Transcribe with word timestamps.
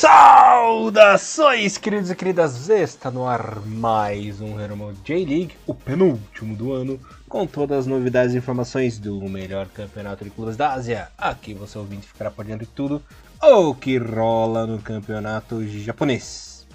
Saudações, 0.00 1.76
queridos 1.76 2.10
e 2.10 2.16
queridas! 2.16 2.70
Está 2.70 3.10
no 3.10 3.26
ar 3.26 3.60
mais 3.66 4.40
um 4.40 4.58
Herman 4.58 4.94
J-League, 5.04 5.54
o 5.66 5.74
penúltimo 5.74 6.56
do 6.56 6.72
ano, 6.72 6.98
com 7.28 7.46
todas 7.46 7.80
as 7.80 7.86
novidades 7.86 8.34
e 8.34 8.38
informações 8.38 8.98
do 8.98 9.20
melhor 9.28 9.68
campeonato 9.68 10.24
de 10.24 10.30
clubes 10.30 10.56
da 10.56 10.72
Ásia. 10.72 11.08
Aqui 11.18 11.52
você 11.52 11.76
ouvinte 11.76 12.06
ficará 12.06 12.30
por 12.30 12.46
dentro 12.46 12.64
de 12.64 12.72
tudo 12.72 13.02
o 13.42 13.74
que 13.74 13.98
rola 13.98 14.66
no 14.66 14.78
campeonato 14.78 15.62
japonês. 15.68 16.66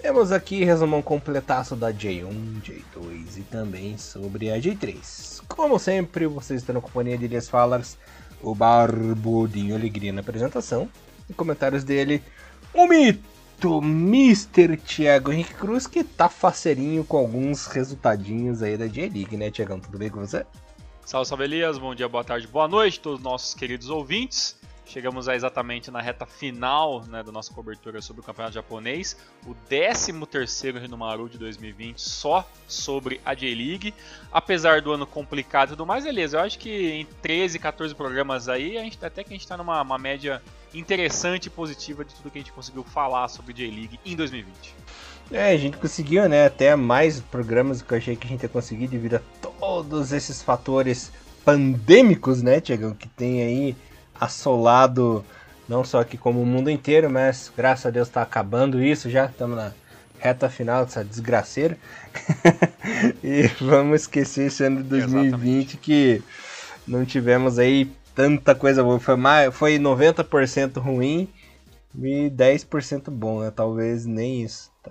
Temos 0.00 0.32
aqui 0.32 0.64
resumão 0.64 1.02
completaço 1.02 1.76
da 1.76 1.92
J1, 1.92 2.62
J2 2.62 3.36
e 3.36 3.42
também 3.42 3.98
sobre 3.98 4.50
a 4.50 4.58
J3. 4.58 5.42
Como 5.46 5.78
sempre, 5.78 6.26
vocês 6.26 6.62
estão 6.62 6.76
na 6.76 6.80
companhia 6.80 7.18
de 7.18 7.26
Elias 7.26 7.46
Fallers, 7.46 7.98
o 8.40 8.54
Barbudinho 8.54 9.74
Alegria 9.74 10.14
na 10.14 10.22
apresentação, 10.22 10.88
comentários 11.34 11.84
dele, 11.84 12.22
o 12.74 12.86
mito 12.86 13.78
Mr. 13.82 14.76
Thiago 14.76 15.32
Henrique 15.32 15.54
Cruz, 15.54 15.86
que 15.86 16.04
tá 16.04 16.28
faceirinho 16.28 17.04
com 17.04 17.16
alguns 17.16 17.66
resultadinhos 17.66 18.62
aí 18.62 18.76
da 18.76 18.86
J-League, 18.86 19.36
né, 19.36 19.50
Thiagão? 19.50 19.80
Tudo 19.80 19.98
bem 19.98 20.10
com 20.10 20.20
você? 20.20 20.44
Salve, 21.04 21.28
salve 21.28 21.44
Elias, 21.44 21.78
bom 21.78 21.94
dia, 21.94 22.08
boa 22.08 22.22
tarde, 22.22 22.46
boa 22.46 22.68
noite, 22.68 23.00
todos 23.00 23.18
os 23.18 23.24
nossos 23.24 23.54
queridos 23.54 23.88
ouvintes. 23.88 24.57
Chegamos 24.88 25.28
exatamente 25.28 25.90
na 25.90 26.00
reta 26.00 26.24
final 26.24 27.04
né, 27.04 27.22
da 27.22 27.30
nossa 27.30 27.52
cobertura 27.52 28.00
sobre 28.00 28.22
o 28.22 28.24
campeonato 28.24 28.54
japonês, 28.54 29.18
o 29.46 29.54
13º 29.70 30.80
Renomaru 30.80 31.28
de 31.28 31.36
2020 31.36 32.00
só 32.00 32.48
sobre 32.66 33.20
a 33.22 33.34
J-League. 33.34 33.92
Apesar 34.32 34.80
do 34.80 34.90
ano 34.90 35.06
complicado 35.06 35.68
e 35.68 35.70
tudo 35.72 35.84
mais, 35.84 36.04
beleza, 36.04 36.38
eu 36.38 36.40
acho 36.40 36.58
que 36.58 36.70
em 36.90 37.06
13, 37.20 37.58
14 37.58 37.94
programas 37.94 38.48
aí, 38.48 38.78
a 38.78 38.82
gente, 38.82 38.98
até 39.04 39.22
que 39.22 39.28
a 39.28 39.34
gente 39.34 39.42
está 39.42 39.58
numa 39.58 39.98
média 39.98 40.42
interessante 40.72 41.46
e 41.46 41.50
positiva 41.50 42.02
de 42.02 42.14
tudo 42.14 42.30
que 42.30 42.38
a 42.38 42.40
gente 42.40 42.52
conseguiu 42.52 42.82
falar 42.82 43.28
sobre 43.28 43.52
J-League 43.52 44.00
em 44.06 44.16
2020. 44.16 44.74
É, 45.30 45.50
a 45.52 45.56
gente 45.58 45.76
conseguiu, 45.76 46.26
né, 46.30 46.46
até 46.46 46.74
mais 46.74 47.20
programas 47.20 47.82
que 47.82 47.92
eu 47.92 47.98
achei 47.98 48.16
que 48.16 48.26
a 48.26 48.30
gente 48.30 48.42
ia 48.42 48.48
conseguir 48.48 48.88
devido 48.88 49.16
a 49.16 49.20
todos 49.42 50.12
esses 50.12 50.40
fatores 50.40 51.12
pandêmicos, 51.44 52.42
né, 52.42 52.58
Tiagão, 52.58 52.94
que 52.94 53.08
tem 53.08 53.42
aí 53.42 53.76
assolado 54.20 55.24
não 55.68 55.84
só 55.84 56.00
aqui 56.00 56.16
como 56.16 56.40
o 56.40 56.46
mundo 56.46 56.70
inteiro, 56.70 57.10
mas 57.10 57.52
graças 57.54 57.86
a 57.86 57.90
Deus 57.90 58.08
está 58.08 58.22
acabando 58.22 58.82
isso 58.82 59.10
já, 59.10 59.26
estamos 59.26 59.56
na 59.56 59.72
reta 60.18 60.48
final 60.48 60.84
dessa 60.84 61.04
desgraceira. 61.04 61.76
e 63.22 63.46
vamos 63.60 64.02
esquecer 64.02 64.46
esse 64.46 64.64
ano 64.64 64.82
de 64.82 64.88
2020 64.88 65.26
Exatamente. 65.28 65.76
que 65.76 66.22
não 66.86 67.04
tivemos 67.04 67.58
aí 67.58 67.90
tanta 68.14 68.54
coisa 68.54 68.82
boa. 68.82 68.98
Foi, 68.98 69.16
mais, 69.16 69.54
foi 69.54 69.78
90% 69.78 70.78
ruim 70.80 71.28
e 71.94 72.30
10% 72.30 73.10
bom, 73.10 73.40
né? 73.40 73.52
Talvez 73.54 74.06
nem 74.06 74.42
isso. 74.42 74.70
Tá 74.82 74.90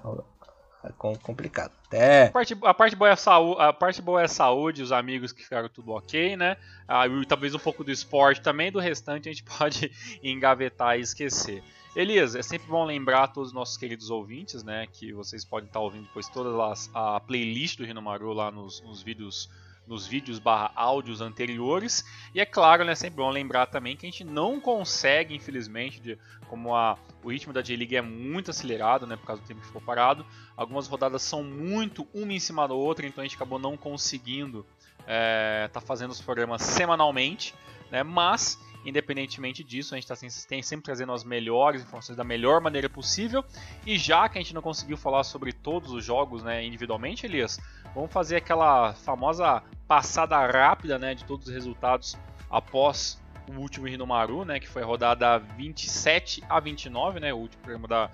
é 0.87 1.17
complicado. 1.17 1.71
Até... 1.87 2.27
A, 2.27 2.31
parte, 2.31 2.57
a, 2.63 2.73
parte 2.73 2.95
boa 2.95 3.09
é 3.09 3.13
a, 3.13 3.15
saúde, 3.15 3.61
a 3.61 3.73
parte 3.73 4.01
boa 4.01 4.21
é 4.21 4.25
a 4.25 4.27
saúde, 4.27 4.81
os 4.81 4.91
amigos 4.91 5.31
que 5.31 5.43
ficaram 5.43 5.69
tudo 5.69 5.91
ok, 5.91 6.35
né? 6.35 6.57
Ah, 6.87 7.07
e 7.07 7.25
talvez 7.25 7.53
um 7.55 7.59
pouco 7.59 7.83
do 7.83 7.91
esporte 7.91 8.41
também, 8.41 8.71
do 8.71 8.79
restante 8.79 9.29
a 9.29 9.31
gente 9.31 9.43
pode 9.57 9.91
engavetar 10.23 10.97
e 10.97 11.01
esquecer. 11.01 11.63
Elias, 11.95 12.35
é 12.35 12.43
sempre 12.43 12.67
bom 12.67 12.85
lembrar 12.85 13.23
a 13.23 13.27
todos 13.27 13.49
os 13.49 13.55
nossos 13.55 13.75
queridos 13.75 14.09
ouvintes, 14.09 14.63
né? 14.63 14.85
Que 14.91 15.11
vocês 15.11 15.43
podem 15.43 15.67
estar 15.67 15.79
ouvindo 15.79 16.05
depois 16.05 16.29
toda 16.29 16.49
a 16.93 17.19
playlist 17.19 17.77
do 17.77 17.85
Rinomaru 17.85 18.33
lá 18.33 18.51
nos, 18.51 18.81
nos 18.81 19.01
vídeos 19.01 19.49
nos 19.87 20.05
vídeos 20.05 20.39
barra 20.39 20.71
áudios 20.75 21.21
anteriores. 21.21 22.05
E 22.33 22.39
é 22.39 22.45
claro, 22.45 22.83
né, 22.83 22.93
sempre 22.93 23.17
bom 23.17 23.29
lembrar 23.29 23.67
também 23.67 23.95
que 23.95 24.05
a 24.05 24.09
gente 24.09 24.23
não 24.23 24.59
consegue, 24.59 25.33
infelizmente, 25.33 25.99
de, 25.99 26.17
como 26.47 26.75
a, 26.75 26.97
o 27.23 27.31
ritmo 27.31 27.53
da 27.53 27.61
J-League 27.61 27.95
é 27.95 28.01
muito 28.01 28.51
acelerado, 28.51 29.07
né, 29.07 29.15
por 29.15 29.25
causa 29.25 29.41
do 29.41 29.47
tempo 29.47 29.61
que 29.61 29.67
ficou 29.67 29.81
parado, 29.81 30.25
algumas 30.55 30.87
rodadas 30.87 31.21
são 31.21 31.43
muito 31.43 32.07
uma 32.13 32.33
em 32.33 32.39
cima 32.39 32.67
da 32.67 32.73
outra, 32.73 33.07
então 33.07 33.21
a 33.21 33.25
gente 33.25 33.35
acabou 33.35 33.57
não 33.57 33.77
conseguindo 33.77 34.65
estar 34.99 35.05
é, 35.07 35.69
tá 35.71 35.79
fazendo 35.79 36.11
os 36.11 36.21
programas 36.21 36.61
semanalmente, 36.61 37.55
né, 37.89 38.03
mas 38.03 38.59
Independentemente 38.87 39.65
disso, 39.65 39.93
a 39.93 39.99
gente 39.99 40.09
está 40.09 40.15
sempre 40.63 40.85
trazendo 40.85 41.11
as 41.11 41.21
melhores 41.21 41.81
informações 41.81 42.15
da 42.15 42.23
melhor 42.23 42.61
maneira 42.61 42.89
possível. 42.89 43.43
E 43.85 43.97
já 43.97 44.29
que 44.29 44.37
a 44.37 44.41
gente 44.41 44.53
não 44.53 44.61
conseguiu 44.61 44.95
falar 44.95 45.25
sobre 45.25 45.51
todos 45.51 45.91
os 45.91 46.05
jogos 46.05 46.41
né, 46.41 46.63
individualmente, 46.63 47.25
Elias, 47.25 47.59
vamos 47.93 48.09
fazer 48.09 48.37
aquela 48.37 48.93
famosa 48.93 49.61
passada 49.89 50.39
rápida 50.47 50.97
né, 50.97 51.13
de 51.13 51.25
todos 51.25 51.47
os 51.49 51.53
resultados 51.53 52.17
após 52.49 53.21
o 53.49 53.59
último 53.59 53.89
Hinomaru, 53.89 54.45
né, 54.45 54.57
que 54.57 54.69
foi 54.69 54.83
rodada 54.83 55.37
27 55.37 56.41
a 56.47 56.57
29, 56.57 57.19
né, 57.19 57.33
o 57.33 57.37
último 57.39 57.61
programa 57.63 57.89
da, 57.89 58.09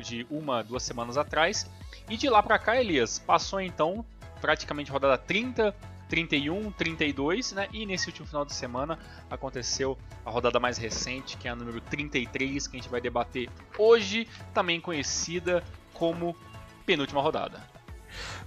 de 0.00 0.26
uma, 0.30 0.64
duas 0.64 0.82
semanas 0.82 1.18
atrás. 1.18 1.70
E 2.08 2.16
de 2.16 2.30
lá 2.30 2.42
para 2.42 2.58
cá, 2.58 2.80
Elias, 2.80 3.18
passou 3.18 3.60
então 3.60 4.02
praticamente 4.40 4.90
rodada 4.90 5.18
30 5.18 5.74
31, 6.08 6.70
32, 6.72 7.52
né? 7.52 7.68
E 7.72 7.86
nesse 7.86 8.08
último 8.08 8.26
final 8.26 8.44
de 8.44 8.54
semana 8.54 8.98
aconteceu 9.30 9.98
a 10.24 10.30
rodada 10.30 10.60
mais 10.60 10.78
recente, 10.78 11.36
que 11.36 11.48
é 11.48 11.50
a 11.50 11.56
número 11.56 11.80
33, 11.80 12.66
que 12.66 12.76
a 12.76 12.80
gente 12.80 12.90
vai 12.90 13.00
debater 13.00 13.48
hoje, 13.78 14.28
também 14.52 14.80
conhecida 14.80 15.62
como 15.92 16.36
penúltima 16.84 17.20
rodada. 17.20 17.60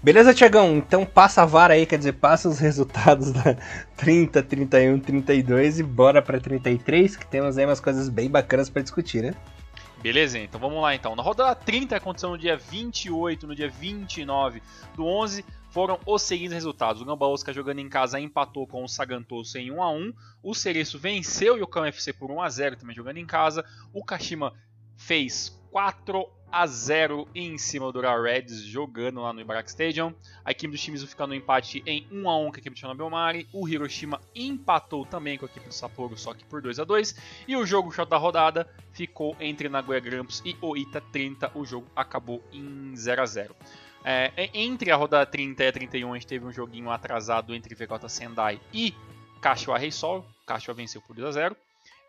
Beleza, 0.01 0.34
Tiagão? 0.34 0.78
Então 0.78 1.06
passa 1.06 1.41
a 1.41 1.45
vara 1.45 1.73
aí, 1.73 1.85
quer 1.85 1.97
dizer, 1.97 2.13
passa 2.13 2.47
os 2.47 2.59
resultados 2.59 3.31
da 3.31 3.57
30, 3.97 4.44
31, 4.44 5.00
32 5.00 5.79
e 5.79 5.84
bora 5.84 6.22
para 6.22 6.39
33, 6.39 7.18
que 7.18 7.25
temos 7.25 7.57
aí 7.57 7.66
umas 7.66 7.79
coisas 7.79 8.07
bem 8.07 8.29
bacanas 8.29 8.69
para 8.69 8.81
discutir, 8.81 9.22
né? 9.22 9.34
Beleza, 10.01 10.38
então 10.38 10.59
vamos 10.59 10.81
lá 10.81 10.94
então. 10.94 11.16
Na 11.16 11.24
rodada 11.24 11.56
30 11.56 11.95
aconteceu 11.95 12.29
no 12.29 12.38
dia 12.38 12.56
28, 12.56 13.47
no 13.47 13.56
dia 13.56 13.68
29 13.68 14.62
do 14.95 15.03
11, 15.03 15.44
foram 15.77 15.99
os 16.07 16.23
seguintes 16.23 16.53
resultados. 16.53 17.03
O 17.03 17.05
Gamba 17.05 17.27
Osaka 17.27 17.53
jogando 17.53 17.77
em 17.77 17.88
casa 17.88 18.19
empatou 18.19 18.65
com 18.65 18.83
o 18.83 18.88
Sagantoso 18.88 19.59
em 19.59 19.69
1 19.69 19.83
a 19.83 19.91
1. 19.91 20.13
O 20.41 20.55
Cereço 20.55 20.97
venceu 20.97 21.53
o 21.53 21.57
Yokohama 21.59 21.89
FC 21.89 22.11
por 22.13 22.31
1 22.31 22.41
a 22.41 22.49
0, 22.49 22.77
também 22.77 22.95
jogando 22.95 23.17
em 23.17 23.27
casa. 23.27 23.63
O 23.93 24.03
Kashima 24.03 24.53
fez 24.95 25.55
4 25.69 26.27
a 26.51 26.65
0 26.65 27.27
em 27.35 27.59
cima 27.59 27.91
do 27.91 28.01
Reds 28.01 28.63
jogando 28.63 29.21
lá 29.21 29.31
no 29.31 29.39
Ibaraki 29.39 29.69
Stadium. 29.69 30.15
A 30.43 30.49
equipe 30.49 30.71
do 30.71 30.77
Shimizu 30.79 31.05
fica 31.05 31.27
no 31.27 31.35
empate 31.35 31.83
em 31.85 32.07
1 32.11 32.27
a 32.27 32.39
1 32.39 32.49
com 32.49 32.55
a 32.55 32.57
equipe 32.57 32.71
do 32.71 32.79
Shonan 32.79 32.95
Belmari. 32.95 33.47
O 33.53 33.69
Hiroshima 33.69 34.19
empatou 34.33 35.05
também 35.05 35.38
com 35.38 35.45
a 35.45 35.47
equipe 35.47 35.67
do 35.67 35.73
Sapporo, 35.75 36.17
só 36.17 36.33
que 36.33 36.44
por 36.44 36.59
2 36.59 36.79
a 36.79 36.85
2. 36.85 37.15
E 37.47 37.55
o 37.55 37.63
jogo 37.67 37.91
shot 37.91 38.09
da 38.09 38.17
rodada 38.17 38.67
ficou 38.94 39.38
entre 39.39 39.69
Nagoya 39.69 39.99
Grampus 39.99 40.41
e 40.44 40.57
Oita 40.59 41.01
30. 41.11 41.51
O 41.53 41.63
jogo 41.63 41.85
acabou 41.95 42.44
em 42.51 42.95
0 42.95 43.21
a 43.21 43.25
0. 43.27 43.55
É, 44.09 44.31
entre 44.53 44.90
a 44.90 44.95
rodada 44.95 45.25
30 45.25 45.66
e 45.66 45.68
a 45.68 45.72
31, 45.73 46.13
a 46.13 46.16
gente 46.16 46.28
teve 46.28 46.45
um 46.45 46.53
joguinho 46.53 46.90
atrasado 46.90 47.53
entre 47.53 47.75
Vegeta 47.75 48.07
Sendai 48.07 48.57
e 48.73 48.95
Kashiwa 49.41 49.78
Reisol. 49.78 50.25
Kashiwa 50.45 50.73
venceu 50.73 51.01
por 51.01 51.13
2 51.13 51.28
a 51.28 51.31
0. 51.34 51.57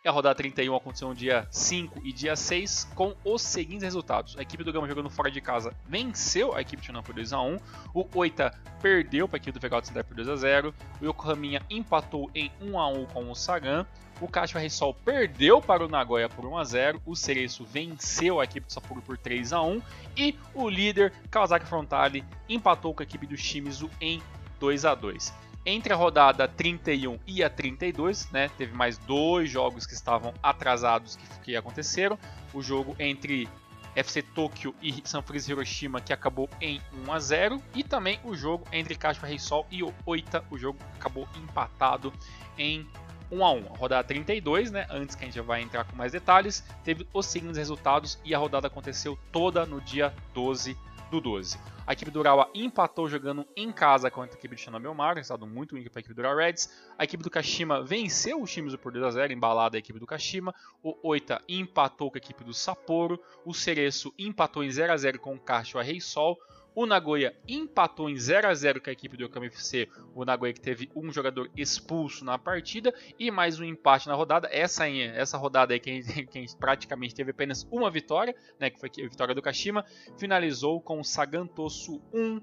A 0.09 0.11
rodada 0.11 0.35
31 0.35 0.75
aconteceu 0.75 1.07
no 1.09 1.15
dia 1.15 1.47
5 1.51 2.01
e 2.03 2.15
dia 2.15 2.35
6 2.35 2.89
com 2.95 3.15
os 3.23 3.43
seguintes 3.43 3.83
resultados. 3.83 4.39
A 4.39 4.41
equipe 4.41 4.65
do 4.65 4.73
Gama 4.73 4.89
jogando 4.89 5.11
fora 5.11 5.31
de 5.31 5.39
casa 5.39 5.77
venceu 5.87 6.55
a 6.55 6.63
equipe 6.63 6.81
do 6.81 6.87
Shunan 6.87 7.03
por 7.03 7.15
2 7.15 7.35
a 7.35 7.43
1. 7.43 7.59
O 7.93 8.07
Oita 8.15 8.59
perdeu 8.81 9.29
para 9.29 9.37
a 9.37 9.39
equipe 9.39 9.53
do 9.53 9.61
Vegeta 9.61 9.87
Sendai 9.87 10.03
por 10.03 10.17
2 10.17 10.31
a 10.31 10.37
0. 10.37 10.75
O 11.03 11.05
Yokohama 11.05 11.61
empatou 11.69 12.31
em 12.35 12.51
1 12.59 12.81
a 12.81 12.89
1 12.89 13.05
com 13.05 13.31
o 13.31 13.35
Sagan. 13.35 13.87
O 14.19 14.27
Kashiwa 14.27 14.61
Reysol 14.63 14.95
perdeu 14.95 15.61
para 15.61 15.85
o 15.85 15.89
Nagoya 15.89 16.27
por 16.27 16.47
1 16.47 16.57
a 16.57 16.65
0. 16.65 17.03
O 17.05 17.15
Cereço 17.15 17.67
venceu 17.67 18.41
a 18.41 18.45
equipe 18.45 18.67
do 18.67 18.73
Sapporo 18.73 19.03
por 19.03 19.19
3 19.19 19.53
a 19.53 19.61
1 19.61 19.83
e 20.17 20.35
o 20.55 20.71
líder 20.71 21.13
Kawasaki 21.31 21.67
Frontale 21.67 22.25
empatou 22.49 22.95
com 22.95 23.03
a 23.03 23.05
equipe 23.05 23.27
do 23.27 23.37
Shimizu 23.37 23.91
em 24.01 24.23
2 24.59 24.87
a 24.87 24.95
2. 24.95 25.48
Entre 25.67 25.93
a 25.93 25.97
rodada 25.97 26.49
31 26.49 27.19
e 27.27 27.43
a 27.43 27.51
32, 27.51 28.31
né, 28.31 28.49
teve 28.57 28.75
mais 28.75 28.97
dois 28.99 29.51
jogos 29.51 29.87
que 29.87 29.93
estavam 29.93 30.33
atrasados 30.43 31.17
que, 31.17 31.41
que 31.41 31.57
aconteceram. 31.57 32.19
O 32.55 32.63
jogo 32.63 32.97
entre 32.99 33.49
FC 33.95 34.23
Tokyo 34.23 34.75
e 34.81 35.03
Sanfrecce 35.05 35.51
Hiroshima 35.51 36.01
que 36.01 36.13
acabou 36.13 36.49
em 36.61 36.81
1 37.07 37.13
a 37.13 37.19
0 37.19 37.63
e 37.75 37.83
também 37.83 38.21
o 38.25 38.35
jogo 38.35 38.65
entre 38.73 38.95
Kashiwa 38.95 39.27
Reysol 39.27 39.67
e 39.71 39.81
Oita, 40.07 40.45
o 40.51 40.57
jogo 40.57 40.79
acabou 40.95 41.29
empatado 41.37 42.13
em 42.57 42.87
1 43.31 43.45
a 43.45 43.53
1 43.53 43.67
A 43.75 43.77
rodada 43.77 44.05
32, 44.07 44.71
né, 44.71 44.87
antes 44.89 45.17
que 45.17 45.25
a 45.25 45.27
gente 45.27 45.41
vai 45.41 45.63
entrar 45.63 45.85
com 45.85 45.97
mais 45.97 46.13
detalhes, 46.13 46.65
teve 46.85 47.07
os 47.13 47.27
seguintes 47.27 47.59
resultados 47.59 48.19
e 48.25 48.35
a 48.35 48.39
rodada 48.39 48.69
aconteceu 48.69 49.19
toda 49.33 49.67
no 49.67 49.81
dia 49.81 50.15
12 50.33 50.77
do 51.11 51.21
12. 51.21 51.59
A 51.87 51.93
equipe 51.95 52.11
do 52.11 52.21
Urawa 52.21 52.51
empatou 52.55 53.09
jogando 53.09 53.47
em 53.57 53.73
casa 53.73 54.11
contra 54.11 54.37
a 54.37 54.39
equipe 54.39 54.55
do 54.55 54.61
Shinobi 54.61 54.87
Omar, 54.87 55.17
resultado 55.17 55.47
muito 55.47 55.75
ruim 55.75 55.85
para 55.85 55.99
a 55.99 56.01
equipe 56.01 56.15
do 56.15 56.19
Urawa 56.21 56.43
Reds. 56.43 56.71
A 56.99 57.05
equipe 57.05 57.23
do 57.23 57.31
Kashima 57.31 57.83
venceu 57.83 58.43
o 58.43 58.47
Shimizu 58.47 58.77
por 58.79 58.93
2 58.93 59.05
a 59.05 59.11
0, 59.11 59.33
embalada 59.33 59.77
a 59.77 59.81
equipe 59.81 59.99
do 59.99 60.07
Kashima. 60.07 60.55
O 60.83 60.95
Oita 61.03 61.43
empatou 61.49 62.11
com 62.11 62.19
a 62.19 62.19
equipe 62.19 62.45
do 62.45 62.53
Sapporo. 62.53 63.19
O 63.45 63.55
Cereço 63.55 64.13
empatou 64.19 64.63
em 64.63 64.71
0 64.71 64.93
a 64.93 64.97
0 64.97 65.19
com 65.19 65.35
o 65.35 65.41
Kashiwa 65.41 65.83
Reisol. 65.83 66.39
O 66.79 66.87
Nagoya 66.87 67.35
empatou 67.49 68.09
em 68.09 68.17
0 68.17 68.47
a 68.47 68.55
0 68.55 68.81
com 68.81 68.89
a 68.89 68.93
equipe 68.93 69.17
do 69.17 69.25
Yokohama 69.25 69.47
FC. 69.47 69.89
O 70.15 70.25
Nagoya 70.25 70.53
que 70.53 70.61
teve 70.61 70.89
um 70.95 71.11
jogador 71.11 71.51
expulso 71.57 72.25
na 72.25 72.39
partida 72.39 72.95
e 73.19 73.33
mais 73.33 73.59
um 73.59 73.65
empate 73.65 74.07
na 74.07 74.15
rodada. 74.15 74.49
Essa, 74.53 74.89
essa 74.89 75.37
rodada 75.37 75.75
aí 75.75 75.81
quem, 75.81 76.05
quem 76.31 76.47
praticamente 76.57 77.17
teve 77.17 77.33
apenas 77.33 77.67
uma 77.69 77.91
vitória, 77.91 78.33
né, 78.61 78.71
que 78.71 78.79
foi 78.79 78.89
a 78.97 79.09
vitória 79.09 79.35
do 79.35 79.43
Kashima, 79.43 79.85
finalizou 80.17 80.81
com 80.81 81.01
o 81.01 81.05
Sagantoso 81.05 82.01
1 82.15 82.41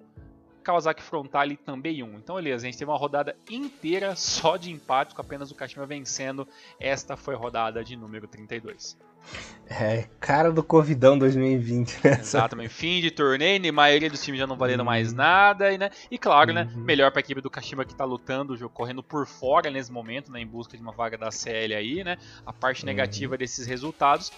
Kawasaki 0.61 1.01
Frontale 1.01 1.55
também 1.55 2.03
1. 2.03 2.17
Então, 2.17 2.35
beleza, 2.35 2.65
a 2.65 2.69
gente 2.69 2.77
teve 2.77 2.91
uma 2.91 2.97
rodada 2.97 3.37
inteira 3.49 4.17
só 4.17 4.57
de 4.57 4.69
empate, 4.69 5.15
com 5.15 5.21
apenas 5.21 5.49
o 5.49 5.55
Kashima 5.55 5.85
vencendo. 5.85 6.45
Esta 6.77 7.15
foi 7.15 7.35
a 7.35 7.37
rodada 7.37 7.85
de 7.85 7.95
número 7.95 8.27
32. 8.27 8.97
É, 9.67 10.07
cara 10.19 10.51
do 10.51 10.63
Covidão 10.63 11.17
2020, 11.17 11.99
né? 12.03 12.17
Exatamente. 12.19 12.69
Fim 12.69 13.01
de 13.01 13.09
torneio, 13.09 13.67
a 13.67 13.71
maioria 13.73 14.09
dos 14.09 14.23
times 14.23 14.39
já 14.39 14.45
não 14.45 14.55
valendo 14.55 14.81
uhum. 14.81 14.85
mais 14.85 15.11
nada. 15.11 15.71
E, 15.71 15.77
né? 15.77 15.89
e 16.09 16.17
claro, 16.17 16.53
né, 16.53 16.69
uhum. 16.71 16.79
né? 16.79 16.85
Melhor 16.85 17.11
para 17.11 17.19
a 17.19 17.21
equipe 17.21 17.41
do 17.41 17.49
Kashima 17.49 17.83
que 17.83 17.91
está 17.91 18.05
lutando, 18.05 18.57
correndo 18.69 19.01
por 19.01 19.25
fora 19.25 19.71
nesse 19.71 19.91
momento, 19.91 20.31
né? 20.31 20.39
Em 20.39 20.47
busca 20.47 20.77
de 20.77 20.83
uma 20.83 20.91
vaga 20.91 21.17
da 21.17 21.31
CL 21.31 21.73
aí, 21.73 22.03
né? 22.03 22.17
A 22.45 22.53
parte 22.53 22.83
uhum. 22.83 22.87
negativa 22.87 23.37
desses 23.37 23.65
resultados 23.65 24.31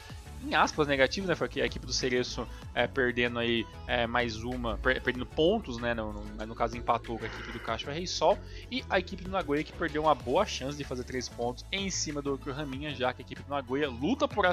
em 0.45 0.55
aspas, 0.55 0.87
negativos, 0.87 1.27
né? 1.27 1.35
Foi 1.35 1.47
que 1.47 1.61
a 1.61 1.65
equipe 1.65 1.85
do 1.85 1.93
Cereço 1.93 2.47
é, 2.73 2.87
perdendo 2.87 3.39
aí 3.39 3.65
é, 3.87 4.05
mais 4.05 4.37
uma, 4.43 4.77
per, 4.77 5.01
perdendo 5.01 5.25
pontos, 5.25 5.77
né? 5.77 5.93
No, 5.93 6.13
no, 6.13 6.45
no, 6.45 6.55
caso, 6.55 6.77
empatou 6.77 7.17
com 7.17 7.25
a 7.25 7.27
equipe 7.27 7.51
do 7.51 7.59
Caixa 7.59 7.91
Rei 7.91 8.05
Sol. 8.05 8.37
E 8.71 8.83
a 8.89 8.99
equipe 8.99 9.23
do 9.23 9.31
Nagoya 9.31 9.63
que 9.63 9.73
perdeu 9.73 10.03
uma 10.03 10.15
boa 10.15 10.45
chance 10.45 10.77
de 10.77 10.83
fazer 10.83 11.03
três 11.03 11.27
pontos 11.27 11.65
em 11.71 11.89
cima 11.89 12.21
do 12.21 12.35
Raminha, 12.35 12.93
já 12.93 13.11
que 13.13 13.21
a 13.21 13.25
equipe 13.25 13.41
do 13.41 13.49
Nagoya 13.49 13.89
luta 13.89 14.27
por 14.27 14.45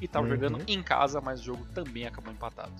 E 0.00 0.04
estava 0.04 0.26
uhum. 0.26 0.32
jogando 0.32 0.62
em 0.66 0.82
casa, 0.82 1.20
mas 1.20 1.40
o 1.40 1.44
jogo 1.44 1.64
também 1.74 2.06
acabou 2.06 2.32
empatado. 2.32 2.72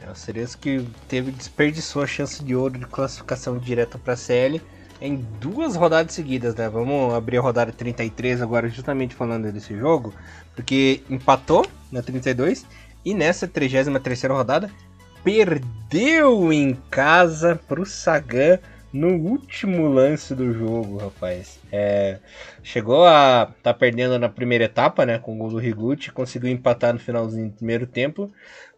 É 0.00 0.10
o 0.10 0.14
Cereço 0.14 0.58
que 0.58 0.86
teve 1.08 1.32
desperdiçou 1.32 2.02
a 2.02 2.06
chance 2.06 2.42
de 2.44 2.54
ouro 2.54 2.78
de 2.78 2.86
classificação 2.86 3.58
direta 3.58 3.98
para 3.98 4.12
a 4.12 4.16
CL 4.16 4.62
em 5.00 5.16
duas 5.40 5.76
rodadas 5.76 6.12
seguidas, 6.12 6.54
né? 6.54 6.68
Vamos 6.68 7.14
abrir 7.14 7.38
a 7.38 7.40
rodada 7.40 7.72
33 7.72 8.42
agora, 8.42 8.68
justamente 8.68 9.14
falando 9.14 9.50
desse 9.52 9.76
jogo, 9.76 10.12
porque 10.54 11.02
empatou 11.08 11.66
na 11.90 12.02
32 12.02 12.66
e 13.04 13.14
nessa 13.14 13.46
33 13.46 14.22
rodada 14.24 14.70
perdeu 15.22 16.52
em 16.52 16.74
casa 16.90 17.60
pro 17.68 17.84
Sagan 17.84 18.58
no 18.92 19.14
último 19.16 19.88
lance 19.88 20.34
do 20.34 20.52
jogo, 20.52 20.96
rapaz. 20.96 21.58
É, 21.70 22.18
chegou 22.62 23.04
a 23.04 23.52
tá 23.62 23.74
perdendo 23.74 24.18
na 24.18 24.28
primeira 24.28 24.64
etapa, 24.64 25.04
né, 25.04 25.18
com 25.18 25.34
o 25.34 25.38
gol 25.38 25.50
do 25.50 25.62
Higuchi, 25.62 26.10
conseguiu 26.10 26.50
empatar 26.50 26.92
no 26.92 26.98
finalzinho 26.98 27.48
do 27.48 27.56
primeiro 27.56 27.86
tempo, 27.86 28.30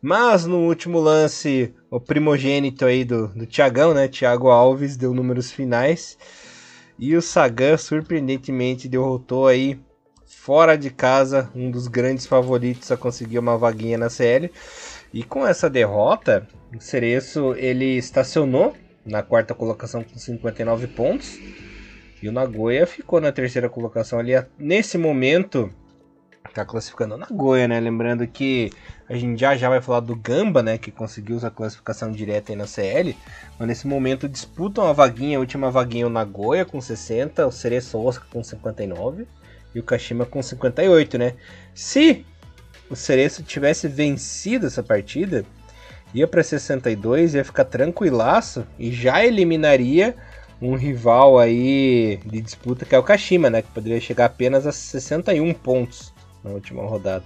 mas 0.03 0.47
no 0.47 0.67
último 0.67 0.99
lance, 0.99 1.75
o 1.91 2.01
primogênito 2.01 2.85
aí 2.85 3.05
do, 3.05 3.29
do 3.29 3.47
Thiagão, 3.47 3.95
né, 3.95 4.09
Thiago 4.09 4.49
Alves, 4.49 4.97
deu 4.97 5.15
números 5.15 5.53
finais, 5.53 6.19
e 6.99 7.17
o 7.17 7.23
Sagan 7.23 7.77
surpreendentemente 7.77 8.89
derrotou 8.89 9.47
aí 9.47 9.81
fora 10.27 10.77
de 10.77 10.91
casa 10.91 11.51
um 11.55 11.71
dos 11.71 11.87
grandes 11.87 12.27
favoritos 12.27 12.91
a 12.91 12.97
conseguir 12.97 13.39
uma 13.39 13.57
vaguinha 13.57 13.97
na 13.97 14.11
CL. 14.11 14.51
E 15.13 15.23
com 15.23 15.47
essa 15.47 15.69
derrota, 15.69 16.47
o 16.77 16.81
Cereço 16.81 17.55
ele 17.57 17.97
estacionou 17.97 18.75
na 19.11 19.23
quarta 19.23 19.55
colocação 19.55 20.05
com 20.05 20.17
59 20.17 20.87
pontos. 20.87 21.39
E 22.23 22.29
o 22.29 22.33
Nagoya 22.33 22.87
ficou 22.87 23.21
na 23.21 23.33
terceira 23.33 23.69
colocação 23.69 24.19
ali. 24.19 24.33
Nesse 24.59 24.97
momento, 24.97 25.73
tá 26.55 26.65
classificando 26.65 27.15
o 27.15 27.19
Nagoya, 27.19 27.67
né? 27.67 27.81
Lembrando 27.81 28.27
que 28.27 28.71
a 29.09 29.17
gente 29.17 29.41
já 29.41 29.57
já 29.57 29.69
vai 29.69 29.81
falar 29.81 30.01
do 30.01 30.15
Gamba, 30.15 30.63
né? 30.63 30.79
Que 30.79 30.91
conseguiu 30.91 31.39
a 31.45 31.51
classificação 31.51 32.13
direta 32.13 32.53
aí 32.53 32.57
na 32.57 32.67
CL. 32.67 33.17
Mas 33.59 33.69
nesse 33.69 33.87
momento 33.87 34.29
disputam 34.29 34.87
a 34.87 34.93
vaguinha, 34.93 35.39
a 35.39 35.41
última 35.41 35.71
vaguinha 35.71 36.07
o 36.07 36.11
Nagoya 36.11 36.65
com 36.65 36.81
60, 36.81 37.47
o 37.47 37.53
Cereço 37.53 37.99
Osaka 37.99 38.27
com 38.31 38.45
59 38.45 39.27
e 39.75 39.81
o 39.81 39.83
Kashima 39.83 40.25
com 40.25 40.43
58, 40.43 41.19
né? 41.19 41.35
Se 41.75 42.25
o 42.89 42.95
Cereço 42.95 43.43
tivesse 43.43 43.89
vencido 43.89 44.67
essa 44.67 44.83
partida, 44.83 45.45
ia 46.15 46.27
para 46.27 46.43
62, 46.43 47.35
ia 47.35 47.45
ficar 47.45 47.65
tranquilaço 47.65 48.67
e 48.79 48.93
já 48.93 49.25
eliminaria 49.25 50.17
um 50.61 50.75
rival 50.77 51.39
aí 51.39 52.21
de 52.25 52.41
disputa 52.41 52.85
que 52.85 52.95
é 52.95 52.99
o 52.99 53.03
Kashima, 53.03 53.49
né? 53.49 53.63
Que 53.63 53.69
poderia 53.69 54.01
chegar 54.01 54.27
apenas 54.27 54.67
a 54.67 54.73
61 54.73 55.55
pontos 55.55 56.13
na 56.45 56.51
última 56.51 56.83
rodada. 56.83 57.25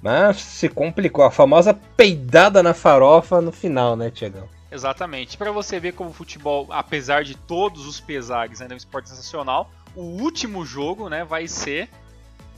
Mas 0.00 0.36
se 0.36 0.68
complicou, 0.68 1.24
a 1.24 1.30
famosa 1.30 1.74
peidada 1.96 2.62
na 2.62 2.72
farofa 2.72 3.40
no 3.40 3.50
final, 3.50 3.96
né, 3.96 4.10
Tiagão? 4.10 4.48
Exatamente. 4.70 5.36
Para 5.36 5.50
você 5.50 5.80
ver 5.80 5.92
como 5.92 6.10
o 6.10 6.12
futebol, 6.12 6.68
apesar 6.70 7.24
de 7.24 7.34
todos 7.34 7.86
os 7.86 7.98
pesares, 7.98 8.60
ainda 8.60 8.74
é 8.74 8.76
um 8.76 8.78
esporte 8.78 9.08
sensacional, 9.08 9.70
o 9.96 10.02
último 10.02 10.64
jogo, 10.64 11.08
né, 11.08 11.24
vai 11.24 11.48
ser 11.48 11.88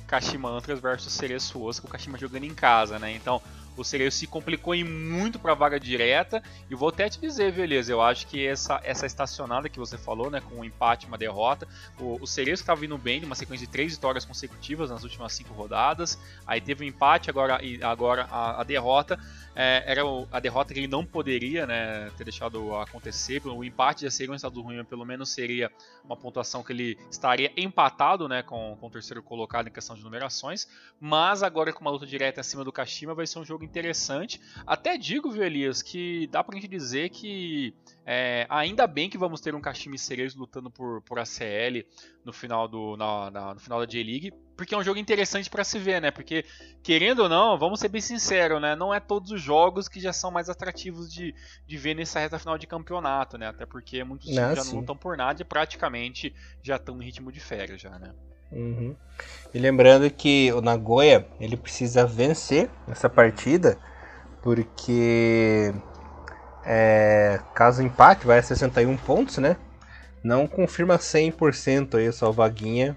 Kashima 0.06 0.50
Antlers 0.50 0.80
versus 0.80 1.12
Cereço 1.12 1.62
Osaka, 1.62 1.86
o 1.86 1.90
Kashima 1.90 2.18
jogando 2.18 2.44
em 2.44 2.52
casa, 2.52 2.98
né? 2.98 3.12
Então, 3.14 3.40
o 3.80 3.84
Cereço 3.84 4.18
se 4.18 4.26
complicou 4.26 4.74
em 4.74 4.84
muito 4.84 5.38
para 5.38 5.52
a 5.52 5.54
vaga 5.54 5.80
direta. 5.80 6.42
E 6.68 6.74
vou 6.74 6.90
até 6.90 7.08
te 7.08 7.18
dizer, 7.18 7.52
beleza, 7.52 7.90
eu 7.90 8.02
acho 8.02 8.26
que 8.26 8.46
essa, 8.46 8.80
essa 8.84 9.06
estacionada 9.06 9.68
que 9.68 9.78
você 9.78 9.96
falou, 9.96 10.30
né, 10.30 10.40
com 10.40 10.56
um 10.56 10.64
empate 10.64 11.06
uma 11.06 11.16
derrota, 11.16 11.66
o, 11.98 12.18
o 12.20 12.26
Cereço 12.26 12.62
estava 12.62 12.80
vindo 12.80 12.98
bem, 12.98 13.20
numa 13.20 13.34
sequência 13.34 13.66
de 13.66 13.72
três 13.72 13.94
vitórias 13.94 14.24
consecutivas 14.24 14.90
nas 14.90 15.02
últimas 15.02 15.32
cinco 15.32 15.54
rodadas. 15.54 16.18
Aí 16.46 16.60
teve 16.60 16.84
um 16.84 16.88
empate, 16.88 17.30
agora, 17.30 17.58
agora 17.82 18.28
a, 18.30 18.60
a 18.60 18.64
derrota 18.64 19.18
é, 19.54 19.82
era 19.86 20.02
a 20.30 20.40
derrota 20.40 20.72
que 20.72 20.80
ele 20.80 20.86
não 20.86 21.04
poderia 21.04 21.66
né, 21.66 22.10
ter 22.16 22.24
deixado 22.24 22.74
acontecer. 22.76 23.42
O 23.46 23.64
empate 23.64 24.02
já 24.02 24.10
seria 24.10 24.32
um 24.32 24.36
estado 24.36 24.60
ruim, 24.60 24.84
pelo 24.84 25.04
menos 25.04 25.30
seria 25.30 25.70
uma 26.04 26.16
pontuação 26.16 26.62
que 26.62 26.72
ele 26.72 26.98
estaria 27.10 27.52
empatado 27.56 28.28
né, 28.28 28.42
com, 28.42 28.76
com 28.80 28.86
o 28.86 28.90
terceiro 28.90 29.22
colocado 29.22 29.68
em 29.68 29.72
questão 29.72 29.96
de 29.96 30.02
numerações. 30.02 30.68
Mas 31.00 31.42
agora 31.42 31.72
com 31.72 31.80
uma 31.80 31.90
luta 31.90 32.06
direta 32.06 32.40
acima 32.40 32.64
do 32.64 32.72
Kashima 32.72 33.14
vai 33.14 33.26
ser 33.26 33.38
um 33.38 33.44
jogo 33.44 33.64
interessante. 33.70 34.40
Até 34.66 34.98
digo, 34.98 35.30
viu, 35.30 35.42
Elias, 35.42 35.82
que 35.82 36.26
dá 36.28 36.44
pra 36.44 36.54
gente 36.56 36.68
dizer 36.68 37.08
que 37.10 37.74
é, 38.04 38.46
ainda 38.48 38.86
bem 38.86 39.08
que 39.08 39.16
vamos 39.16 39.40
ter 39.40 39.54
um 39.54 39.60
Kashima 39.60 39.96
e 39.96 39.98
Cerezo 39.98 40.38
lutando 40.38 40.70
por, 40.70 41.00
por 41.02 41.18
ACL 41.18 41.84
no 42.24 42.32
final, 42.32 42.68
do, 42.68 42.96
na, 42.96 43.30
na, 43.30 43.54
no 43.54 43.60
final 43.60 43.78
da 43.78 43.86
J-League 43.86 44.32
porque 44.60 44.74
é 44.74 44.78
um 44.78 44.84
jogo 44.84 44.98
interessante 44.98 45.48
para 45.48 45.64
se 45.64 45.78
ver, 45.78 46.02
né? 46.02 46.10
Porque, 46.10 46.44
querendo 46.82 47.20
ou 47.20 47.30
não, 47.30 47.58
vamos 47.58 47.80
ser 47.80 47.88
bem 47.88 48.02
sinceros, 48.02 48.60
né? 48.60 48.76
Não 48.76 48.92
é 48.92 49.00
todos 49.00 49.30
os 49.30 49.40
jogos 49.40 49.88
que 49.88 49.98
já 49.98 50.12
são 50.12 50.30
mais 50.30 50.50
atrativos 50.50 51.10
de, 51.10 51.34
de 51.66 51.78
ver 51.78 51.94
nessa 51.94 52.20
reta 52.20 52.38
final 52.38 52.58
de 52.58 52.66
campeonato, 52.66 53.38
né? 53.38 53.48
Até 53.48 53.64
porque 53.64 54.04
muitos 54.04 54.28
times 54.28 54.58
já 54.58 54.64
não 54.64 54.80
lutam 54.80 54.94
por 54.94 55.16
nada 55.16 55.40
e 55.40 55.46
praticamente 55.46 56.34
já 56.62 56.76
estão 56.76 56.94
no 56.94 57.02
ritmo 57.02 57.32
de 57.32 57.40
férias 57.40 57.80
já, 57.80 57.98
né? 57.98 58.12
Uhum. 58.52 58.94
E 59.52 59.58
lembrando 59.58 60.08
que 60.10 60.52
o 60.52 60.60
Nagoya 60.60 61.26
ele 61.40 61.56
precisa 61.56 62.06
vencer 62.06 62.70
essa 62.88 63.08
partida, 63.08 63.78
porque 64.42 65.72
é, 66.64 67.40
caso 67.54 67.82
empate 67.82 68.26
vai 68.26 68.38
a 68.38 68.42
61 68.42 68.96
pontos, 68.96 69.38
né? 69.38 69.56
Não 70.22 70.46
confirma 70.46 70.98
100% 70.98 71.96
aí 71.96 72.06
a 72.06 72.12
sua 72.12 72.30
vaguinha 72.30 72.96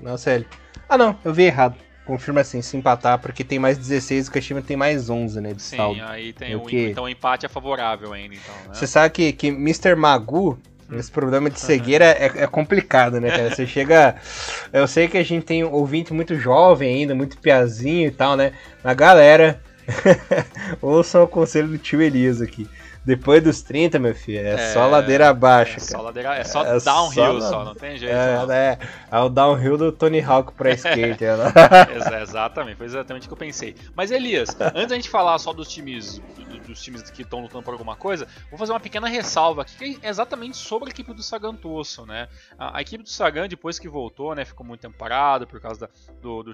na 0.00 0.16
série. 0.16 0.46
Ah, 0.88 0.96
não, 0.96 1.18
eu 1.24 1.32
vi 1.32 1.44
errado. 1.44 1.76
Confirma 2.06 2.42
assim, 2.42 2.60
se 2.60 2.76
empatar, 2.76 3.18
porque 3.18 3.42
tem 3.42 3.58
mais 3.58 3.78
16 3.78 4.26
e 4.26 4.28
o 4.28 4.32
Kashima 4.32 4.60
tem 4.60 4.76
mais 4.76 5.08
11, 5.08 5.40
né, 5.40 5.54
de 5.54 5.62
Sim, 5.62 5.76
saldo. 5.76 6.02
aí 6.02 6.34
tem 6.34 6.54
o, 6.54 6.60
que... 6.60 6.90
então 6.90 7.04
o 7.04 7.08
empate 7.08 7.46
é 7.46 7.48
favorável 7.48 8.12
ainda, 8.12 8.34
então, 8.34 8.54
né? 8.66 8.74
Você 8.74 8.86
sabe 8.86 9.10
que, 9.10 9.32
que 9.32 9.48
Mr. 9.48 9.94
Magu. 9.96 10.58
Esse 10.92 11.10
problema 11.10 11.50
de 11.50 11.58
cegueira 11.58 12.04
é, 12.04 12.32
é, 12.36 12.46
complicado, 12.46 13.20
né, 13.20 13.30
cara? 13.30 13.54
Você 13.54 13.66
chega... 13.66 14.16
Eu 14.72 14.86
sei 14.86 15.08
que 15.08 15.18
a 15.18 15.24
gente 15.24 15.44
tem 15.44 15.64
um 15.64 15.72
ouvinte 15.72 16.12
muito 16.12 16.36
jovem 16.36 16.94
ainda, 16.94 17.14
muito 17.14 17.38
piazinho 17.38 18.08
e 18.08 18.10
tal, 18.10 18.36
né? 18.36 18.52
Mas 18.82 18.96
galera, 18.96 19.60
ouçam 20.80 21.24
o 21.24 21.28
conselho 21.28 21.68
do 21.68 21.78
tio 21.78 22.02
Elias 22.02 22.40
aqui. 22.40 22.68
Depois 23.04 23.42
dos 23.42 23.60
30, 23.60 23.98
meu 23.98 24.14
filho, 24.14 24.38
é, 24.38 24.54
é 24.54 24.72
só 24.72 24.86
ladeira 24.86 25.28
abaixo. 25.28 25.76
É 25.76 25.80
só, 25.80 26.00
ladeira, 26.00 26.36
é 26.36 26.44
só 26.44 26.64
é 26.64 26.80
downhill 26.80 27.40
só, 27.40 27.50
só, 27.50 27.64
não 27.64 27.74
tem 27.74 27.98
jeito. 27.98 28.14
É, 28.14 28.36
não. 28.38 28.50
é, 28.50 28.78
é 29.12 29.18
o 29.18 29.28
downhill 29.28 29.76
do 29.76 29.92
Tony 29.92 30.22
Hawk 30.22 30.54
pra 30.54 30.70
skate. 30.72 31.22
né? 31.22 32.22
exatamente, 32.22 32.76
foi 32.76 32.86
exatamente 32.86 33.24
o 33.24 33.28
que 33.28 33.34
eu 33.34 33.36
pensei. 33.36 33.76
Mas 33.94 34.10
Elias, 34.10 34.56
antes 34.58 34.88
da 34.88 34.94
gente 34.94 35.10
falar 35.10 35.38
só 35.38 35.52
dos 35.52 35.68
times 35.68 36.18
dos 36.74 36.82
times 36.82 37.02
que 37.10 37.22
estão 37.22 37.40
lutando 37.40 37.62
por 37.62 37.72
alguma 37.72 37.96
coisa, 37.96 38.26
vou 38.50 38.58
fazer 38.58 38.72
uma 38.72 38.80
pequena 38.80 39.08
ressalva 39.08 39.62
aqui, 39.62 39.94
que 39.94 40.06
é 40.06 40.08
exatamente 40.08 40.56
sobre 40.56 40.88
a 40.88 40.90
equipe 40.90 41.12
do 41.14 41.22
Sagan 41.22 41.54
Tosso, 41.54 42.04
né? 42.04 42.28
A, 42.58 42.78
a, 42.78 42.80
equipe 42.82 43.02
do 43.02 43.08
Sagan, 43.08 43.48
depois 43.48 43.78
que 43.78 43.88
voltou, 43.88 44.34
né, 44.34 44.44
ficou 44.44 44.66
muito 44.66 44.80
tempo 44.80 44.96
parado 44.96 45.46
por 45.46 45.60
causa 45.60 45.80
da, 45.80 45.88
do, 46.20 46.42
do, 46.42 46.52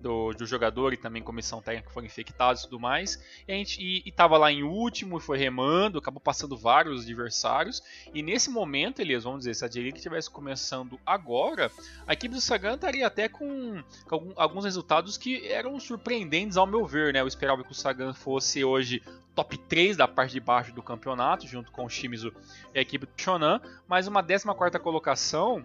do, 0.00 0.32
do, 0.32 0.46
jogador 0.46 0.92
e 0.92 0.96
também 0.96 1.22
comissão 1.22 1.60
técnica 1.60 1.90
foram 1.90 2.06
infectados 2.06 2.62
e 2.62 2.64
tudo 2.64 2.80
mais, 2.80 3.22
e, 3.46 3.52
a 3.52 3.54
gente, 3.54 3.80
e, 3.80 4.02
e 4.06 4.12
tava 4.12 4.38
lá 4.38 4.50
em 4.50 4.62
último, 4.62 5.20
foi 5.20 5.38
remando 5.38 5.98
acabou 5.98 6.20
passando 6.20 6.56
vários 6.56 7.02
adversários. 7.02 7.82
E 8.14 8.22
nesse 8.22 8.50
momento, 8.50 9.00
Elias, 9.00 9.24
vamos 9.24 9.40
dizer, 9.40 9.54
se 9.54 9.64
a 9.64 9.68
J-League 9.68 9.98
estivesse 9.98 10.30
começando 10.30 10.98
agora, 11.04 11.70
a 12.06 12.12
equipe 12.12 12.34
do 12.34 12.40
Sagan 12.40 12.74
estaria 12.74 13.06
até 13.06 13.28
com, 13.28 13.82
com, 14.06 14.32
alguns 14.36 14.64
resultados 14.64 15.16
que 15.16 15.46
eram 15.46 15.78
surpreendentes 15.78 16.56
ao 16.56 16.66
meu 16.66 16.86
ver, 16.86 17.12
né? 17.12 17.20
Eu 17.20 17.26
esperava 17.26 17.64
que 17.64 17.72
o 17.72 17.74
Sagan 17.74 18.14
fosse 18.14 18.64
hoje 18.64 19.02
top 19.38 19.56
top 19.56 19.56
3 19.56 19.96
da 19.96 20.08
parte 20.08 20.32
de 20.32 20.40
baixo 20.40 20.72
do 20.72 20.82
campeonato, 20.82 21.46
junto 21.46 21.70
com 21.70 21.84
o 21.84 21.88
Shimizu 21.88 22.32
e 22.74 22.78
a 22.78 22.82
equipe 22.82 23.06
do 23.06 23.12
Shonan, 23.16 23.60
mas 23.86 24.08
uma 24.08 24.22
14 24.22 24.78
colocação 24.80 25.64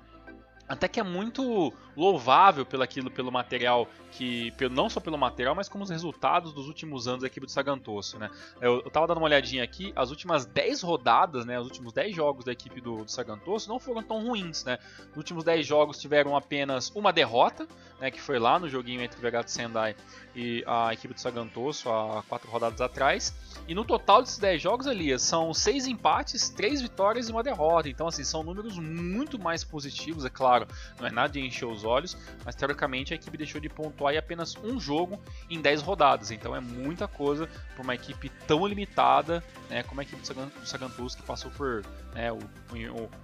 até 0.68 0.88
que 0.88 1.00
é 1.00 1.04
muito 1.04 1.74
louvável 1.96 2.66
pelo 2.66 2.84
aquilo, 2.84 3.10
pelo 3.12 3.32
material 3.32 3.88
que, 4.14 4.52
pelo, 4.52 4.74
não 4.74 4.90
só 4.90 5.00
pelo 5.00 5.18
material, 5.18 5.56
mas 5.56 5.68
como 5.68 5.84
os 5.84 5.90
resultados 5.90 6.54
dos 6.54 6.68
últimos 6.68 7.08
anos 7.08 7.22
da 7.22 7.28
equipe 7.28 7.46
do 7.46 7.52
Sagantoso, 7.52 8.18
né? 8.18 8.30
Eu, 8.62 8.82
eu 8.86 8.92
tava 8.92 9.08
dando 9.08 9.18
uma 9.18 9.26
olhadinha 9.26 9.64
aqui, 9.64 9.92
as 9.96 10.12
últimas 10.12 10.46
10 10.46 10.82
rodadas, 10.84 11.46
né, 11.46 11.60
os 11.60 11.66
últimos 11.66 11.92
10 11.94 12.16
jogos 12.16 12.46
da 12.46 12.52
equipe 12.52 12.80
do, 12.80 13.04
do 13.04 13.12
Sagantoso 13.12 13.68
não 13.68 13.80
foram 13.80 14.04
tão 14.04 14.24
ruins, 14.24 14.64
né? 14.64 14.78
Os 15.12 15.18
últimos 15.18 15.44
10 15.44 15.66
jogos 15.66 16.00
tiveram 16.00 16.36
apenas 16.36 16.92
uma 16.96 17.12
derrota, 17.12 17.68
né, 18.00 18.12
que 18.12 18.22
foi 18.22 18.38
lá 18.38 18.60
no 18.60 18.70
joguinho 18.70 19.02
entre 19.02 19.20
Vegato 19.20 19.50
Sendai 19.50 19.96
e 20.36 20.64
a 20.68 20.94
equipe 20.94 21.14
do 21.14 21.20
Sagantoso 21.20 21.90
há 21.90 22.24
4 22.28 22.50
rodadas 22.50 22.82
atrás. 22.82 23.34
E 23.68 23.74
no 23.74 23.84
total 23.84 24.22
desses 24.22 24.38
10 24.38 24.62
jogos 24.62 24.88
ali, 24.88 25.18
são 25.18 25.54
6 25.54 25.88
empates, 25.88 26.50
3 26.50 26.82
vitórias 26.82 27.30
e 27.30 27.32
uma 27.32 27.42
derrota. 27.42 27.90
Então 27.90 28.08
assim, 28.08 28.24
são 28.24 28.44
números 28.44 28.78
muito 28.78 29.40
mais 29.40 29.64
positivos, 29.64 30.26
é 30.26 30.30
claro, 30.30 30.68
não 31.00 31.08
é 31.08 31.12
nada 31.12 31.30
de 31.30 31.40
encher 31.40 31.66
os 31.66 31.83
olhos, 31.84 32.18
mas 32.46 32.56
teoricamente 32.56 33.14
a 33.14 33.16
equipe 33.16 33.38
deixou 33.38 33.60
de 33.60 33.70
pontuar 33.70 34.14
em 34.14 34.18
apenas 34.18 34.56
um 34.58 34.80
jogo 34.80 35.20
em 35.50 35.62
10 35.62 35.82
rodadas. 35.82 36.32
Então 36.32 36.56
é 36.56 36.60
muita 36.60 37.08
coisa 37.08 37.48
para 37.74 37.84
uma 37.84 37.96
equipe 37.96 38.30
tão 38.48 38.66
limitada, 38.66 39.44
né, 39.70 39.84
como 39.84 40.02
a 40.02 40.04
equipe 40.04 40.22
do 40.22 40.28
Sagantus 40.66 41.16
que 41.16 41.24
passou 41.24 41.52
por 41.52 41.84
né, 42.14 42.32
o, 42.32 42.40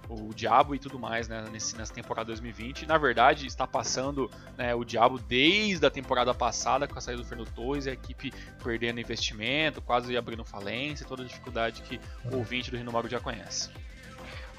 o, 0.08 0.28
o, 0.28 0.34
Diabo 0.34 0.74
e 0.74 0.78
tudo 0.78 0.98
mais 0.98 1.28
né, 1.28 1.44
nesse, 1.50 1.76
nessa 1.76 1.92
temporada 1.92 2.26
2020. 2.26 2.86
Na 2.86 2.98
verdade, 2.98 3.46
está 3.46 3.66
passando 3.66 4.30
né, 4.56 4.74
o 4.74 4.84
Diabo 4.84 5.18
desde 5.18 5.84
a 5.86 5.90
temporada 5.90 6.34
passada 6.34 6.86
com 6.86 6.98
a 6.98 7.00
saída 7.00 7.22
do 7.22 7.28
Fernando 7.28 7.50
Torres 7.52 7.86
e 7.86 7.90
a 7.90 7.92
equipe 7.92 8.32
perdendo 8.62 9.00
investimento, 9.00 9.80
quase 9.80 10.16
abrindo 10.16 10.44
falência, 10.44 11.06
toda 11.06 11.22
a 11.22 11.26
dificuldade 11.26 11.82
que 11.82 12.00
o 12.30 12.36
ouvinte 12.36 12.70
do 12.70 12.76
Renomago 12.76 13.08
já 13.08 13.20
conhece. 13.20 13.70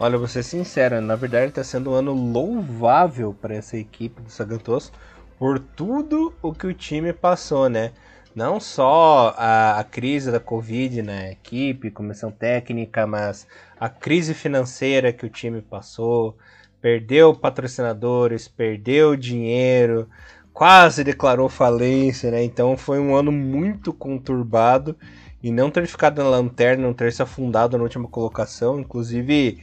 Olha, 0.04 0.18
vou 0.18 0.28
ser 0.28 0.42
sincero, 0.42 1.00
na 1.00 1.16
verdade 1.16 1.50
está 1.50 1.64
sendo 1.64 1.92
um 1.92 1.94
ano 1.94 2.12
louvável 2.12 3.38
para 3.40 3.54
essa 3.54 3.78
equipe 3.78 4.20
do 4.20 4.32
Sagantos 4.32 4.92
por 5.38 5.60
tudo 5.60 6.34
o 6.42 6.52
que 6.52 6.66
o 6.66 6.74
time 6.74 7.14
passou, 7.14 7.70
né? 7.70 7.92
Não 8.34 8.60
só 8.60 9.32
a, 9.38 9.80
a 9.80 9.84
crise 9.84 10.32
da 10.32 10.40
Covid 10.40 11.04
na 11.04 11.30
equipe, 11.30 11.92
comissão 11.92 12.32
técnica, 12.32 13.06
mas 13.06 13.46
a 13.80 13.90
crise 13.90 14.34
financeira 14.34 15.14
que 15.14 15.24
o 15.24 15.30
time 15.30 15.62
passou, 15.62 16.36
perdeu 16.82 17.36
patrocinadores, 17.36 18.48
perdeu 18.48 19.16
dinheiro, 19.16 20.10
quase 20.52 21.04
declarou 21.04 21.48
falência, 21.48 22.32
né? 22.32 22.44
Então 22.44 22.76
foi 22.76 23.00
um 23.00 23.16
ano 23.16 23.32
muito 23.32 23.94
conturbado 23.94 24.98
e 25.44 25.52
não 25.52 25.70
ter 25.70 25.86
ficado 25.86 26.24
na 26.24 26.28
lanterna, 26.28 26.88
não 26.88 26.94
ter 26.96 27.14
se 27.14 27.22
afundado 27.22 27.78
na 27.78 27.84
última 27.84 28.08
colocação, 28.08 28.80
inclusive 28.80 29.62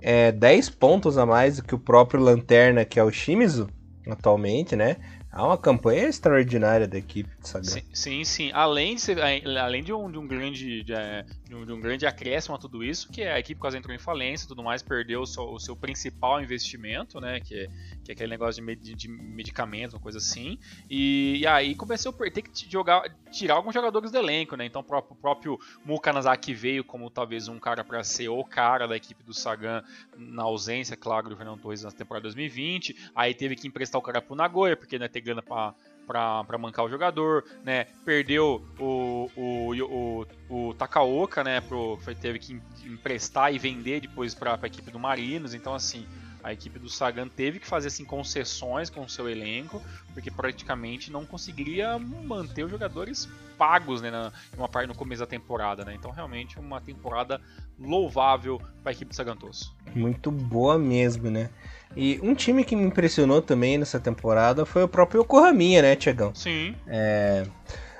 é, 0.00 0.32
10 0.32 0.70
pontos 0.70 1.18
a 1.18 1.26
mais 1.26 1.56
do 1.56 1.64
que 1.64 1.74
o 1.74 1.78
próprio 1.78 2.20
Lanterna, 2.20 2.84
que 2.84 2.98
é 2.98 3.04
o 3.04 3.10
Shimizu, 3.10 3.68
atualmente, 4.12 4.74
né? 4.74 4.96
Há 5.30 5.46
uma 5.46 5.58
campanha 5.58 6.08
extraordinária 6.08 6.88
da 6.88 6.96
equipe 6.96 7.28
de 7.38 7.46
Sagan. 7.46 7.64
Sim, 7.64 7.82
sim, 7.92 8.24
sim. 8.24 8.50
Além 8.54 8.94
de, 8.94 9.02
ser, 9.02 9.18
além 9.20 9.84
de 9.84 9.92
um, 9.92 10.10
de 10.10 10.18
um 10.18 10.26
grande 10.26 10.82
de, 10.82 10.92
é, 10.94 11.24
de, 11.44 11.54
um, 11.54 11.66
de, 11.66 11.76
grande 11.76 12.06
acréscimo 12.06 12.54
a 12.54 12.58
tudo 12.58 12.82
isso, 12.82 13.10
que 13.10 13.22
a 13.22 13.38
equipe 13.38 13.60
quase 13.60 13.76
entrou 13.76 13.94
em 13.94 13.98
falência 13.98 14.46
e 14.46 14.48
tudo 14.48 14.62
mais, 14.62 14.82
perdeu 14.82 15.20
o 15.20 15.26
seu, 15.26 15.44
o 15.44 15.58
seu, 15.58 15.76
principal 15.76 16.42
investimento, 16.42 17.20
né? 17.20 17.40
Que 17.40 17.54
é, 17.54 17.66
que 18.04 18.10
é 18.10 18.14
aquele 18.14 18.30
negócio 18.30 18.60
de, 18.60 18.66
med, 18.66 18.94
de 18.94 19.08
medicamento, 19.08 19.92
uma 19.92 20.00
coisa 20.00 20.16
assim. 20.16 20.58
E, 20.88 21.40
e, 21.40 21.46
aí 21.46 21.74
começou 21.74 22.14
a 22.18 22.30
ter 22.30 22.40
que 22.40 22.70
jogar, 22.70 23.02
tirar 23.30 23.54
alguns 23.54 23.74
jogadores 23.74 24.10
do 24.10 24.16
elenco, 24.16 24.56
né? 24.56 24.64
Então 24.64 24.80
o 24.80 24.84
próprio, 24.84 25.12
o 25.12 25.20
próprio 25.20 25.58
Muka 25.84 26.10
Nazaki 26.10 26.54
veio 26.54 26.82
como 26.82 27.10
talvez 27.10 27.48
um 27.48 27.58
cara 27.58 27.84
para 27.84 28.02
ser 28.02 28.30
o 28.30 28.42
cara 28.42 28.88
da 28.88 28.96
equipe 28.96 29.22
do 29.22 29.34
Sagan, 29.34 29.84
na 30.16 30.44
ausência, 30.44 30.96
claro, 30.96 31.28
do 31.28 31.36
Fernando 31.36 31.60
Torres 31.60 31.82
na 31.82 31.90
temporada 31.90 32.22
2020. 32.22 33.10
Aí 33.14 33.34
teve 33.34 33.54
que 33.54 33.68
emprestar 33.68 33.97
o 33.98 34.02
cara 34.02 34.20
pro 34.20 34.34
Nagoya, 34.34 34.76
porque 34.76 34.98
não 34.98 35.04
ia 35.04 35.08
ter 35.08 35.20
grana 35.20 35.42
pra, 35.42 35.74
pra, 36.06 36.44
pra 36.44 36.58
mancar 36.58 36.84
o 36.84 36.88
jogador, 36.88 37.44
né? 37.64 37.86
Perdeu 38.04 38.64
o, 38.78 39.30
o, 39.36 40.26
o, 40.50 40.68
o 40.68 40.74
Takaoka, 40.74 41.44
né? 41.44 41.60
Pro, 41.60 41.98
foi, 42.02 42.14
teve 42.14 42.38
que 42.38 42.60
emprestar 42.84 43.52
e 43.52 43.58
vender 43.58 44.00
depois 44.00 44.34
pra, 44.34 44.56
pra 44.56 44.66
equipe 44.66 44.90
do 44.90 44.98
Marinos. 44.98 45.52
Então, 45.52 45.74
assim, 45.74 46.06
a 46.42 46.52
equipe 46.52 46.78
do 46.78 46.88
Sagan 46.88 47.28
teve 47.28 47.58
que 47.58 47.66
fazer 47.66 47.88
assim, 47.88 48.04
concessões 48.04 48.88
com 48.88 49.02
o 49.02 49.08
seu 49.08 49.28
elenco, 49.28 49.82
porque 50.14 50.30
praticamente 50.30 51.12
não 51.12 51.26
conseguiria 51.26 51.98
manter 51.98 52.64
os 52.64 52.70
jogadores 52.70 53.28
pagos 53.58 54.00
né, 54.00 54.10
na, 54.10 54.32
uma 54.56 54.68
parte 54.68 54.88
no 54.88 54.94
começo 54.94 55.20
da 55.20 55.26
temporada. 55.26 55.84
Né? 55.84 55.94
Então, 55.94 56.10
realmente, 56.10 56.58
uma 56.58 56.80
temporada 56.80 57.40
louvável 57.78 58.60
para 58.82 58.90
a 58.90 58.92
equipe 58.92 59.10
do 59.10 59.14
Sagantoso. 59.14 59.74
Muito 59.94 60.30
boa 60.30 60.78
mesmo, 60.78 61.30
né? 61.30 61.50
E 61.96 62.20
um 62.22 62.34
time 62.34 62.64
que 62.64 62.76
me 62.76 62.84
impressionou 62.84 63.42
também 63.42 63.78
nessa 63.78 63.98
temporada 63.98 64.64
foi 64.64 64.82
o 64.82 64.88
próprio 64.88 65.22
Yokohaminha, 65.22 65.82
né, 65.82 65.96
Tiagão? 65.96 66.34
Sim. 66.34 66.74
É... 66.86 67.44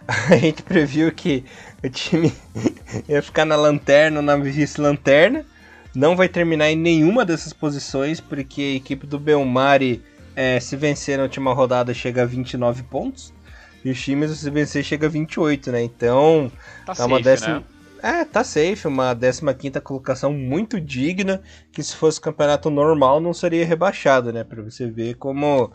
A 0.30 0.36
gente 0.36 0.62
previu 0.62 1.12
que 1.12 1.44
o 1.84 1.88
time 1.90 2.32
ia 3.08 3.20
ficar 3.20 3.44
na 3.44 3.56
lanterna, 3.56 4.22
na 4.22 4.36
vice-lanterna. 4.36 5.44
Não 5.94 6.16
vai 6.16 6.28
terminar 6.28 6.70
em 6.70 6.76
nenhuma 6.76 7.24
dessas 7.24 7.52
posições, 7.52 8.20
porque 8.20 8.62
a 8.62 8.76
equipe 8.76 9.06
do 9.06 9.18
Belmari, 9.18 10.02
é, 10.34 10.60
se 10.60 10.76
vencer 10.76 11.18
na 11.18 11.24
última 11.24 11.52
rodada, 11.52 11.92
chega 11.92 12.22
a 12.22 12.24
29 12.26 12.84
pontos. 12.84 13.34
E 13.84 13.90
o 13.90 13.94
time, 13.94 14.28
se 14.28 14.50
vencer, 14.50 14.82
chega 14.82 15.06
a 15.06 15.10
28, 15.10 15.72
né? 15.72 15.82
Então, 15.82 16.50
tá, 16.86 16.94
tá 16.94 17.06
uma 17.06 17.20
décima. 17.20 17.60
Né? 17.60 17.64
É, 18.02 18.24
tá 18.24 18.44
safe, 18.44 18.86
uma 18.86 19.14
15 19.14 19.80
colocação 19.80 20.32
muito 20.32 20.80
digna, 20.80 21.42
que 21.72 21.82
se 21.82 21.94
fosse 21.96 22.20
campeonato 22.20 22.70
normal 22.70 23.20
não 23.20 23.32
seria 23.34 23.64
rebaixado, 23.66 24.32
né? 24.32 24.44
Para 24.44 24.62
você 24.62 24.88
ver 24.88 25.14
como, 25.14 25.70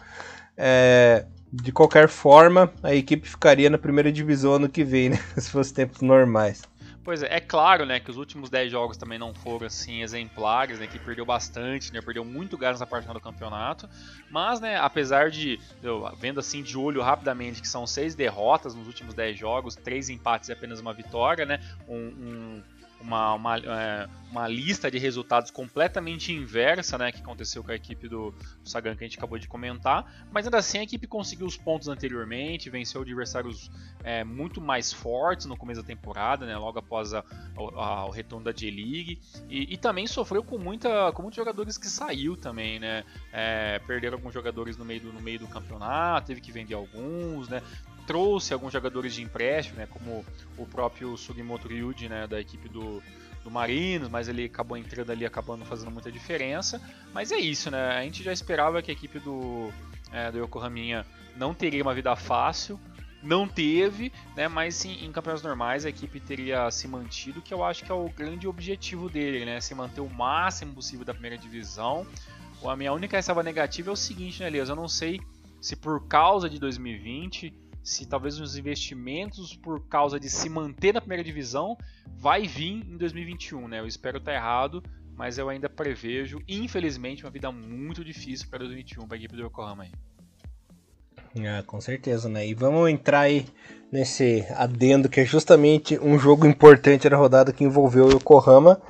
é, 0.57 1.25
de 1.51 1.71
qualquer 1.71 2.07
forma, 2.09 2.71
a 2.81 2.95
equipe 2.95 3.27
ficaria 3.27 3.69
na 3.69 3.77
primeira 3.77 4.11
divisão 4.11 4.53
ano 4.53 4.69
que 4.69 4.83
vem, 4.83 5.09
né? 5.09 5.19
Se 5.37 5.49
fosse 5.49 5.73
tempos 5.73 6.01
normais. 6.01 6.61
Pois 7.03 7.21
é, 7.21 7.35
é 7.35 7.39
claro, 7.41 7.85
né, 7.85 7.99
que 7.99 8.09
os 8.09 8.15
últimos 8.15 8.49
10 8.49 8.71
jogos 8.71 8.95
também 8.95 9.19
não 9.19 9.33
foram 9.33 9.67
assim 9.67 10.01
exemplares, 10.01 10.79
né, 10.79 10.87
que 10.87 10.97
perdeu 10.97 11.25
bastante, 11.25 11.91
né, 11.93 12.01
perdeu 12.01 12.23
muito 12.23 12.57
gás 12.57 12.79
nessa 12.79 12.87
parte 12.87 13.11
do 13.11 13.19
campeonato, 13.19 13.89
mas, 14.31 14.61
né, 14.61 14.77
apesar 14.77 15.29
de, 15.29 15.59
eu 15.81 16.09
vendo 16.17 16.39
assim 16.39 16.63
de 16.63 16.77
olho 16.77 17.01
rapidamente 17.01 17.61
que 17.61 17.67
são 17.67 17.85
seis 17.85 18.15
derrotas 18.15 18.73
nos 18.73 18.87
últimos 18.87 19.13
10 19.13 19.37
jogos, 19.37 19.75
três 19.75 20.09
empates 20.09 20.47
e 20.47 20.53
apenas 20.53 20.79
uma 20.79 20.93
vitória, 20.93 21.45
né, 21.45 21.59
um, 21.89 21.97
um 21.97 22.63
uma, 23.03 23.33
uma, 23.33 23.57
é, 23.57 24.07
uma 24.31 24.47
lista 24.47 24.89
de 24.89 24.97
resultados 24.97 25.51
completamente 25.51 26.31
inversa, 26.31 26.97
né, 26.97 27.11
que 27.11 27.21
aconteceu 27.21 27.63
com 27.63 27.71
a 27.71 27.75
equipe 27.75 28.07
do, 28.07 28.31
do, 28.31 28.69
Sagan 28.69 28.95
que 28.95 29.03
a 29.03 29.07
gente 29.07 29.17
acabou 29.17 29.37
de 29.37 29.47
comentar, 29.47 30.25
mas 30.31 30.45
ainda 30.45 30.57
assim 30.57 30.79
a 30.79 30.83
equipe 30.83 31.05
conseguiu 31.05 31.45
os 31.45 31.57
pontos 31.57 31.87
anteriormente, 31.87 32.69
venceu 32.69 33.01
adversários 33.01 33.69
é, 34.03 34.23
muito 34.23 34.61
mais 34.61 34.91
fortes 34.91 35.45
no 35.45 35.57
começo 35.57 35.81
da 35.81 35.87
temporada, 35.87 36.45
né, 36.45 36.57
logo 36.57 36.79
após 36.79 37.13
a, 37.13 37.23
a, 37.75 38.05
o 38.05 38.09
retorno 38.09 38.45
da 38.45 38.51
J-League, 38.51 39.19
e, 39.49 39.73
e, 39.73 39.77
também 39.77 40.07
sofreu 40.07 40.43
com, 40.43 40.57
muita, 40.57 41.11
com 41.11 41.21
muitos 41.21 41.35
jogadores 41.35 41.77
que 41.77 41.87
saiu 41.87 42.37
também, 42.37 42.79
né, 42.79 43.03
é, 43.31 43.79
perderam 43.85 44.17
alguns 44.17 44.33
jogadores 44.33 44.77
no 44.77 44.85
meio, 44.85 45.01
do, 45.01 45.13
no 45.13 45.21
meio 45.21 45.39
do 45.39 45.47
campeonato, 45.47 46.27
teve 46.27 46.39
que 46.41 46.51
vender 46.51 46.73
alguns, 46.73 47.49
né, 47.49 47.61
trouxe 48.05 48.53
alguns 48.53 48.73
jogadores 48.73 49.13
de 49.13 49.21
empréstimo, 49.21 49.77
né, 49.77 49.87
como 49.87 50.25
o 50.57 50.65
próprio 50.65 51.15
Sugimoto 51.17 51.67
Ryuji, 51.67 52.09
né, 52.09 52.27
da 52.27 52.39
equipe 52.39 52.67
do, 52.69 53.01
do 53.43 53.51
Marinos, 53.51 54.09
mas 54.09 54.27
ele 54.27 54.45
acabou 54.45 54.77
entrando 54.77 55.11
ali, 55.11 55.25
acabando 55.25 55.65
fazendo 55.65 55.91
muita 55.91 56.11
diferença. 56.11 56.81
Mas 57.13 57.31
é 57.31 57.37
isso, 57.37 57.69
né? 57.69 57.97
A 57.97 58.01
gente 58.03 58.23
já 58.23 58.31
esperava 58.31 58.81
que 58.81 58.89
a 58.89 58.93
equipe 58.93 59.19
do, 59.19 59.71
é, 60.11 60.31
do 60.31 60.39
Yokohaminha 60.39 61.05
não 61.35 61.53
teria 61.53 61.83
uma 61.83 61.93
vida 61.93 62.15
fácil, 62.15 62.79
não 63.21 63.47
teve, 63.47 64.11
né? 64.35 64.47
Mas 64.47 64.75
sim, 64.75 65.03
em 65.03 65.11
campeonatos 65.11 65.43
normais 65.43 65.85
a 65.85 65.89
equipe 65.89 66.19
teria 66.19 66.69
se 66.71 66.87
mantido, 66.87 67.41
que 67.41 67.53
eu 67.53 67.63
acho 67.63 67.83
que 67.83 67.91
é 67.91 67.95
o 67.95 68.09
grande 68.09 68.47
objetivo 68.47 69.09
dele, 69.09 69.45
né? 69.45 69.59
Se 69.59 69.75
manter 69.75 70.01
o 70.01 70.09
máximo 70.09 70.73
possível 70.73 71.05
da 71.05 71.13
primeira 71.13 71.37
divisão. 71.37 72.07
A 72.65 72.75
minha 72.77 72.93
única 72.93 73.17
ressalva 73.17 73.43
negativa 73.43 73.89
é 73.89 73.93
o 73.93 73.95
seguinte, 73.95 74.39
né, 74.39 74.47
Elias? 74.47 74.69
Eu 74.69 74.75
não 74.75 74.87
sei 74.87 75.19
se 75.59 75.75
por 75.75 76.07
causa 76.07 76.49
de 76.49 76.59
2020 76.59 77.53
se 77.83 78.05
talvez 78.05 78.39
os 78.39 78.57
investimentos 78.57 79.55
por 79.55 79.85
causa 79.87 80.19
de 80.19 80.29
se 80.29 80.49
manter 80.49 80.93
na 80.93 81.01
primeira 81.01 81.23
divisão 81.23 81.77
vai 82.17 82.47
vir 82.47 82.83
em 82.89 82.97
2021, 82.97 83.67
né? 83.67 83.79
Eu 83.81 83.87
espero 83.87 84.19
estar 84.19 84.33
errado, 84.33 84.81
mas 85.15 85.37
eu 85.37 85.49
ainda 85.49 85.69
prevejo, 85.69 86.39
infelizmente, 86.47 87.25
uma 87.25 87.31
vida 87.31 87.51
muito 87.51 88.03
difícil 88.03 88.47
para 88.49 88.59
2021 88.59 89.05
para 89.05 89.15
a 89.15 89.19
equipe 89.19 89.35
do 89.35 89.43
Yokohama 89.43 89.83
aí. 89.83 89.91
Ah, 91.45 91.63
com 91.65 91.81
certeza, 91.81 92.29
né? 92.29 92.47
E 92.47 92.53
vamos 92.53 92.89
entrar 92.89 93.21
aí 93.21 93.45
nesse 93.91 94.45
adendo 94.55 95.09
que 95.09 95.19
é 95.19 95.25
justamente 95.25 95.99
um 95.99 96.17
jogo 96.17 96.47
importante 96.47 97.09
da 97.09 97.17
rodada 97.17 97.51
que 97.51 97.63
envolveu 97.63 98.05
o 98.05 98.11
Yokohama 98.11 98.81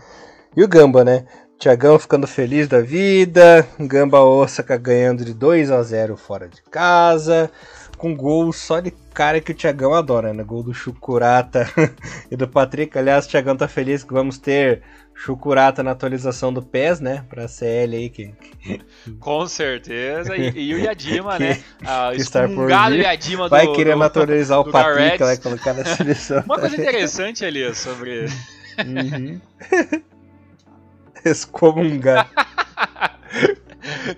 e 0.55 0.63
o 0.63 0.67
Gamba, 0.67 1.03
né? 1.03 1.25
Tiagão 1.57 1.97
ficando 1.97 2.27
feliz 2.27 2.67
da 2.67 2.81
vida, 2.81 3.65
Gamba 3.79 4.21
Osaka 4.21 4.75
ganhando 4.75 5.23
de 5.23 5.33
2 5.33 5.71
a 5.71 5.81
0 5.81 6.17
fora 6.17 6.49
de 6.49 6.61
casa, 6.63 7.49
com 7.97 8.15
gol 8.15 8.51
só 8.51 8.79
de 8.79 8.91
cara 9.13 9.39
que 9.39 9.51
o 9.51 9.55
Thiagão 9.55 9.93
adora, 9.93 10.33
né? 10.33 10.43
Gol 10.43 10.63
do 10.63 10.73
Chucurata 10.73 11.69
e 12.29 12.35
do 12.35 12.47
Patrick. 12.47 12.97
Aliás, 12.97 13.25
o 13.25 13.29
Thiagão 13.29 13.55
tá 13.55 13.67
feliz 13.67 14.03
que 14.03 14.13
vamos 14.13 14.37
ter 14.37 14.81
Chucurata 15.15 15.83
na 15.83 15.91
atualização 15.91 16.51
do 16.51 16.61
PES, 16.61 16.99
né? 16.99 17.25
Pra 17.29 17.47
CL 17.47 17.95
aí. 17.95 18.09
Que, 18.09 18.33
Com 19.19 19.47
certeza. 19.47 20.35
E, 20.35 20.49
e 20.49 20.73
o 20.73 20.79
Yadima, 20.79 21.37
que, 21.37 21.43
né? 21.43 21.63
Ah, 21.85 22.11
o 22.11 22.95
Yadima 22.95 23.47
Vai 23.47 23.67
do, 23.67 23.73
querer 23.73 23.95
naturalizar 23.95 24.59
o 24.59 24.71
Patrick, 24.71 25.19
vai 25.19 25.37
colocar 25.37 25.73
na 25.73 25.85
seleção. 25.85 26.43
Uma 26.45 26.59
coisa 26.59 26.75
interessante, 26.75 27.45
ali 27.45 27.73
sobre... 27.75 28.25
Uhum. 28.79 29.39
Excomungar. 31.23 32.29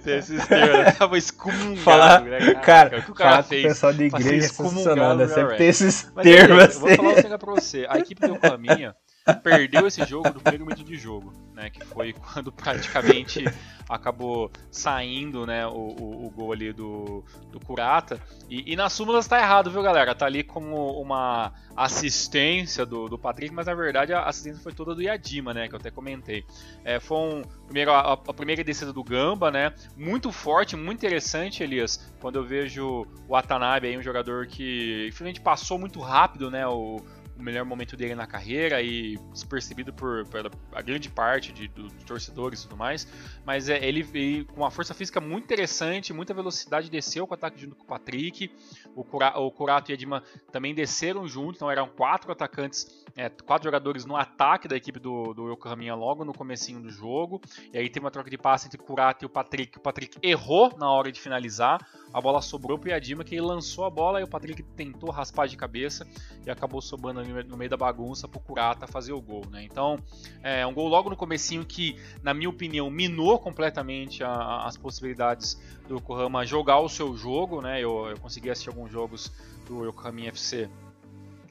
Tem 0.03 0.17
esses 0.17 0.47
termos, 0.47 0.77
né? 0.77 0.91
Tava 0.97 1.17
excomungado, 1.17 1.77
falar, 1.77 2.21
né, 2.21 2.39
cara? 2.39 2.59
Cara, 2.61 2.99
o 2.99 3.03
que 3.03 3.11
o 3.11 3.15
cara 3.15 3.43
fez? 3.43 3.65
O 3.65 3.67
pessoal 3.67 3.93
de 3.93 4.03
igreja 4.03 4.45
é 4.45 4.49
sensacional, 4.49 5.15
né? 5.15 5.27
Sempre 5.27 5.57
tem 5.57 5.67
esses 5.67 6.11
Mas, 6.13 6.23
termos 6.23 6.63
assim. 6.63 6.79
Vou 6.79 6.95
falar 6.95 7.09
um 7.09 7.15
negócio 7.15 7.39
pra 7.39 7.53
você. 7.53 7.85
A 7.89 7.97
equipe 7.97 8.27
do 8.27 8.39
Caminha 8.39 8.95
perdeu 9.33 9.87
esse 9.87 10.05
jogo 10.05 10.29
do 10.29 10.39
primeiro 10.39 10.65
minuto 10.65 10.83
de 10.83 10.97
jogo, 10.97 11.33
né? 11.53 11.69
Que 11.69 11.83
foi 11.83 12.13
quando 12.13 12.51
praticamente 12.51 13.43
acabou 13.89 14.51
saindo, 14.69 15.45
né? 15.45 15.65
O, 15.65 15.71
o, 15.71 16.25
o 16.27 16.29
gol 16.29 16.51
ali 16.51 16.71
do, 16.71 17.23
do 17.51 17.59
Kurata. 17.59 18.21
E, 18.49 18.73
e 18.73 18.75
nas 18.75 18.93
súmulas 18.93 19.27
tá 19.27 19.39
errado, 19.39 19.71
viu, 19.71 19.81
galera? 19.81 20.13
Tá 20.13 20.25
ali 20.25 20.43
como 20.43 20.99
uma 21.01 21.53
assistência 21.75 22.85
do, 22.85 23.07
do 23.07 23.17
Patrick, 23.17 23.53
mas 23.53 23.65
na 23.65 23.73
verdade 23.73 24.13
a 24.13 24.23
assistência 24.23 24.61
foi 24.61 24.73
toda 24.73 24.93
do 24.93 25.01
Yadima, 25.01 25.53
né? 25.53 25.67
Que 25.67 25.73
eu 25.73 25.79
até 25.79 25.89
comentei. 25.89 26.45
É, 26.83 26.99
foi 26.99 27.17
um, 27.17 27.41
primeiro, 27.65 27.91
a, 27.91 28.13
a, 28.13 28.33
primeira 28.33 28.63
descida 28.63 28.93
do 28.93 29.03
Gamba, 29.03 29.49
né? 29.49 29.73
Muito 29.97 30.31
forte, 30.31 30.75
muito 30.75 30.99
interessante, 30.99 31.63
Elias. 31.63 32.13
Quando 32.21 32.37
eu 32.37 32.43
vejo 32.43 33.07
o 33.27 33.31
Watanabe 33.31 33.87
aí, 33.87 33.97
um 33.97 34.03
jogador 34.03 34.45
que 34.45 35.07
infelizmente 35.07 35.41
passou 35.41 35.79
muito 35.79 35.99
rápido, 35.99 36.51
né? 36.51 36.67
O, 36.67 37.01
o 37.37 37.41
melhor 37.41 37.65
momento 37.65 37.97
dele 37.97 38.15
na 38.15 38.25
carreira 38.25 38.81
e 38.81 39.17
despercebido 39.31 39.93
por, 39.93 40.25
por 40.27 40.51
a 40.73 40.81
grande 40.81 41.09
parte 41.09 41.51
de, 41.51 41.67
do, 41.67 41.89
dos 41.89 42.03
torcedores 42.03 42.59
e 42.59 42.63
tudo 42.63 42.77
mais. 42.77 43.07
Mas 43.45 43.69
é, 43.69 43.83
ele, 43.85 44.45
com 44.45 44.61
uma 44.61 44.71
força 44.71 44.93
física 44.93 45.19
muito 45.19 45.43
interessante, 45.43 46.13
muita 46.13 46.33
velocidade, 46.33 46.89
desceu 46.89 47.27
com 47.27 47.33
o 47.33 47.35
ataque 47.35 47.61
junto 47.61 47.75
com 47.75 47.83
o 47.83 47.87
Patrick. 47.87 48.51
O, 48.95 49.03
Cura, 49.03 49.37
o 49.37 49.51
Curato 49.51 49.91
e 49.91 49.93
a 49.93 49.95
Edma 49.95 50.23
também 50.51 50.73
desceram 50.73 51.27
juntos, 51.27 51.57
então 51.57 51.69
eram 51.69 51.87
quatro 51.87 52.31
atacantes, 52.31 53.05
é, 53.15 53.29
quatro 53.29 53.65
jogadores 53.65 54.05
no 54.05 54.15
ataque 54.15 54.67
da 54.67 54.75
equipe 54.75 54.99
do, 54.99 55.33
do 55.33 55.51
Yokohama 55.51 55.95
logo 55.95 56.23
no 56.23 56.33
comecinho 56.33 56.81
do 56.81 56.89
jogo. 56.89 57.41
E 57.73 57.77
aí 57.77 57.89
teve 57.89 58.05
uma 58.05 58.11
troca 58.11 58.29
de 58.29 58.37
passe 58.37 58.67
entre 58.67 58.79
o 58.79 58.83
Curato 58.83 59.25
e 59.25 59.27
o 59.27 59.29
Patrick. 59.29 59.77
O 59.77 59.81
Patrick 59.81 60.17
errou 60.21 60.73
na 60.77 60.89
hora 60.89 61.11
de 61.11 61.19
finalizar, 61.19 61.85
a 62.15 62.21
bola 62.21 62.41
sobrou 62.41 62.79
para 62.79 62.87
o 62.87 62.91
Yadima, 62.91 63.25
que 63.25 63.35
ele 63.35 63.41
lançou 63.41 63.83
a 63.83 63.89
bola 63.89 64.21
e 64.21 64.23
o 64.23 64.27
Patrick 64.27 64.63
tentou 64.63 65.11
raspar 65.11 65.49
de 65.49 65.57
cabeça 65.57 66.07
e 66.45 66.49
acabou 66.49 66.81
sobrando 66.81 67.21
no 67.43 67.57
meio 67.57 67.69
da 67.69 67.75
bagunça 67.75 68.25
pro 68.25 68.39
Kurata 68.39 68.87
fazer 68.87 69.11
o 69.11 69.21
gol, 69.21 69.43
né? 69.51 69.65
Então, 69.65 69.99
é 70.41 70.65
um 70.65 70.73
gol 70.73 70.87
logo 70.87 71.09
no 71.09 71.17
comecinho 71.17 71.65
que, 71.65 71.99
na 72.23 72.33
minha 72.33 72.49
opinião, 72.49 72.89
minou 72.89 73.37
completamente 73.37 74.23
a, 74.23 74.29
a, 74.29 74.65
as 74.65 74.77
possibilidades 74.77 75.61
do 75.89 75.97
Yokohama 75.97 76.45
jogar 76.45 76.79
o 76.79 76.87
seu 76.87 77.17
jogo, 77.17 77.61
né? 77.61 77.81
Eu, 77.81 78.07
eu 78.07 78.17
consegui 78.17 78.49
assistir 78.49 78.69
alguns 78.69 78.89
jogos 78.89 79.29
do 79.67 79.85
Yokohama 79.85 80.21
FC 80.27 80.69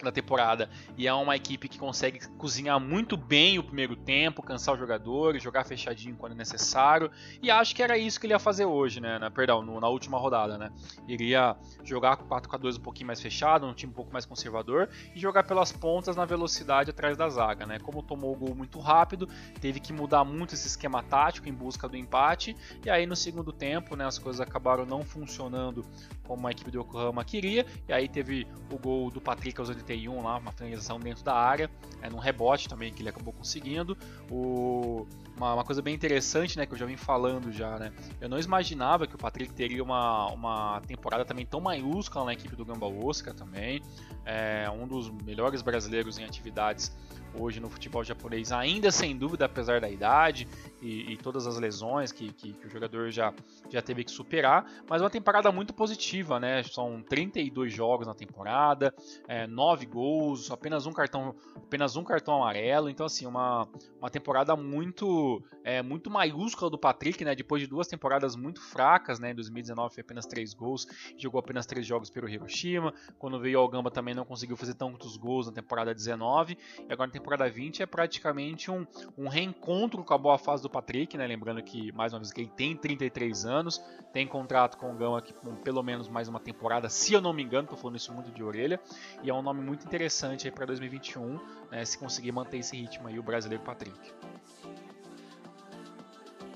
da 0.04 0.12
temporada 0.12 0.68
e 0.96 1.06
é 1.06 1.14
uma 1.14 1.37
equipe 1.37 1.68
que 1.68 1.78
consegue 1.78 2.26
cozinhar 2.37 2.78
muito 2.78 3.16
bem 3.16 3.58
o 3.58 3.62
primeiro 3.62 3.96
tempo, 3.96 4.42
cansar 4.42 4.75
os 4.75 4.80
jogadores, 4.80 5.42
jogar 5.42 5.64
fechadinho 5.64 6.16
quando 6.16 6.34
necessário 6.34 7.11
e 7.42 7.50
acho 7.50 7.75
que 7.75 7.82
era 7.82 7.96
isso 7.96 8.20
que 8.20 8.26
ele 8.26 8.34
ia 8.34 8.38
fazer 8.38 8.64
hoje, 8.64 9.00
né? 9.00 9.18
Na, 9.18 9.30
perdão, 9.30 9.62
no, 9.62 9.80
na 9.80 9.88
última 9.88 10.18
rodada, 10.18 10.58
né? 10.58 10.70
Iria 11.08 11.56
jogar 11.82 12.16
com 12.16 12.26
4-4-2 12.26 12.78
um 12.78 12.80
pouquinho 12.80 13.06
mais 13.06 13.20
fechado, 13.20 13.66
um 13.66 13.75
time 13.75 13.92
um 13.92 13.94
pouco 13.94 14.12
mais 14.12 14.25
conservador 14.25 14.88
e 15.14 15.18
jogar 15.18 15.44
pelas 15.44 15.73
pontas 15.73 16.16
na 16.16 16.25
velocidade 16.25 16.90
atrás 16.90 17.16
da 17.16 17.28
zaga, 17.28 17.66
né? 17.66 17.78
Como 17.78 18.02
tomou 18.02 18.32
o 18.32 18.37
gol 18.37 18.54
muito 18.54 18.78
rápido, 18.78 19.28
teve 19.61 19.80
que 19.80 19.92
mudar 19.92 20.25
muito 20.25 20.54
esse 20.54 20.66
esquema 20.66 21.02
tático 21.02 21.49
em 21.49 21.52
busca 21.52 21.88
do 21.88 21.96
empate 21.96 22.56
e 22.84 22.90
aí 22.90 23.06
no 23.06 23.17
segundo 23.17 23.52
tempo, 23.52 23.97
né? 23.97 24.04
As 24.04 24.19
coisas 24.19 24.40
acabaram 24.40 24.84
não 24.84 25.02
funcionando 25.02 25.84
como 26.26 26.47
a 26.47 26.50
equipe 26.50 26.71
do 26.71 26.80
Yokohama 26.80 27.25
queria 27.25 27.67
e 27.88 27.93
aí 27.93 28.08
teve 28.08 28.47
o 28.71 28.78
gol 28.78 29.10
do 29.10 29.21
Patrick 29.21 29.58
aos 29.60 29.69
80 29.69 29.94
91 29.95 30.23
lá, 30.23 30.39
uma 30.39 30.52
finalização 30.52 30.99
dentro 30.99 31.25
da 31.25 31.35
área, 31.35 31.71
é, 32.02 32.11
num 32.11 32.19
rebote 32.19 32.69
também 32.69 32.93
que 32.93 33.02
ele 33.02 33.09
acabou 33.09 33.33
conseguindo. 33.33 33.97
O, 34.30 35.07
uma, 35.37 35.54
uma, 35.54 35.65
coisa 35.65 35.83
bem 35.83 35.95
interessante, 35.95 36.57
né, 36.57 36.67
que 36.67 36.73
eu 36.73 36.78
já 36.78 36.87
vim 36.87 36.97
falando 36.97 37.50
já, 37.52 37.78
né, 37.78 37.93
eu 38.21 38.28
não 38.28 38.39
imaginava 38.39 39.07
que 39.07 39.15
o 39.15 39.19
Patrick 39.19 39.52
teria 39.52 39.83
uma, 39.83 40.28
uma 40.33 40.80
temporada 40.87 41.25
também 41.25 41.45
tão 41.45 41.61
maiúscula 41.61 42.26
na 42.26 42.33
equipe 42.33 42.54
do 42.54 42.65
Gamba 42.65 42.87
Osaka 42.87 43.35
também, 43.35 43.83
é 44.25 44.71
um 44.71 44.87
dos 44.87 45.11
melhores 45.11 45.63
brasileiros 45.63 46.19
em 46.19 46.25
atividades 46.25 46.95
hoje 47.38 47.60
no 47.60 47.68
futebol 47.68 48.04
japonês, 48.04 48.52
ainda 48.52 48.90
sem 48.90 49.16
dúvida, 49.16 49.44
apesar 49.47 49.80
da 49.80 49.88
idade 49.88 50.47
e, 50.80 51.12
e 51.12 51.16
todas 51.16 51.47
as 51.47 51.58
lesões 51.58 52.12
que, 52.12 52.32
que, 52.32 52.52
que, 52.52 52.66
o 52.66 52.70
jogador 52.70 53.10
já, 53.10 53.32
já 53.70 53.82
teve 53.82 54.04
que 54.04 54.10
superar, 54.10 54.64
mas 54.88 55.02
uma 55.02 55.10
temporada 55.10 55.50
muito 55.50 55.73
positiva, 55.75 56.38
né? 56.38 56.62
São 56.62 57.02
32 57.02 57.73
jogos 57.73 58.06
na 58.06 58.14
temporada, 58.14 58.94
é, 59.28 59.47
9 59.47 59.86
gols, 59.86 60.50
apenas 60.50 60.86
um 60.86 60.92
cartão, 60.92 61.34
apenas 61.56 61.97
um 61.97 62.04
cartão 62.04 62.36
amarelo, 62.36 62.88
então 62.88 63.06
assim, 63.06 63.26
uma, 63.26 63.68
uma 63.99 64.10
temporada 64.10 64.54
muito 64.56 65.42
é, 65.64 65.82
muito 65.82 66.10
maiúscula 66.10 66.70
do 66.70 66.78
Patrick, 66.78 67.25
né? 67.25 67.34
Depois 67.34 67.62
de 67.62 67.66
duas 67.66 67.88
temporadas 67.88 68.36
muito 68.36 68.60
fracas, 68.60 69.18
né? 69.18 69.30
Em 69.30 69.34
2019 69.34 69.94
foi 69.94 70.02
apenas 70.02 70.26
3 70.26 70.52
gols, 70.54 70.86
jogou 71.16 71.38
apenas 71.38 71.66
3 71.66 71.86
jogos 71.86 72.10
pelo 72.10 72.28
Hiroshima, 72.28 72.92
quando 73.18 73.40
veio 73.40 73.58
ao 73.58 73.68
Gamba 73.68 73.90
também 73.90 74.14
não 74.14 74.25
conseguiu 74.25 74.56
fazer 74.56 74.75
tantos 74.75 75.16
gols 75.16 75.47
na 75.47 75.52
temporada 75.52 75.94
19, 75.94 76.56
e 76.78 76.92
agora 76.92 77.06
na 77.06 77.12
temporada 77.12 77.24
20 77.50 77.82
é 77.82 77.87
praticamente 77.87 78.71
um, 78.71 78.87
um 79.17 79.28
reencontro 79.28 80.04
com 80.04 80.15
a 80.15 80.19
boa 80.19 80.39
fase 80.39 80.63
do 80.63 80.71
Patrick, 80.71 81.17
né? 81.17 81.26
Lembrando 81.26 81.63
que, 81.63 81.91
mais 81.93 82.13
uma 82.13 82.21
vez, 82.21 82.32
ele 82.37 82.49
tem 82.49 82.76
33 82.76 83.45
anos, 83.45 83.82
tem 84.13 84.26
contrato 84.26 84.76
com 84.76 84.93
o 84.93 84.95
Gama 84.95 85.19
aqui 85.19 85.32
com 85.32 85.54
pelo 85.56 85.82
menos 85.82 86.08
mais 86.08 86.28
uma 86.28 86.41
temporada, 86.41 86.89
se 86.89 87.13
eu 87.13 87.21
não 87.21 87.32
me 87.32 87.43
engano, 87.43 87.69
tô 87.69 87.76
falando 87.76 87.97
isso 87.97 88.13
muito 88.13 88.30
de 88.30 88.43
orelha, 88.43 88.80
e 89.23 89.30
é 89.30 89.34
um 89.34 89.43
nome 89.43 89.63
muito 89.63 89.84
interessante 89.87 90.47
aí 90.47 90.52
para 90.52 90.67
2021, 90.67 91.39
né? 91.71 91.84
Se 91.84 91.99
conseguir 91.99 92.32
manter 92.32 92.58
esse 92.58 92.76
ritmo 92.76 93.08
aí, 93.08 93.19
o 93.19 93.23
brasileiro 93.23 93.65
Patrick. 93.65 93.99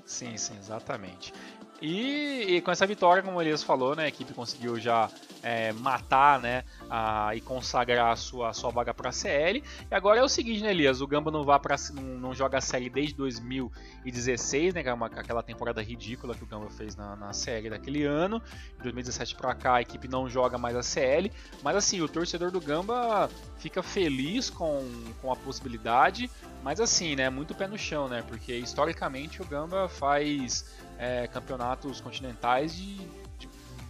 Sim, 0.04 0.36
sim, 0.36 0.56
exatamente. 0.56 1.32
E, 1.80 2.56
e, 2.56 2.60
com 2.60 2.70
essa 2.70 2.86
vitória, 2.86 3.22
como 3.22 3.38
o 3.38 3.42
Elias 3.42 3.62
falou, 3.62 3.94
né, 3.94 4.04
a 4.04 4.08
equipe 4.08 4.34
conseguiu 4.34 4.78
já 4.80 5.08
é, 5.42 5.72
matar 5.72 6.40
né, 6.40 6.64
a, 6.90 7.34
e 7.34 7.40
consagrar 7.40 8.12
a 8.12 8.16
sua, 8.16 8.50
a 8.50 8.52
sua 8.52 8.70
vaga 8.70 8.92
para 8.92 9.10
a 9.10 9.12
CL. 9.12 9.62
E 9.90 9.94
agora 9.94 10.20
é 10.20 10.22
o 10.22 10.28
seguinte, 10.28 10.62
né, 10.62 10.70
Elias? 10.70 11.00
O 11.00 11.06
Gamba 11.06 11.30
não, 11.30 11.44
vai 11.44 11.58
pra, 11.58 11.76
não, 11.94 12.02
não 12.02 12.34
joga 12.34 12.58
a 12.58 12.60
série 12.60 12.88
desde 12.88 13.14
2016, 13.14 14.74
né, 14.74 14.82
que 14.82 14.88
é 14.88 14.92
uma, 14.92 15.06
aquela 15.06 15.42
temporada 15.42 15.82
ridícula 15.82 16.34
que 16.34 16.44
o 16.44 16.46
Gamba 16.46 16.70
fez 16.70 16.96
na, 16.96 17.16
na 17.16 17.32
série 17.32 17.70
daquele 17.70 18.04
ano. 18.04 18.40
De 18.76 18.82
2017 18.82 19.34
para 19.36 19.54
cá, 19.54 19.74
a 19.74 19.82
equipe 19.82 20.08
não 20.08 20.28
joga 20.28 20.58
mais 20.58 20.76
a 20.76 20.82
CL. 20.82 21.30
Mas 21.62 21.76
assim, 21.76 22.00
o 22.00 22.08
torcedor 22.08 22.50
do 22.50 22.60
Gamba 22.60 23.30
fica 23.58 23.82
feliz 23.82 24.50
com, 24.50 24.86
com 25.20 25.32
a 25.32 25.36
possibilidade. 25.36 26.30
Mas 26.62 26.80
assim, 26.80 27.16
né, 27.16 27.30
muito 27.30 27.54
pé 27.54 27.66
no 27.66 27.78
chão, 27.78 28.08
né? 28.08 28.22
Porque 28.26 28.54
historicamente 28.54 29.40
o 29.40 29.44
Gamba 29.44 29.88
faz 29.88 30.76
é, 30.98 31.26
campeonatos 31.28 32.00
continentais 32.00 32.76
de 32.76 32.98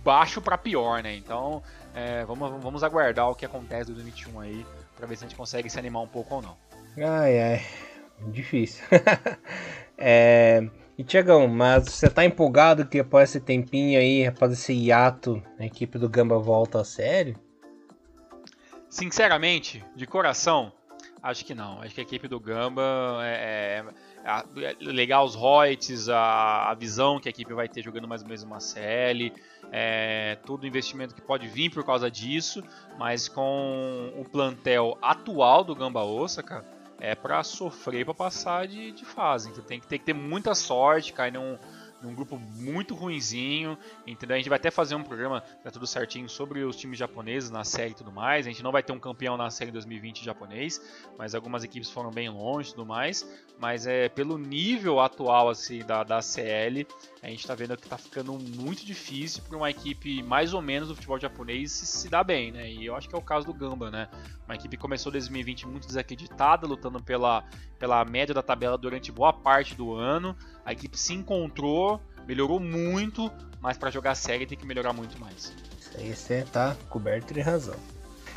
baixo 0.08 0.40
para 0.40 0.56
pior, 0.56 1.02
né? 1.02 1.14
Então 1.14 1.62
é, 1.94 2.24
vamos, 2.24 2.62
vamos 2.62 2.82
aguardar 2.82 3.28
o 3.28 3.34
que 3.34 3.44
acontece 3.44 3.90
em 3.90 3.94
2021 3.94 4.40
aí 4.40 4.66
para 4.96 5.06
ver 5.06 5.16
se 5.16 5.24
a 5.26 5.28
gente 5.28 5.36
consegue 5.36 5.68
se 5.68 5.78
animar 5.78 6.00
um 6.00 6.08
pouco 6.08 6.36
ou 6.36 6.40
não. 6.40 6.56
Ai, 6.96 7.38
ai, 7.38 7.66
difícil. 8.28 8.82
é, 9.98 10.66
e 10.96 11.04
Tiagão, 11.04 11.46
mas 11.46 11.90
você 11.90 12.08
tá 12.08 12.24
empolgado 12.24 12.86
que 12.86 12.98
após 12.98 13.28
esse 13.28 13.38
tempinho 13.38 14.00
aí, 14.00 14.26
após 14.26 14.50
esse 14.50 14.72
hiato, 14.72 15.42
a 15.58 15.66
equipe 15.66 15.98
do 15.98 16.08
Gamba 16.08 16.38
volta 16.38 16.80
a 16.80 16.84
sério? 16.84 17.38
Sinceramente, 18.88 19.84
de 19.94 20.06
coração, 20.06 20.72
acho 21.22 21.44
que 21.44 21.54
não. 21.54 21.82
Acho 21.82 21.94
que 21.94 22.00
a 22.00 22.04
equipe 22.04 22.26
do 22.26 22.40
Gamba 22.40 22.82
é, 23.24 23.84
é 23.84 23.84
a, 24.28 24.44
legal 24.80 25.24
os 25.24 25.34
royalties, 25.34 26.08
a, 26.10 26.70
a, 26.70 26.74
visão 26.74 27.18
que 27.18 27.28
a 27.28 27.30
equipe 27.30 27.54
vai 27.54 27.66
ter 27.66 27.82
jogando 27.82 28.06
mais 28.06 28.20
ou 28.20 28.28
menos 28.28 28.42
uma 28.42 28.60
CL, 28.60 29.32
é, 29.72 30.36
todo 30.44 30.64
o 30.64 30.66
investimento 30.66 31.14
que 31.14 31.22
pode 31.22 31.48
vir 31.48 31.70
por 31.70 31.82
causa 31.82 32.10
disso, 32.10 32.62
mas 32.98 33.26
com 33.26 34.12
o 34.16 34.24
plantel 34.24 34.98
atual 35.00 35.64
do 35.64 35.74
Gamba 35.74 36.04
Osaka, 36.04 36.62
é 37.00 37.14
para 37.14 37.42
sofrer 37.42 38.04
para 38.04 38.12
passar 38.12 38.66
de, 38.66 38.92
de 38.92 39.04
fase. 39.04 39.48
Então 39.48 39.64
tem 39.64 39.80
que, 39.80 39.86
tem 39.86 39.98
que 39.98 40.04
ter 40.04 40.14
muita 40.14 40.54
sorte, 40.54 41.12
cair 41.12 41.32
num, 41.32 41.56
num 42.02 42.14
grupo 42.14 42.38
muito 42.38 42.94
ruinzinho, 42.94 43.76
entendeu? 44.06 44.34
A 44.34 44.38
gente 44.38 44.48
vai 44.48 44.56
até 44.56 44.70
fazer 44.70 44.94
um 44.94 45.02
programa, 45.02 45.40
tá 45.40 45.70
tudo 45.70 45.86
certinho, 45.86 46.28
sobre 46.28 46.62
os 46.62 46.76
times 46.76 46.98
japoneses 46.98 47.50
na 47.50 47.64
série 47.64 47.90
e 47.90 47.94
tudo 47.94 48.12
mais. 48.12 48.46
A 48.46 48.50
gente 48.50 48.62
não 48.62 48.72
vai 48.72 48.82
ter 48.82 48.92
um 48.92 48.98
campeão 48.98 49.36
na 49.36 49.50
série 49.50 49.70
2020 49.70 50.24
japonês, 50.24 50.80
mas 51.18 51.34
algumas 51.34 51.64
equipes 51.64 51.90
foram 51.90 52.10
bem 52.10 52.28
longe 52.28 52.70
e 52.70 52.72
tudo 52.72 52.86
mais. 52.86 53.28
Mas 53.58 53.86
é 53.86 54.08
pelo 54.08 54.38
nível 54.38 55.00
atual 55.00 55.48
assim 55.48 55.80
da, 55.80 56.04
da 56.04 56.22
CL, 56.22 56.86
a 57.22 57.28
gente 57.28 57.40
está 57.40 57.54
vendo 57.54 57.76
que 57.76 57.84
está 57.84 57.98
ficando 57.98 58.32
muito 58.32 58.86
difícil 58.86 59.42
para 59.42 59.56
uma 59.56 59.68
equipe 59.68 60.22
mais 60.22 60.54
ou 60.54 60.62
menos 60.62 60.88
do 60.88 60.94
futebol 60.94 61.18
japonês 61.18 61.72
se, 61.72 61.86
se 61.86 62.08
dar 62.08 62.22
bem, 62.22 62.52
né? 62.52 62.70
E 62.70 62.86
eu 62.86 62.94
acho 62.94 63.08
que 63.08 63.14
é 63.14 63.18
o 63.18 63.22
caso 63.22 63.46
do 63.46 63.52
Gamba, 63.52 63.90
né? 63.90 64.08
Uma 64.46 64.54
equipe 64.54 64.76
que 64.76 64.80
começou 64.80 65.10
2020 65.10 65.66
muito 65.66 65.86
desacreditada, 65.86 66.66
lutando 66.66 67.02
pela, 67.02 67.44
pela 67.78 68.04
média 68.04 68.34
da 68.34 68.42
tabela 68.42 68.78
durante 68.78 69.10
boa 69.10 69.32
parte 69.32 69.74
do 69.74 69.94
ano. 69.94 70.36
A 70.64 70.72
equipe 70.72 70.98
se 70.98 71.14
encontrou, 71.14 71.87
melhorou 72.28 72.60
muito, 72.60 73.32
mas 73.58 73.78
para 73.78 73.90
jogar 73.90 74.14
série 74.14 74.46
tem 74.46 74.58
que 74.58 74.66
melhorar 74.66 74.92
muito 74.92 75.18
mais. 75.18 75.50
Isso 75.80 75.90
aí 75.96 76.14
você 76.14 76.44
tá 76.52 76.76
coberto 76.90 77.32
de 77.32 77.40
razão. 77.40 77.74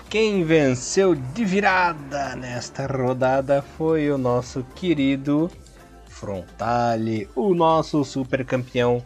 Quem 0.10 0.44
venceu 0.46 1.14
de 1.14 1.44
virada 1.44 2.36
nesta 2.36 2.88
rodada 2.88 3.62
foi 3.62 4.10
o 4.10 4.18
nosso 4.18 4.64
querido 4.76 5.52
Frontale, 6.08 7.30
o 7.36 7.54
nosso 7.54 8.04
super 8.06 8.46
campeão. 8.46 9.04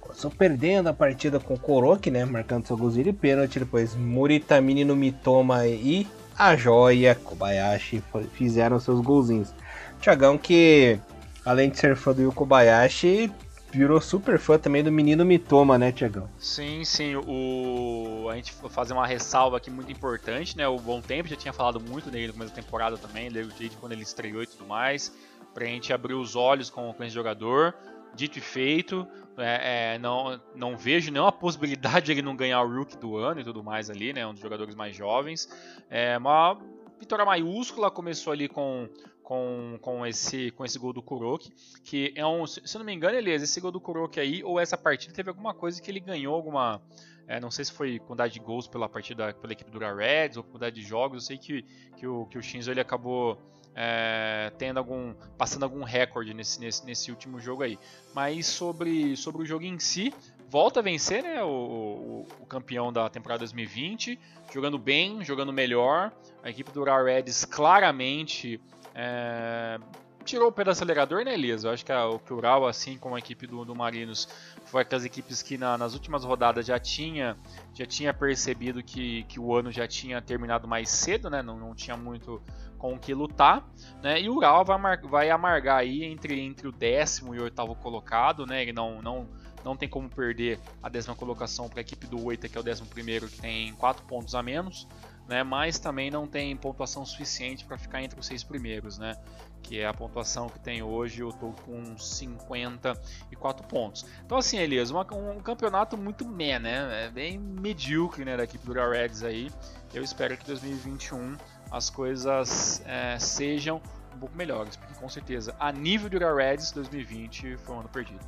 Começou 0.00 0.30
perdendo 0.30 0.88
a 0.88 0.92
partida 0.92 1.38
com 1.38 1.54
o 1.54 2.10
né? 2.10 2.24
Marcando 2.24 2.66
seu 2.66 2.76
golzinho 2.76 3.04
de 3.04 3.12
pênalti. 3.12 3.58
Depois 3.58 3.94
Muritamini 3.94 4.84
no 4.84 4.96
Mitoma 4.96 5.66
e 5.66 6.06
a 6.36 6.56
Joia 6.56 7.14
Kobayashi 7.14 8.02
fizeram 8.32 8.78
seus 8.80 9.00
golzinhos. 9.00 9.52
Tiagão 10.00 10.38
que, 10.38 10.98
além 11.44 11.70
de 11.70 11.78
ser 11.78 11.96
fã 11.96 12.12
do 12.12 12.30
Kobayashi, 12.32 13.30
virou 13.76 14.00
super 14.00 14.38
fã 14.38 14.58
também 14.58 14.82
do 14.82 14.90
menino 14.90 15.24
Mitoma, 15.24 15.76
né, 15.76 15.92
Tiagão? 15.92 16.28
Sim, 16.38 16.84
sim. 16.84 17.16
O... 17.16 18.28
A 18.30 18.36
gente 18.36 18.52
fazer 18.70 18.92
uma 18.92 19.06
ressalva 19.06 19.56
aqui 19.56 19.70
muito 19.70 19.90
importante, 19.90 20.56
né? 20.56 20.66
O 20.66 20.78
Bom 20.78 21.00
Tempo 21.00 21.28
já 21.28 21.36
tinha 21.36 21.52
falado 21.52 21.80
muito 21.80 22.10
dele 22.10 22.28
no 22.28 22.32
começo 22.34 22.54
da 22.54 22.62
temporada 22.62 22.96
também, 22.96 23.30
desde 23.30 23.70
quando 23.76 23.92
ele 23.92 24.02
estreou 24.02 24.42
e 24.42 24.46
tudo 24.46 24.66
mais. 24.66 25.14
Pra 25.52 25.66
gente 25.66 25.92
abrir 25.92 26.14
os 26.14 26.34
olhos 26.34 26.70
com, 26.70 26.92
com 26.92 27.04
esse 27.04 27.14
jogador. 27.14 27.74
Dito 28.14 28.38
e 28.38 28.40
feito, 28.40 29.04
é, 29.36 29.94
é, 29.94 29.98
não, 29.98 30.40
não 30.54 30.76
vejo 30.76 31.10
nenhuma 31.10 31.32
possibilidade 31.32 32.06
de 32.06 32.12
ele 32.12 32.22
não 32.22 32.36
ganhar 32.36 32.62
o 32.62 32.72
Rookie 32.72 32.96
do 32.96 33.16
ano 33.16 33.40
e 33.40 33.44
tudo 33.44 33.62
mais 33.62 33.90
ali, 33.90 34.12
né? 34.12 34.26
Um 34.26 34.32
dos 34.32 34.40
jogadores 34.40 34.74
mais 34.74 34.94
jovens. 34.94 35.48
É 35.90 36.16
uma 36.16 36.56
vitória 36.98 37.24
maiúscula, 37.24 37.90
começou 37.90 38.32
ali 38.32 38.48
com 38.48 38.88
com, 39.24 39.78
com, 39.80 40.06
esse, 40.06 40.50
com 40.52 40.64
esse 40.64 40.78
gol 40.78 40.92
do 40.92 41.02
Kuroki, 41.02 41.50
que 41.82 42.12
é 42.14 42.24
um, 42.24 42.46
se 42.46 42.60
eu 42.62 42.78
não 42.78 42.84
me 42.84 42.92
engano, 42.92 43.16
Elias, 43.16 43.42
esse 43.42 43.58
gol 43.58 43.72
do 43.72 43.80
Kuroki 43.80 44.20
aí, 44.20 44.44
ou 44.44 44.60
essa 44.60 44.76
partida, 44.76 45.12
teve 45.14 45.30
alguma 45.30 45.54
coisa 45.54 45.80
que 45.80 45.90
ele 45.90 45.98
ganhou 45.98 46.34
alguma, 46.34 46.80
é, 47.26 47.40
não 47.40 47.50
sei 47.50 47.64
se 47.64 47.72
foi 47.72 47.98
quantidade 47.98 48.34
de 48.34 48.40
gols 48.40 48.68
pela 48.68 48.88
partida, 48.88 49.32
pela 49.32 49.52
equipe 49.54 49.70
do 49.70 49.78
Reds, 49.78 50.36
ou 50.36 50.44
quantidade 50.44 50.76
de 50.76 50.82
jogos, 50.82 51.24
eu 51.24 51.26
sei 51.26 51.38
que, 51.38 51.62
que, 51.96 52.06
o, 52.06 52.26
que 52.26 52.36
o 52.36 52.42
Shinzo 52.42 52.70
ele 52.70 52.80
acabou 52.80 53.38
é, 53.74 54.52
tendo 54.58 54.78
algum, 54.78 55.14
passando 55.38 55.64
algum 55.64 55.82
recorde 55.82 56.32
nesse, 56.34 56.60
nesse, 56.60 56.84
nesse 56.84 57.10
último 57.10 57.40
jogo 57.40 57.62
aí. 57.62 57.78
Mas 58.14 58.46
sobre, 58.46 59.16
sobre 59.16 59.42
o 59.42 59.46
jogo 59.46 59.64
em 59.64 59.78
si, 59.78 60.12
volta 60.50 60.80
a 60.80 60.82
vencer 60.82 61.22
né, 61.22 61.42
o, 61.42 61.48
o, 61.48 62.26
o, 62.40 62.46
campeão 62.46 62.92
da 62.92 63.08
temporada 63.08 63.40
2020, 63.40 64.20
jogando 64.52 64.78
bem, 64.78 65.24
jogando 65.24 65.52
melhor. 65.52 66.12
A 66.42 66.50
equipe 66.50 66.70
do 66.70 66.84
Reds 66.84 67.44
claramente 67.46 68.60
é, 68.94 69.78
tirou 70.24 70.48
o 70.48 70.52
pé 70.52 70.64
do 70.64 70.70
acelerador, 70.70 71.24
né, 71.24 71.34
Elias? 71.34 71.64
Eu 71.64 71.70
acho 71.70 71.84
que 71.84 71.92
a, 71.92 72.08
o 72.08 72.20
Ural, 72.30 72.66
assim 72.66 72.96
como 72.96 73.14
a 73.14 73.18
equipe 73.18 73.46
do, 73.46 73.64
do 73.64 73.74
Marinos, 73.74 74.28
foi 74.64 74.82
aquelas 74.82 75.04
equipes 75.04 75.42
que 75.42 75.58
na, 75.58 75.76
nas 75.76 75.94
últimas 75.94 76.24
rodadas 76.24 76.66
já 76.66 76.78
tinha, 76.78 77.36
já 77.74 77.84
tinha 77.84 78.14
percebido 78.14 78.82
que, 78.82 79.24
que 79.24 79.38
o 79.38 79.54
ano 79.54 79.70
já 79.70 79.86
tinha 79.86 80.20
terminado 80.22 80.66
mais 80.66 80.88
cedo, 80.88 81.28
né? 81.28 81.42
Não, 81.42 81.58
não 81.58 81.74
tinha 81.74 81.96
muito 81.96 82.42
com 82.78 82.94
o 82.94 82.98
que 82.98 83.14
lutar, 83.14 83.66
né? 84.02 84.20
E 84.20 84.28
o 84.28 84.36
Ural 84.36 84.64
vai, 84.64 84.96
vai 84.98 85.30
amargar 85.30 85.78
aí 85.78 86.04
entre, 86.04 86.40
entre 86.40 86.68
o 86.68 86.72
décimo 86.72 87.34
e 87.34 87.40
o 87.40 87.44
oitavo 87.44 87.74
colocado, 87.76 88.46
né? 88.46 88.62
Ele 88.62 88.72
não, 88.72 89.02
não, 89.02 89.28
não 89.64 89.76
tem 89.76 89.88
como 89.88 90.08
perder 90.08 90.58
a 90.82 90.88
décima 90.88 91.14
colocação 91.14 91.68
para 91.68 91.80
a 91.80 91.82
equipe 91.82 92.06
do 92.06 92.24
Oita, 92.24 92.48
que 92.48 92.56
é 92.56 92.60
o 92.60 92.64
décimo 92.64 92.88
primeiro, 92.88 93.28
que 93.28 93.40
tem 93.40 93.72
quatro 93.74 94.04
pontos 94.04 94.34
a 94.34 94.42
menos 94.42 94.86
né? 95.28 95.42
Mas 95.42 95.78
também 95.78 96.10
não 96.10 96.26
tem 96.26 96.56
pontuação 96.56 97.04
suficiente 97.04 97.64
para 97.64 97.78
ficar 97.78 98.02
entre 98.02 98.18
os 98.18 98.26
seis 98.26 98.42
primeiros, 98.42 98.98
né? 98.98 99.16
Que 99.62 99.80
é 99.80 99.86
a 99.86 99.94
pontuação 99.94 100.48
que 100.48 100.58
tem 100.60 100.82
hoje, 100.82 101.20
eu 101.20 101.30
estou 101.30 101.52
com 101.64 101.96
54 101.96 103.66
pontos. 103.66 104.04
Então 104.24 104.38
assim, 104.38 104.58
Elias, 104.58 104.90
uma, 104.90 105.06
um 105.14 105.40
campeonato 105.40 105.96
muito 105.96 106.26
meh, 106.26 106.58
né? 106.58 107.06
É 107.06 107.10
bem 107.10 107.38
medíocre, 107.38 108.24
né, 108.24 108.36
da 108.36 108.44
equipe 108.44 108.64
do 108.66 108.72
Reds 108.72 109.22
aí. 109.22 109.50
Eu 109.92 110.02
espero 110.02 110.36
que 110.36 110.44
2021 110.46 111.36
as 111.70 111.88
coisas 111.88 112.82
é, 112.84 113.18
sejam 113.18 113.80
um 114.14 114.18
pouco 114.18 114.36
melhores, 114.36 114.76
porque 114.76 114.94
com 114.94 115.08
certeza 115.08 115.54
a 115.58 115.72
nível 115.72 116.08
do 116.08 116.18
Reds 116.18 116.70
2020 116.72 117.56
foi 117.56 117.74
um 117.74 117.80
ano 117.80 117.88
perdido. 117.88 118.24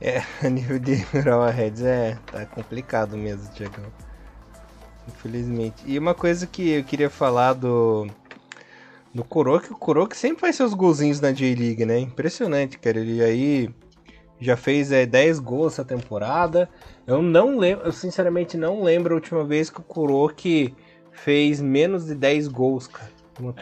É, 0.00 0.22
a 0.44 0.48
nível 0.48 0.78
de 0.78 0.94
Reds 0.94 1.82
é 1.82 2.16
tá 2.26 2.46
complicado 2.46 3.16
mesmo, 3.16 3.52
Tiagão. 3.52 4.07
Infelizmente. 5.08 5.82
E 5.86 5.98
uma 5.98 6.14
coisa 6.14 6.46
que 6.46 6.70
eu 6.70 6.84
queria 6.84 7.10
falar 7.10 7.54
do. 7.54 8.06
Do 9.12 9.24
Kuroki, 9.24 9.72
o 9.72 9.76
Kuroki 9.76 10.16
sempre 10.16 10.42
faz 10.42 10.54
seus 10.54 10.74
golzinhos 10.74 11.18
na 11.18 11.32
J-League, 11.32 11.84
né? 11.86 11.98
Impressionante, 11.98 12.78
cara. 12.78 13.00
Ele 13.00 13.24
aí 13.24 13.70
já 14.38 14.56
fez 14.56 14.92
é, 14.92 15.06
10 15.06 15.38
gols 15.40 15.72
essa 15.72 15.84
temporada. 15.84 16.68
Eu 17.06 17.22
não 17.22 17.58
lembro, 17.58 17.86
eu 17.86 17.92
sinceramente 17.92 18.56
não 18.56 18.82
lembro 18.82 19.14
a 19.14 19.16
última 19.16 19.42
vez 19.44 19.70
que 19.70 19.80
o 19.80 19.82
Kuroki 19.82 20.74
fez 21.10 21.60
menos 21.60 22.06
de 22.06 22.14
10 22.14 22.48
gols, 22.48 22.86
cara. 22.86 23.10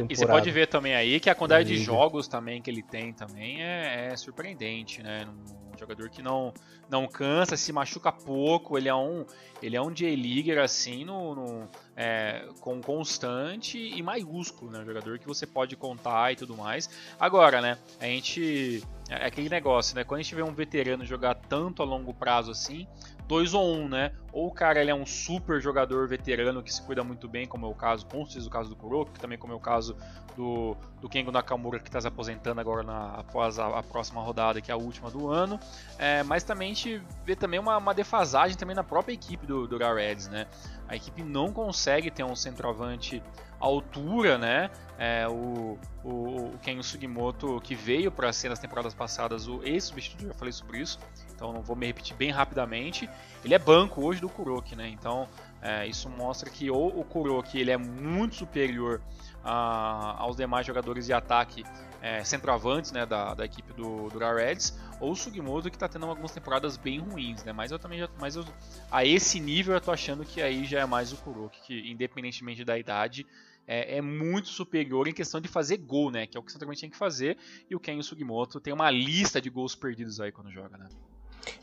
E 0.08 0.16
você 0.16 0.26
pode 0.26 0.50
ver 0.50 0.66
também 0.68 0.94
aí 0.94 1.20
que 1.20 1.28
a 1.28 1.34
quantidade 1.34 1.68
de 1.68 1.78
jogos 1.78 2.26
também 2.26 2.62
que 2.62 2.70
ele 2.70 2.82
tem 2.82 3.12
também 3.12 3.62
é, 3.62 4.08
é 4.12 4.16
surpreendente, 4.16 5.02
né? 5.02 5.26
Um 5.74 5.78
jogador 5.78 6.08
que 6.08 6.22
não, 6.22 6.54
não 6.88 7.06
cansa, 7.06 7.56
se 7.56 7.72
machuca 7.72 8.10
pouco, 8.10 8.78
ele 8.78 8.88
é 8.88 8.94
um, 8.94 9.26
ele 9.62 9.76
é 9.76 9.82
um 9.82 9.90
J-Leaguer 9.90 10.58
assim, 10.58 11.04
no, 11.04 11.34
no 11.34 11.68
é, 11.94 12.48
com 12.60 12.80
constante 12.80 13.78
e 13.78 14.02
maiúsculo, 14.02 14.70
né? 14.70 14.80
Um 14.80 14.86
jogador 14.86 15.18
que 15.18 15.26
você 15.26 15.46
pode 15.46 15.76
contar 15.76 16.32
e 16.32 16.36
tudo 16.36 16.56
mais. 16.56 16.88
Agora, 17.20 17.60
né? 17.60 17.78
A 18.00 18.04
gente. 18.04 18.82
É 19.08 19.26
aquele 19.26 19.48
negócio, 19.48 19.94
né? 19.94 20.02
Quando 20.02 20.18
a 20.18 20.22
gente 20.22 20.34
vê 20.34 20.42
um 20.42 20.52
veterano 20.52 21.04
jogar 21.04 21.34
tanto 21.34 21.80
a 21.80 21.84
longo 21.84 22.12
prazo 22.12 22.50
assim, 22.50 22.88
dois 23.28 23.54
ou 23.54 23.76
um, 23.76 23.88
né? 23.88 24.12
Ou 24.37 24.49
o 24.49 24.51
cara 24.51 24.83
ele 24.83 24.90
é 24.90 24.94
um 24.94 25.07
super 25.07 25.62
jogador 25.62 26.07
veterano 26.07 26.62
que 26.62 26.70
se 26.70 26.83
cuida 26.83 27.03
muito 27.03 27.27
bem, 27.27 27.46
como 27.46 27.64
é 27.64 27.68
o 27.70 27.75
caso, 27.75 28.05
com 28.05 28.22
certeza 28.27 28.46
o 28.46 28.51
caso 28.51 28.68
do 28.68 28.77
Kuroko, 28.77 29.18
também 29.18 29.38
como 29.38 29.55
é 29.55 29.57
o 29.57 29.59
caso 29.59 29.96
do, 30.37 30.77
do 31.01 31.09
Kengo 31.09 31.33
Nakamura 31.33 31.79
que 31.79 31.88
está 31.88 31.99
se 31.99 32.07
aposentando 32.07 32.61
agora 32.61 32.83
na, 32.83 33.14
após 33.14 33.59
a, 33.59 33.79
a, 33.79 33.83
próxima 33.83 34.20
rodada, 34.20 34.61
que 34.61 34.70
é 34.70 34.75
a 34.75 34.77
última 34.77 35.11
do 35.11 35.31
ano. 35.31 35.59
É, 35.99 36.22
mas 36.22 36.44
também 36.44 36.70
a 36.70 36.75
gente 36.75 37.03
vê 37.25 37.35
também 37.35 37.59
uma, 37.59 37.79
uma 37.79 37.94
defasagem 37.94 38.59
também 38.59 38.77
na 38.77 38.85
própria 38.85 39.14
equipe 39.14 39.46
do, 39.46 39.66
do 39.66 39.79
Reds, 39.79 40.29
né? 40.29 40.46
A 40.87 40.94
equipe 40.94 41.22
não 41.22 41.51
consegue 41.51 42.11
ter 42.11 42.22
um 42.22 42.37
centroavante 42.37 43.22
altura, 43.59 44.38
né? 44.38 44.70
É, 44.99 45.27
o, 45.29 45.79
o, 46.05 46.11
o 46.55 46.59
Ken 46.62 46.83
Sugimoto 46.83 47.61
que 47.61 47.75
veio 47.75 48.11
para 48.11 48.33
ser 48.33 48.49
nas 48.49 48.59
temporadas 48.59 48.94
passadas 48.94 49.46
o 49.46 49.62
ex-substituto, 49.62 50.29
já 50.29 50.35
falei 50.35 50.53
sobre 50.53 50.79
isso, 50.79 50.99
então 51.35 51.53
não 51.53 51.61
vou 51.61 51.77
me 51.77 51.87
repetir 51.87 52.16
bem 52.16 52.31
rapidamente. 52.31 53.09
Ele 53.44 53.55
é 53.55 53.59
banco 53.59 54.05
hoje 54.05 54.20
do 54.20 54.25
Kuroki, 54.28 54.76
né? 54.76 54.88
Então 54.88 55.28
é, 55.60 55.86
isso 55.86 56.08
mostra 56.08 56.50
que 56.50 56.70
ou 56.70 56.98
o 56.98 57.04
Kuroki 57.04 57.58
ele 57.58 57.70
é 57.70 57.76
muito 57.76 58.34
superior 58.36 59.00
a, 59.44 60.16
aos 60.18 60.36
demais 60.36 60.66
jogadores 60.66 61.06
de 61.06 61.12
ataque 61.12 61.64
é, 62.02 62.22
centroavantes 62.24 62.92
né, 62.92 63.06
da, 63.06 63.34
da 63.34 63.44
equipe 63.44 63.72
do, 63.72 64.08
do 64.08 64.18
Reds, 64.18 64.78
ou 65.00 65.12
o 65.12 65.16
Sugimoto 65.16 65.70
que 65.70 65.76
está 65.76 65.88
tendo 65.88 66.06
algumas 66.06 66.30
temporadas 66.30 66.76
bem 66.76 66.98
ruins, 66.98 67.42
né? 67.44 67.52
Mas 67.52 67.70
eu 67.70 67.78
também 67.78 67.98
já, 67.98 68.08
mas 68.20 68.36
eu, 68.36 68.44
a 68.90 69.04
esse 69.04 69.40
nível 69.40 69.74
eu 69.74 69.80
tô 69.80 69.90
achando 69.90 70.24
que 70.24 70.40
aí 70.40 70.64
já 70.64 70.80
é 70.80 70.86
mais 70.86 71.12
o 71.12 71.16
Kuroki, 71.16 71.60
que 71.62 71.90
independentemente 71.90 72.64
da 72.64 72.78
idade 72.78 73.26
é, 73.66 73.96
é, 73.96 74.00
muito 74.00 74.48
superior 74.48 75.08
em 75.08 75.12
questão 75.12 75.40
de 75.40 75.48
fazer 75.48 75.78
gol, 75.78 76.10
né? 76.10 76.26
Que 76.26 76.36
é 76.36 76.40
o 76.40 76.42
que 76.42 76.52
centralmente 76.52 76.80
tem 76.80 76.90
que 76.90 76.96
fazer. 76.96 77.36
E 77.68 77.74
o 77.74 77.80
Ken 77.80 78.00
Sugimoto 78.00 78.60
tem 78.60 78.72
uma 78.72 78.90
lista 78.90 79.40
de 79.40 79.50
gols 79.50 79.74
perdidos 79.74 80.20
aí 80.20 80.30
quando 80.30 80.50
joga, 80.50 80.76
né? 80.76 80.88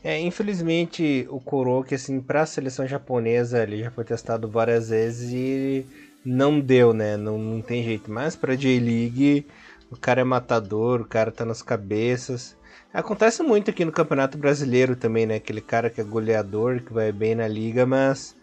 É, 0.02 0.18
infelizmente 0.20 1.26
o 1.30 1.40
Kuroki, 1.40 1.94
assim, 1.94 2.20
para 2.20 2.42
a 2.42 2.46
seleção 2.46 2.86
japonesa, 2.86 3.62
ele 3.62 3.82
já 3.82 3.90
foi 3.90 4.04
testado 4.04 4.48
várias 4.48 4.88
vezes 4.88 5.32
e 5.32 5.86
não 6.24 6.60
deu, 6.60 6.92
né? 6.92 7.16
Não, 7.16 7.38
não 7.38 7.60
tem 7.60 7.82
jeito. 7.82 8.10
Mas 8.10 8.34
para 8.36 8.54
J-League, 8.54 9.46
o 9.90 9.96
cara 9.96 10.20
é 10.20 10.24
matador, 10.24 11.00
o 11.00 11.06
cara 11.06 11.30
tá 11.30 11.44
nas 11.44 11.62
cabeças. 11.62 12.56
Acontece 12.92 13.42
muito 13.42 13.70
aqui 13.70 13.84
no 13.84 13.92
Campeonato 13.92 14.38
Brasileiro 14.38 14.94
também, 14.96 15.26
né? 15.26 15.36
Aquele 15.36 15.60
cara 15.60 15.90
que 15.90 16.00
é 16.00 16.04
goleador, 16.04 16.80
que 16.80 16.92
vai 16.92 17.10
bem 17.12 17.34
na 17.34 17.48
liga, 17.48 17.84
mas 17.84 18.36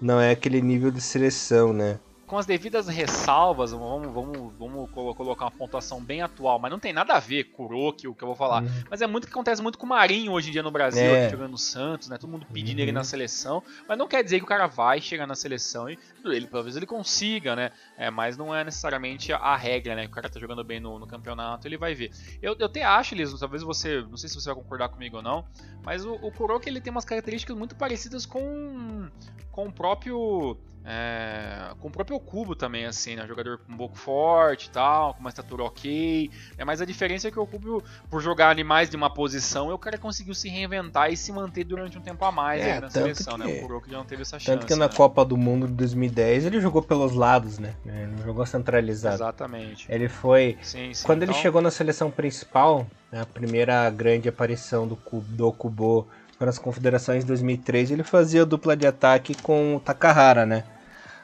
não 0.00 0.20
é 0.20 0.32
aquele 0.32 0.60
nível 0.60 0.90
de 0.90 1.00
seleção, 1.00 1.72
né? 1.72 1.98
Com 2.32 2.38
as 2.38 2.46
devidas 2.46 2.88
ressalvas, 2.88 3.72
vamos, 3.72 4.10
vamos, 4.10 4.54
vamos 4.58 4.90
colocar 4.90 5.44
uma 5.44 5.50
pontuação 5.50 6.02
bem 6.02 6.22
atual, 6.22 6.58
mas 6.58 6.70
não 6.70 6.78
tem 6.78 6.90
nada 6.90 7.12
a 7.12 7.20
ver 7.20 7.44
com 7.44 7.64
o 7.64 7.68
Kuroki, 7.68 8.08
o 8.08 8.14
que 8.14 8.24
eu 8.24 8.26
vou 8.26 8.34
falar. 8.34 8.62
Uhum. 8.62 8.70
Mas 8.88 9.02
é 9.02 9.06
muito 9.06 9.26
que 9.26 9.32
acontece 9.34 9.60
muito 9.60 9.76
com 9.76 9.84
o 9.84 9.88
Marinho 9.90 10.32
hoje 10.32 10.48
em 10.48 10.52
dia 10.52 10.62
no 10.62 10.70
Brasil, 10.70 11.02
é. 11.02 11.28
jogando 11.28 11.50
no 11.50 11.58
Santos, 11.58 12.08
né? 12.08 12.16
Todo 12.16 12.30
mundo 12.30 12.46
pedindo 12.50 12.78
uhum. 12.78 12.84
ele 12.84 12.90
na 12.90 13.04
seleção, 13.04 13.62
mas 13.86 13.98
não 13.98 14.08
quer 14.08 14.24
dizer 14.24 14.38
que 14.38 14.44
o 14.44 14.48
cara 14.48 14.66
vai 14.66 14.98
chegar 14.98 15.26
na 15.26 15.34
seleção 15.34 15.90
e 15.90 15.98
ele 16.24 16.46
talvez 16.46 16.74
ele 16.74 16.86
consiga, 16.86 17.54
né? 17.54 17.70
É, 17.98 18.10
mas 18.10 18.34
não 18.38 18.56
é 18.56 18.64
necessariamente 18.64 19.30
a 19.30 19.54
regra, 19.54 19.94
né? 19.94 20.06
O 20.06 20.10
cara 20.10 20.30
tá 20.30 20.40
jogando 20.40 20.64
bem 20.64 20.80
no, 20.80 20.98
no 20.98 21.06
campeonato, 21.06 21.68
ele 21.68 21.76
vai 21.76 21.94
ver. 21.94 22.12
Eu, 22.40 22.56
eu 22.58 22.64
até 22.64 22.82
acho, 22.82 23.14
Liz, 23.14 23.38
talvez 23.38 23.62
você, 23.62 24.00
não 24.08 24.16
sei 24.16 24.30
se 24.30 24.36
você 24.36 24.46
vai 24.46 24.54
concordar 24.54 24.88
comigo 24.88 25.18
ou 25.18 25.22
não, 25.22 25.44
mas 25.84 26.06
o, 26.06 26.14
o 26.14 26.32
Kuroki 26.32 26.66
ele 26.66 26.80
tem 26.80 26.90
umas 26.90 27.04
características 27.04 27.54
muito 27.54 27.76
parecidas 27.76 28.24
com, 28.24 29.10
com 29.50 29.66
o 29.66 29.72
próprio 29.72 30.56
é, 30.84 31.74
com 31.78 31.88
o 31.88 31.90
próprio 31.90 32.18
Cubo 32.18 32.56
também, 32.56 32.86
assim, 32.86 33.14
né? 33.14 33.26
Jogador 33.26 33.58
com 33.58 33.72
um 33.72 33.76
pouco 33.76 33.96
forte 33.96 34.66
e 34.66 34.70
tal, 34.70 35.14
com 35.14 35.20
uma 35.20 35.28
estatura 35.28 35.62
ok. 35.62 36.30
É, 36.58 36.64
mas 36.64 36.80
a 36.80 36.84
diferença 36.84 37.28
é 37.28 37.30
que 37.30 37.38
o 37.38 37.46
Cubo, 37.46 37.82
por 38.10 38.20
jogar 38.20 38.50
animais 38.50 38.90
de 38.90 38.96
uma 38.96 39.08
posição, 39.08 39.72
o 39.72 39.78
cara 39.78 39.96
conseguiu 39.96 40.34
se 40.34 40.48
reinventar 40.48 41.12
e 41.12 41.16
se 41.16 41.30
manter 41.32 41.64
durante 41.64 41.96
um 41.96 42.00
tempo 42.00 42.24
a 42.24 42.32
mais 42.32 42.62
é, 42.62 42.80
na 42.80 42.90
seleção, 42.90 43.38
que, 43.38 43.46
né? 43.46 43.58
O 43.58 43.60
Kuroki 43.60 43.90
já 43.90 43.98
não 43.98 44.04
teve 44.04 44.22
essa 44.22 44.32
tanto 44.32 44.44
chance. 44.44 44.58
Tanto 44.58 44.66
que 44.66 44.74
na 44.74 44.88
né? 44.88 44.94
Copa 44.94 45.24
do 45.24 45.36
Mundo 45.36 45.66
de 45.66 45.74
2010 45.74 46.46
ele 46.46 46.60
jogou 46.60 46.82
pelos 46.82 47.14
lados, 47.14 47.58
né? 47.58 47.74
Ele 47.86 48.06
não 48.06 48.24
jogou 48.24 48.44
centralizado. 48.44 49.16
Exatamente. 49.16 49.86
Ele 49.88 50.08
foi. 50.08 50.58
Sim, 50.62 50.92
sim, 50.92 51.06
Quando 51.06 51.22
então... 51.22 51.34
ele 51.34 51.42
chegou 51.42 51.62
na 51.62 51.70
seleção 51.70 52.10
principal, 52.10 52.86
né, 53.10 53.20
a 53.20 53.26
primeira 53.26 53.88
grande 53.90 54.28
aparição 54.28 54.88
do, 54.88 54.98
do 55.12 55.52
Kubo 55.52 56.08
para 56.42 56.50
as 56.50 56.58
confederações 56.58 57.22
em 57.22 57.26
2003, 57.28 57.92
ele 57.92 58.02
fazia 58.02 58.44
dupla 58.44 58.76
de 58.76 58.84
ataque 58.84 59.32
com 59.32 59.76
o 59.76 59.80
Takahara, 59.80 60.44
né? 60.44 60.64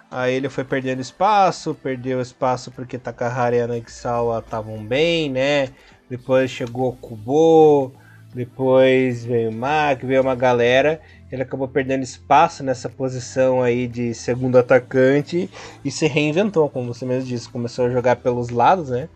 Aí 0.08 0.32
ele 0.32 0.48
foi 0.48 0.62
perdendo 0.62 1.00
espaço, 1.00 1.74
perdeu 1.74 2.20
espaço 2.20 2.70
porque 2.70 2.96
Takahara 2.96 3.56
e 3.56 3.60
Anagisawa 3.60 4.38
estavam 4.38 4.78
bem, 4.84 5.28
né? 5.28 5.70
Depois 6.08 6.52
chegou 6.52 6.92
Kubo, 6.92 7.92
depois 8.32 9.24
veio 9.24 9.50
o 9.50 9.52
Mac, 9.52 10.04
veio 10.04 10.22
uma 10.22 10.36
galera. 10.36 11.00
Ele 11.32 11.42
acabou 11.42 11.66
perdendo 11.66 12.04
espaço 12.04 12.62
nessa 12.62 12.88
posição 12.88 13.60
aí 13.60 13.88
de 13.88 14.14
segundo 14.14 14.56
atacante 14.56 15.50
e 15.84 15.90
se 15.90 16.06
reinventou, 16.06 16.70
como 16.70 16.94
você 16.94 17.04
mesmo 17.04 17.28
disse. 17.28 17.48
Começou 17.48 17.86
a 17.86 17.90
jogar 17.90 18.14
pelos 18.14 18.50
lados, 18.50 18.90
né? 18.90 19.08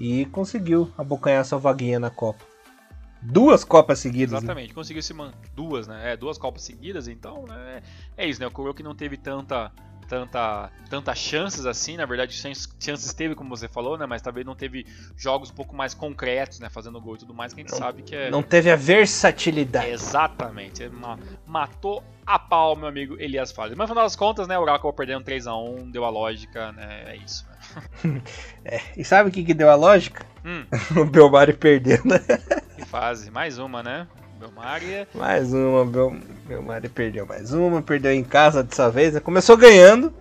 E 0.00 0.24
conseguiu 0.24 0.90
abocanhar 0.96 1.44
sua 1.44 1.58
vaguinha 1.58 2.00
na 2.00 2.08
Copa. 2.08 2.51
Duas 3.22 3.64
Copas 3.64 3.98
seguidas. 3.98 4.32
Né? 4.32 4.38
Exatamente, 4.38 4.68
né? 4.68 4.74
conseguiu 4.74 5.02
se 5.02 5.14
manter. 5.14 5.36
Duas, 5.54 5.86
né? 5.86 6.12
É, 6.12 6.16
duas 6.16 6.38
Copas 6.38 6.62
seguidas, 6.62 7.08
então 7.08 7.44
né? 7.46 7.82
é 8.16 8.26
isso, 8.26 8.40
né? 8.40 8.48
O 8.52 8.74
que 8.74 8.82
não 8.82 8.94
teve 8.94 9.16
tanta. 9.16 9.70
Tanta, 10.08 10.70
tantas 10.90 11.16
chances 11.16 11.64
assim, 11.64 11.96
na 11.96 12.04
verdade, 12.04 12.34
chances 12.34 13.14
teve, 13.14 13.34
como 13.34 13.48
você 13.48 13.66
falou, 13.66 13.96
né? 13.96 14.04
Mas 14.04 14.20
talvez 14.20 14.44
não 14.44 14.54
teve 14.54 14.84
jogos 15.16 15.50
um 15.50 15.54
pouco 15.54 15.74
mais 15.74 15.94
concretos, 15.94 16.60
né? 16.60 16.68
Fazendo 16.68 17.00
gol 17.00 17.14
e 17.14 17.18
tudo 17.18 17.32
mais, 17.32 17.54
que 17.54 17.62
a 17.62 17.64
gente 17.64 17.72
não, 17.72 17.78
sabe 17.78 18.02
que 18.02 18.14
é. 18.14 18.30
Não 18.30 18.42
teve 18.42 18.70
a 18.70 18.76
versatilidade. 18.76 19.88
Exatamente. 19.88 20.82
Matou 21.46 22.04
a 22.26 22.38
pau, 22.38 22.76
meu 22.76 22.88
amigo 22.88 23.16
Elias 23.18 23.52
Fares. 23.52 23.74
Mas 23.74 23.88
no 23.88 23.94
final 23.94 24.04
das 24.04 24.14
contas, 24.14 24.46
né? 24.46 24.58
O 24.58 24.62
Oracle 24.62 24.92
perdendo 24.92 25.24
3x1, 25.24 25.90
deu 25.90 26.04
a 26.04 26.10
lógica, 26.10 26.72
né? 26.72 27.04
É 27.06 27.16
isso. 27.16 27.46
Né? 28.04 28.20
é, 28.64 28.80
e 28.96 29.04
sabe 29.04 29.28
o 29.28 29.32
que, 29.32 29.44
que 29.44 29.54
deu 29.54 29.70
a 29.70 29.74
lógica? 29.74 30.24
Hum. 30.44 30.64
o 31.00 31.04
Belmari 31.04 31.52
perdendo 31.52 32.14
fase. 32.92 33.30
Mais 33.30 33.58
uma, 33.58 33.82
né? 33.82 34.06
Belmaria. 34.38 35.08
Mais 35.14 35.54
uma, 35.54 35.82
Bel... 35.86 36.14
Belmaria 36.46 36.90
perdeu 36.90 37.24
mais 37.24 37.54
uma, 37.54 37.80
perdeu 37.80 38.12
em 38.12 38.22
casa 38.22 38.62
dessa 38.62 38.90
vez. 38.90 39.14
Né? 39.14 39.20
Começou 39.20 39.56
ganhando, 39.56 40.12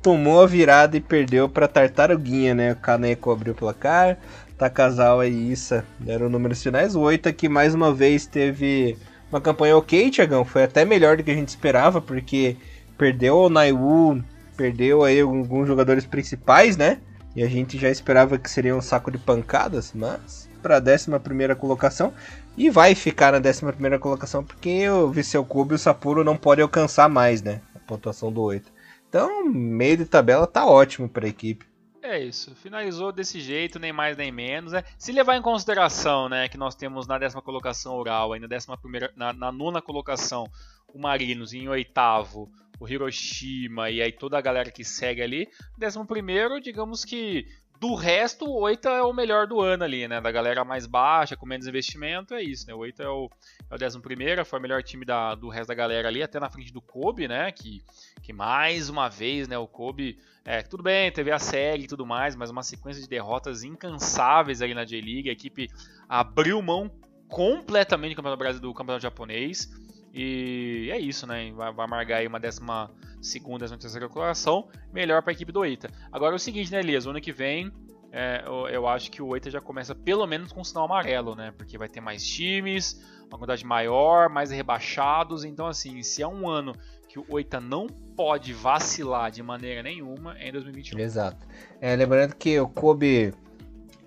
tomou 0.00 0.40
a 0.40 0.46
virada 0.46 0.96
e 0.96 1.00
perdeu 1.00 1.48
para 1.48 1.66
Tartaruguinha, 1.66 2.54
né? 2.54 2.72
O 2.72 2.76
Caneco 2.76 3.32
abriu 3.32 3.52
o 3.52 3.56
placar, 3.56 4.16
Takazawa 4.56 5.26
e 5.26 5.50
Issa 5.50 5.84
deram 5.98 6.28
números 6.28 6.62
finais. 6.62 6.94
O 6.94 7.00
Oita 7.00 7.32
que 7.32 7.48
mais 7.48 7.74
uma 7.74 7.92
vez 7.92 8.26
teve 8.26 8.96
uma 9.28 9.40
campanha 9.40 9.76
ok, 9.76 10.08
Tiagão. 10.08 10.44
Foi 10.44 10.62
até 10.62 10.84
melhor 10.84 11.16
do 11.16 11.24
que 11.24 11.32
a 11.32 11.34
gente 11.34 11.48
esperava, 11.48 12.00
porque 12.00 12.56
perdeu 12.96 13.38
o 13.38 13.50
Naiwu, 13.50 14.22
perdeu 14.60 15.02
aí 15.02 15.18
alguns 15.22 15.66
jogadores 15.66 16.04
principais, 16.04 16.76
né? 16.76 17.00
E 17.34 17.42
a 17.42 17.48
gente 17.48 17.78
já 17.78 17.88
esperava 17.88 18.36
que 18.36 18.50
seria 18.50 18.76
um 18.76 18.82
saco 18.82 19.10
de 19.10 19.16
pancadas, 19.16 19.94
mas 19.94 20.50
para 20.60 20.76
a 20.76 20.80
11 20.80 21.54
colocação 21.58 22.12
e 22.58 22.68
vai 22.68 22.94
ficar 22.94 23.32
na 23.32 23.38
11 23.38 23.98
colocação 23.98 24.44
porque 24.44 24.86
o 24.90 25.08
Viseu 25.08 25.42
Kobe 25.42 25.72
e 25.72 25.76
o 25.76 25.78
Sapuro 25.78 26.22
não 26.22 26.36
podem 26.36 26.62
alcançar 26.62 27.08
mais, 27.08 27.40
né? 27.40 27.62
A 27.74 27.78
pontuação 27.78 28.30
do 28.30 28.42
8. 28.42 28.70
Então, 29.08 29.46
meio 29.46 29.96
de 29.96 30.04
tabela 30.04 30.46
tá 30.46 30.66
ótimo 30.66 31.08
para 31.08 31.24
a 31.24 31.30
equipe. 31.30 31.64
É 32.02 32.22
isso, 32.22 32.54
finalizou 32.54 33.12
desse 33.12 33.40
jeito, 33.40 33.78
nem 33.78 33.94
mais 33.94 34.14
nem 34.14 34.30
menos. 34.30 34.72
Né? 34.72 34.84
Se 34.98 35.10
levar 35.10 35.36
em 35.36 35.42
consideração 35.42 36.28
né, 36.28 36.48
que 36.48 36.58
nós 36.58 36.74
temos 36.74 37.06
na 37.06 37.18
décima 37.18 37.40
colocação 37.40 37.96
Ural, 37.96 38.34
aí 38.34 38.40
na, 38.40 38.46
décima 38.46 38.76
primeira, 38.76 39.10
na, 39.16 39.32
na 39.32 39.50
nona 39.50 39.80
colocação 39.80 40.46
o 40.92 40.98
Marinos, 40.98 41.54
em 41.54 41.68
oitavo 41.68 42.50
o 42.80 42.88
Hiroshima 42.88 43.90
e 43.90 44.00
aí 44.00 44.10
toda 44.10 44.38
a 44.38 44.40
galera 44.40 44.70
que 44.70 44.82
segue 44.82 45.22
ali. 45.22 45.48
Décimo 45.76 46.06
primeiro, 46.06 46.60
digamos 46.60 47.04
que 47.04 47.46
do 47.80 47.94
resto, 47.94 48.44
o 48.44 48.60
Oita 48.60 48.90
é 48.90 49.02
o 49.02 49.12
melhor 49.12 49.46
do 49.46 49.58
ano 49.58 49.84
ali, 49.84 50.06
né? 50.06 50.20
Da 50.20 50.30
galera 50.30 50.62
mais 50.66 50.86
baixa, 50.86 51.34
com 51.34 51.46
menos 51.46 51.66
investimento, 51.66 52.34
é 52.34 52.42
isso, 52.42 52.66
né? 52.66 52.74
O 52.74 52.78
Oita 52.78 53.02
é 53.02 53.08
o, 53.08 53.30
é 53.70 53.74
o 53.74 53.86
11 53.86 54.44
foi 54.44 54.58
o 54.58 54.62
melhor 54.62 54.82
time 54.82 55.02
da, 55.02 55.34
do 55.34 55.48
resto 55.48 55.68
da 55.68 55.74
galera 55.74 56.06
ali, 56.06 56.22
até 56.22 56.38
na 56.38 56.50
frente 56.50 56.70
do 56.74 56.82
Kobe, 56.82 57.26
né? 57.26 57.50
Que, 57.50 57.82
que 58.22 58.34
mais 58.34 58.90
uma 58.90 59.08
vez, 59.08 59.48
né? 59.48 59.56
O 59.56 59.66
Kobe, 59.66 60.18
é, 60.44 60.60
tudo 60.60 60.82
bem, 60.82 61.10
teve 61.10 61.30
a 61.30 61.38
série 61.38 61.84
e 61.84 61.86
tudo 61.86 62.04
mais, 62.04 62.36
mas 62.36 62.50
uma 62.50 62.62
sequência 62.62 63.00
de 63.00 63.08
derrotas 63.08 63.64
incansáveis 63.64 64.60
ali 64.60 64.74
na 64.74 64.84
J-League. 64.84 65.30
A 65.30 65.32
equipe 65.32 65.66
abriu 66.06 66.60
mão 66.60 66.90
completamente 67.28 68.12
do 68.12 68.16
Campeonato 68.16 68.38
Brasil 68.38 68.60
do 68.60 68.74
Campeonato 68.74 69.02
Japonês. 69.02 69.70
E 70.12 70.88
é 70.90 70.98
isso, 70.98 71.26
né? 71.26 71.52
Vai, 71.52 71.72
amargar 71.76 72.18
aí 72.18 72.26
uma 72.26 72.40
décima 72.40 72.90
segunda, 73.20 73.60
décima 73.60 73.78
terceira 73.78 74.08
colocação, 74.08 74.68
melhor 74.92 75.22
para 75.22 75.32
a 75.32 75.34
equipe 75.34 75.52
do 75.52 75.60
Oita. 75.60 75.90
Agora 76.10 76.34
é 76.34 76.36
o 76.36 76.38
seguinte, 76.38 76.72
né, 76.72 76.80
Elias? 76.80 77.06
O 77.06 77.10
ano 77.10 77.20
que 77.20 77.32
vem, 77.32 77.72
é, 78.12 78.42
eu, 78.44 78.68
eu, 78.68 78.88
acho 78.88 79.10
que 79.10 79.22
o 79.22 79.28
Oita 79.28 79.50
já 79.50 79.60
começa 79.60 79.94
pelo 79.94 80.26
menos 80.26 80.52
com 80.52 80.60
um 80.60 80.64
sinal 80.64 80.84
amarelo, 80.84 81.36
né? 81.36 81.52
Porque 81.56 81.78
vai 81.78 81.88
ter 81.88 82.00
mais 82.00 82.26
times, 82.26 83.00
uma 83.28 83.38
quantidade 83.38 83.64
maior, 83.64 84.28
mais 84.28 84.50
rebaixados. 84.50 85.44
Então, 85.44 85.66
assim, 85.66 86.02
se 86.02 86.22
é 86.22 86.26
um 86.26 86.48
ano 86.48 86.74
que 87.08 87.18
o 87.18 87.24
Oita 87.28 87.60
não 87.60 87.86
pode 87.86 88.52
vacilar 88.52 89.30
de 89.30 89.42
maneira 89.42 89.82
nenhuma, 89.82 90.36
é 90.38 90.48
em 90.48 90.52
2021. 90.52 90.98
Exato. 90.98 91.46
É, 91.80 91.94
lembrando 91.94 92.34
que 92.34 92.58
o 92.58 92.68
Kobe, 92.68 93.32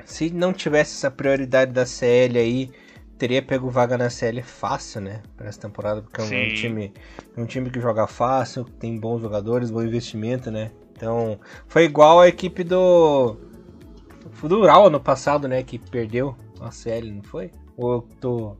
se 0.06 0.30
não 0.30 0.52
tivesse 0.52 0.96
essa 0.96 1.10
prioridade 1.10 1.72
da 1.72 1.86
CL 1.86 2.38
aí, 2.38 2.72
teria 3.18 3.42
pego 3.42 3.70
vaga 3.70 3.98
na 3.98 4.10
CL 4.10 4.42
fácil, 4.42 5.02
né? 5.02 5.22
Para 5.38 5.48
essa 5.48 5.60
temporada, 5.60 6.02
porque 6.02 6.22
é 6.22 6.24
um, 6.24 6.54
time, 6.54 6.94
é 7.36 7.42
um 7.42 7.46
time 7.46 7.70
que 7.70 7.80
joga 7.80 8.08
fácil, 8.08 8.64
tem 8.64 9.00
bons 9.00 9.22
jogadores, 9.22 9.72
bom 9.72 9.82
investimento, 9.82 10.52
né? 10.52 10.72
Então, 10.96 11.40
foi 11.68 11.84
igual 11.84 12.20
a 12.20 12.28
equipe 12.28 12.64
do. 12.64 13.36
do 14.42 14.60
Ural 14.60 14.88
ano 14.88 15.00
passado, 15.00 15.48
né? 15.48 15.64
Que 15.64 15.78
perdeu 15.78 16.36
a 16.62 16.72
CL, 16.72 17.12
não 17.12 17.24
foi? 17.24 17.52
Ou 17.78 18.02
tô. 18.20 18.58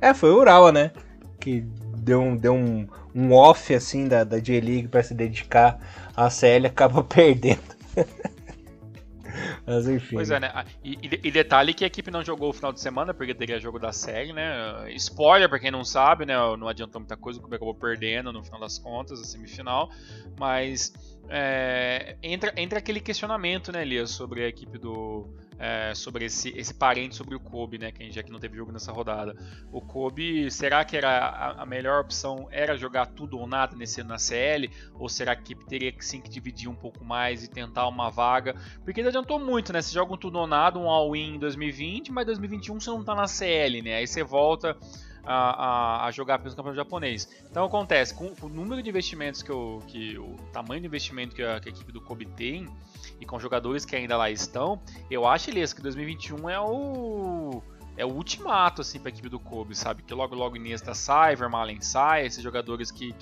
É, 0.00 0.12
foi 0.14 0.30
o 0.30 0.38
Ural, 0.38 0.72
né? 0.72 0.92
Que 1.40 1.60
deu 1.96 2.20
um, 2.20 2.36
deu 2.36 2.54
um, 2.54 2.86
um 3.14 3.32
off 3.32 3.74
assim 3.74 4.08
da, 4.08 4.24
da 4.24 4.38
J-League 4.38 4.88
para 4.88 5.02
se 5.02 5.14
dedicar 5.14 5.78
à 6.16 6.30
CL 6.30 6.66
acaba 6.66 7.02
perdendo. 7.04 7.76
Mas 9.68 9.86
enfim. 9.86 10.16
Pois 10.16 10.30
é, 10.30 10.40
né? 10.40 10.50
Ah, 10.54 10.64
e, 10.82 10.98
e, 11.22 11.30
detalhe 11.30 11.74
que 11.74 11.84
a 11.84 11.86
equipe 11.86 12.10
não 12.10 12.24
jogou 12.24 12.48
o 12.48 12.52
final 12.54 12.72
de 12.72 12.80
semana, 12.80 13.12
porque 13.12 13.34
teria 13.34 13.60
jogo 13.60 13.78
da 13.78 13.92
série, 13.92 14.32
né? 14.32 14.90
Spoiler 14.94 15.46
pra 15.46 15.58
quem 15.58 15.70
não 15.70 15.84
sabe, 15.84 16.24
né? 16.24 16.34
Não 16.56 16.66
adiantou 16.66 17.00
muita 17.00 17.18
coisa, 17.18 17.38
o 17.38 17.42
Clube 17.42 17.56
acabou 17.56 17.74
perdendo 17.74 18.32
no 18.32 18.42
final 18.42 18.58
das 18.58 18.78
contas, 18.78 19.20
a 19.20 19.24
semifinal. 19.24 19.90
Mas 20.38 20.92
é, 21.28 22.16
entra, 22.22 22.52
entra 22.56 22.78
aquele 22.78 23.00
questionamento, 23.00 23.70
né, 23.70 23.82
Elias, 23.82 24.10
sobre 24.10 24.44
a 24.44 24.48
equipe 24.48 24.78
do 24.78 25.28
é, 25.58 25.92
sobre 25.94 26.26
esse, 26.26 26.50
esse 26.56 26.72
parente 26.72 27.16
sobre 27.16 27.34
o 27.34 27.40
Kobe, 27.40 27.78
né? 27.78 27.90
Que 27.90 28.10
já 28.12 28.22
que 28.22 28.30
não 28.30 28.38
teve 28.38 28.56
jogo 28.56 28.70
nessa 28.70 28.92
rodada. 28.92 29.34
O 29.72 29.80
Kobe, 29.80 30.50
será 30.50 30.84
que 30.84 30.96
era 30.96 31.10
a, 31.10 31.62
a, 31.62 31.66
melhor 31.66 32.00
opção 32.00 32.46
era 32.50 32.76
jogar 32.76 33.06
tudo 33.06 33.38
ou 33.38 33.46
nada 33.46 33.76
nesse 33.76 34.02
na 34.04 34.18
CL? 34.18 34.70
Ou 34.94 35.08
será 35.08 35.34
que 35.34 35.54
teria 35.66 35.90
que 35.90 36.04
sim 36.04 36.20
que 36.20 36.30
dividir 36.30 36.68
um 36.68 36.76
pouco 36.76 37.04
mais 37.04 37.42
e 37.42 37.50
tentar 37.50 37.88
uma 37.88 38.08
vaga? 38.08 38.54
Porque 38.84 39.02
não 39.02 39.08
adiantou 39.08 39.40
muito, 39.40 39.72
né? 39.72 39.82
Você 39.82 39.92
joga 39.92 40.14
um 40.14 40.16
tudo 40.16 40.38
ou 40.38 40.46
nada, 40.46 40.78
um 40.78 40.88
all-in 40.88 41.34
em 41.34 41.38
2020, 41.38 42.12
mas 42.12 42.26
2021 42.26 42.80
você 42.80 42.90
não 42.90 43.02
tá 43.02 43.14
na 43.14 43.26
CL, 43.26 43.82
né? 43.82 43.96
Aí 43.96 44.06
você 44.06 44.22
volta. 44.22 44.76
A, 45.30 45.34
a, 45.34 46.06
a, 46.06 46.10
jogar 46.10 46.38
pelo 46.38 46.56
campeonato 46.56 46.76
japonês. 46.76 47.28
Então 47.50 47.62
acontece, 47.62 48.14
com, 48.14 48.34
com, 48.34 48.46
o 48.46 48.48
número 48.48 48.82
de 48.82 48.88
investimentos 48.88 49.42
que, 49.42 49.52
o, 49.52 49.82
que 49.86 50.18
o 50.18 50.36
tamanho 50.54 50.80
de 50.80 50.86
investimento 50.86 51.36
que 51.36 51.42
a, 51.42 51.60
que 51.60 51.68
a 51.68 51.72
equipe 51.72 51.92
do 51.92 52.00
Kobe 52.00 52.24
tem, 52.24 52.66
e 53.20 53.26
com 53.26 53.38
jogadores 53.38 53.84
que 53.84 53.94
ainda 53.94 54.16
lá 54.16 54.30
estão, 54.30 54.80
eu 55.10 55.26
acho, 55.26 55.50
Elias, 55.50 55.74
que 55.74 55.82
2021 55.82 56.48
é 56.48 56.58
o 56.58 57.62
é 57.94 58.06
o 58.06 58.10
ultimato 58.10 58.80
assim 58.80 58.98
para 58.98 59.08
a 59.08 59.12
equipe 59.12 59.28
do 59.28 59.38
Kobe, 59.38 59.74
sabe? 59.74 60.02
Que 60.02 60.14
logo 60.14 60.34
logo 60.34 60.56
Iniesta 60.56 60.94
sai, 60.94 61.36
Vermaelen 61.36 61.80
sai, 61.82 62.24
esses 62.24 62.42
jogadores 62.42 62.90
que, 62.90 63.14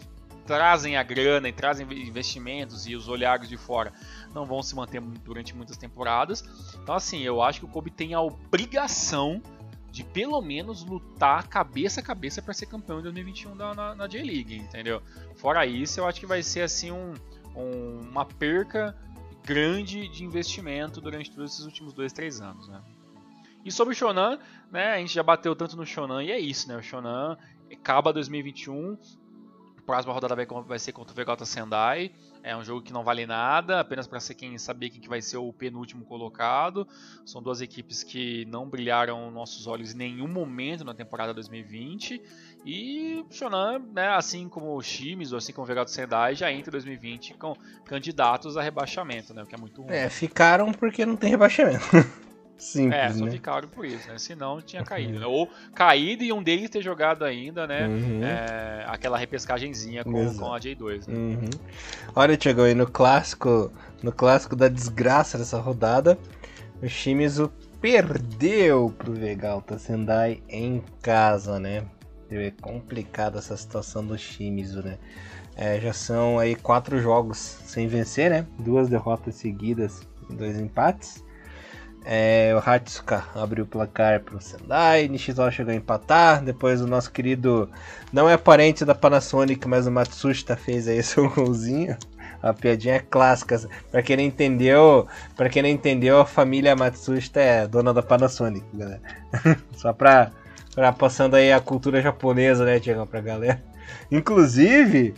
trazem 0.47 0.97
a 0.97 1.03
grana 1.03 1.49
e 1.49 1.53
trazem 1.53 1.87
investimentos 1.93 2.87
e 2.87 2.95
os 2.95 3.09
olhares 3.09 3.49
de 3.49 3.57
fora 3.57 3.93
não 4.33 4.47
vão 4.47 4.63
se 4.63 4.75
manter 4.75 5.01
durante 5.01 5.55
muitas 5.55 5.77
temporadas. 5.77 6.45
Então, 6.83 6.95
assim, 6.95 7.21
eu 7.23 7.43
acho 7.43 7.61
que 7.61 7.67
o 7.67 7.69
Kobe 7.69 7.91
tem 7.91 8.15
a 8.15 8.21
obrigação 8.21 9.43
de 9.97 10.05
pelo 10.05 10.43
menos 10.43 10.85
lutar 10.85 11.49
cabeça 11.49 12.01
a 12.01 12.03
cabeça 12.03 12.43
para 12.43 12.53
ser 12.53 12.67
campeão 12.67 13.01
em 13.01 13.03
2021 13.03 13.57
da, 13.57 13.75
na, 13.75 13.95
na 13.95 14.07
J-League, 14.07 14.55
entendeu? 14.55 15.01
Fora 15.37 15.65
isso, 15.65 15.99
eu 15.99 16.07
acho 16.07 16.21
que 16.21 16.27
vai 16.27 16.43
ser 16.43 16.61
assim 16.61 16.91
um, 16.91 17.15
um, 17.57 18.01
uma 18.01 18.27
perca 18.27 18.95
grande 19.43 20.07
de 20.09 20.23
investimento 20.23 21.01
durante 21.01 21.31
todos 21.31 21.51
esses 21.51 21.65
últimos 21.65 21.95
dois, 21.95 22.13
três 22.13 22.43
anos, 22.43 22.69
né? 22.69 22.83
E 23.65 23.73
sobre 23.73 23.95
o 23.95 23.97
Shonan, 23.97 24.39
né, 24.71 24.93
a 24.93 24.99
gente 24.99 25.15
já 25.15 25.23
bateu 25.23 25.57
tanto 25.57 25.79
no 25.79 25.87
Shonan 25.87 26.23
e 26.23 26.31
é 26.31 26.39
isso, 26.39 26.69
né? 26.69 26.77
O 26.77 26.83
Shonan 26.83 27.39
acaba 27.73 28.13
2021, 28.13 28.99
próxima 29.87 30.13
rodada 30.13 30.37
vai, 30.37 30.45
vai 30.45 30.79
ser 30.79 30.93
contra 30.93 31.15
o 31.15 31.17
Vegeta 31.17 31.47
Sendai. 31.47 32.13
É 32.47 32.57
um 32.57 32.63
jogo 32.63 32.81
que 32.81 32.93
não 32.93 33.03
vale 33.03 33.27
nada, 33.27 33.81
apenas 33.81 34.07
para 34.07 34.21
ser 34.21 34.37
quem 34.37 34.57
saber 34.57 34.91
quem 34.91 35.01
que 35.01 35.09
vai 35.09 35.21
ser 35.21 35.37
o 35.37 35.53
penúltimo 35.53 36.05
colocado. 36.05 36.87
São 37.25 37.43
duas 37.43 37.61
equipes 37.61 38.05
que 38.05 38.45
não 38.45 38.69
brilharam 38.69 39.33
nossos 39.33 39.67
olhos 39.67 39.93
em 39.93 39.97
nenhum 39.97 40.29
momento 40.29 40.85
na 40.85 40.95
temporada 40.95 41.35
2020. 41.35 42.23
E 42.65 43.27
Shonan, 43.33 43.81
né, 43.93 44.11
assim 44.11 44.49
como 44.49 44.77
o 44.77 44.81
Shimizu, 44.81 45.37
assim 45.37 45.53
como 45.53 45.65
o 45.65 45.67
Vegeta 45.67 45.91
Sendai, 45.91 46.37
já 46.37 46.53
entra 46.53 46.71
em 46.71 46.73
2020 46.73 47.35
com 47.35 47.57
candidatos 47.85 48.57
a 48.57 48.63
rebaixamento, 48.63 49.35
né, 49.35 49.43
o 49.43 49.47
que 49.47 49.57
é 49.57 49.59
muito 49.59 49.83
ruim. 49.83 49.93
É, 49.93 50.09
ficaram 50.09 50.71
porque 50.71 51.05
não 51.05 51.17
tem 51.17 51.31
rebaixamento. 51.31 51.85
Simples, 52.59 52.95
é, 52.95 53.13
só 53.13 53.25
né? 53.27 53.31
ficaram 53.31 53.69
por 53.69 53.85
isso, 53.85 54.09
né? 54.09 54.19
Senão 54.19 54.63
tinha 54.63 54.83
caído. 54.83 55.19
Né? 55.21 55.27
Ou 55.27 55.49
caído 55.75 56.25
e 56.25 56.33
um 56.33 56.43
deles 56.43 56.71
ter 56.71 56.83
jogado 56.83 57.25
ainda, 57.25 57.67
né? 57.67 57.87
Uhum. 57.87 58.25
É, 58.25 58.85
aquela 58.87 59.19
repescagenzinha 59.19 60.03
com, 60.03 60.35
com 60.35 60.55
a 60.55 60.59
J2. 60.59 61.07
Né? 61.07 61.15
Uhum. 61.15 61.51
Olha, 62.15 62.39
chegou 62.41 62.65
aí 62.65 62.75
no 62.75 62.91
clássico, 62.91 63.71
no 64.03 64.11
clássico 64.11 64.57
da 64.57 64.69
desgraça 64.69 65.37
dessa 65.37 65.59
rodada, 65.59 66.19
o 66.83 66.89
Shimizu 66.89 67.53
perdeu 67.81 68.95
pro 68.97 69.13
Vegalta 69.13 69.79
Sendai 69.79 70.43
em 70.49 70.83
casa, 71.03 71.61
né? 71.61 71.85
É 72.31 72.51
complicada 72.61 73.39
essa 73.39 73.57
situação 73.57 74.05
do 74.05 74.17
Shimizu, 74.17 74.83
né? 74.83 74.99
É, 75.55 75.79
já 75.81 75.93
são 75.93 76.39
aí 76.39 76.55
quatro 76.55 76.99
jogos 77.01 77.39
sem 77.39 77.87
vencer, 77.87 78.31
né? 78.31 78.47
Duas 78.59 78.89
derrotas 78.89 79.37
seguidas 79.37 80.01
e 80.29 80.35
dois 80.35 80.59
empates. 80.59 81.25
É, 82.09 82.55
o 82.55 82.71
Hatsuka 82.71 83.25
abriu 83.35 83.65
o 83.65 83.67
placar 83.67 84.21
para 84.21 84.37
o 84.37 84.41
Sendai, 84.41 85.09
Nishizawa 85.09 85.51
chegou 85.51 85.73
a 85.73 85.77
empatar, 85.77 86.41
depois 86.41 86.81
o 86.81 86.87
nosso 86.87 87.11
querido, 87.11 87.69
não 88.13 88.31
é 88.31 88.37
parente 88.37 88.85
da 88.85 88.95
Panasonic, 88.95 89.67
mas 89.67 89.89
o 89.89 89.91
Matsushita 89.91 90.57
fez 90.57 90.87
aí 90.87 91.03
seu 91.05 91.29
golzinho. 91.29 91.97
A 92.43 92.53
piadinha 92.53 93.01
clássica. 93.01 93.59
Para 93.91 94.03
quem 94.03 94.17
não 94.17 94.23
entendeu, 94.23 95.09
para 95.35 95.49
quem 95.49 95.63
não 95.63 95.69
entendeu, 95.69 96.21
a 96.21 96.27
família 96.27 96.77
Matsushita 96.77 97.41
é 97.41 97.67
dona 97.67 97.93
da 97.93 98.03
Panasonic, 98.03 98.65
galera. 98.73 99.01
Só 99.75 99.93
para 99.93 100.31
para 100.77 100.93
passando 100.93 101.35
aí 101.35 101.51
a 101.51 101.59
cultura 101.59 102.03
japonesa, 102.03 102.65
né, 102.65 102.79
Tiagão, 102.79 103.07
pra 103.07 103.23
galera. 103.23 103.61
Inclusive, 104.13 105.15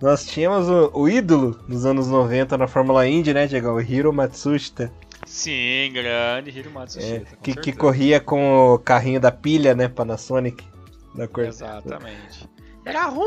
nós 0.00 0.24
tínhamos 0.24 0.68
o, 0.68 0.90
o, 0.94 1.08
ídolo 1.08 1.60
nos 1.68 1.84
anos 1.84 2.08
90 2.08 2.56
na 2.56 2.66
Fórmula 2.66 3.06
Indy, 3.06 3.34
né, 3.34 3.46
Tiagão? 3.46 3.74
O 3.74 3.80
Hiro 3.82 4.12
Matsushita. 4.12 4.90
Sim, 5.34 5.90
grande 5.92 6.56
Hiro 6.56 6.70
Matsushita. 6.70 7.32
É, 7.32 7.36
que, 7.42 7.56
que, 7.56 7.72
corria 7.72 8.20
com 8.20 8.74
o 8.74 8.78
carrinho 8.78 9.18
da 9.18 9.32
pilha, 9.32 9.74
né, 9.74 9.88
Panasonic. 9.88 10.64
Da 11.12 11.26
cor... 11.26 11.44
Exatamente. 11.44 12.48
Era 12.86 13.06
ruim, 13.06 13.26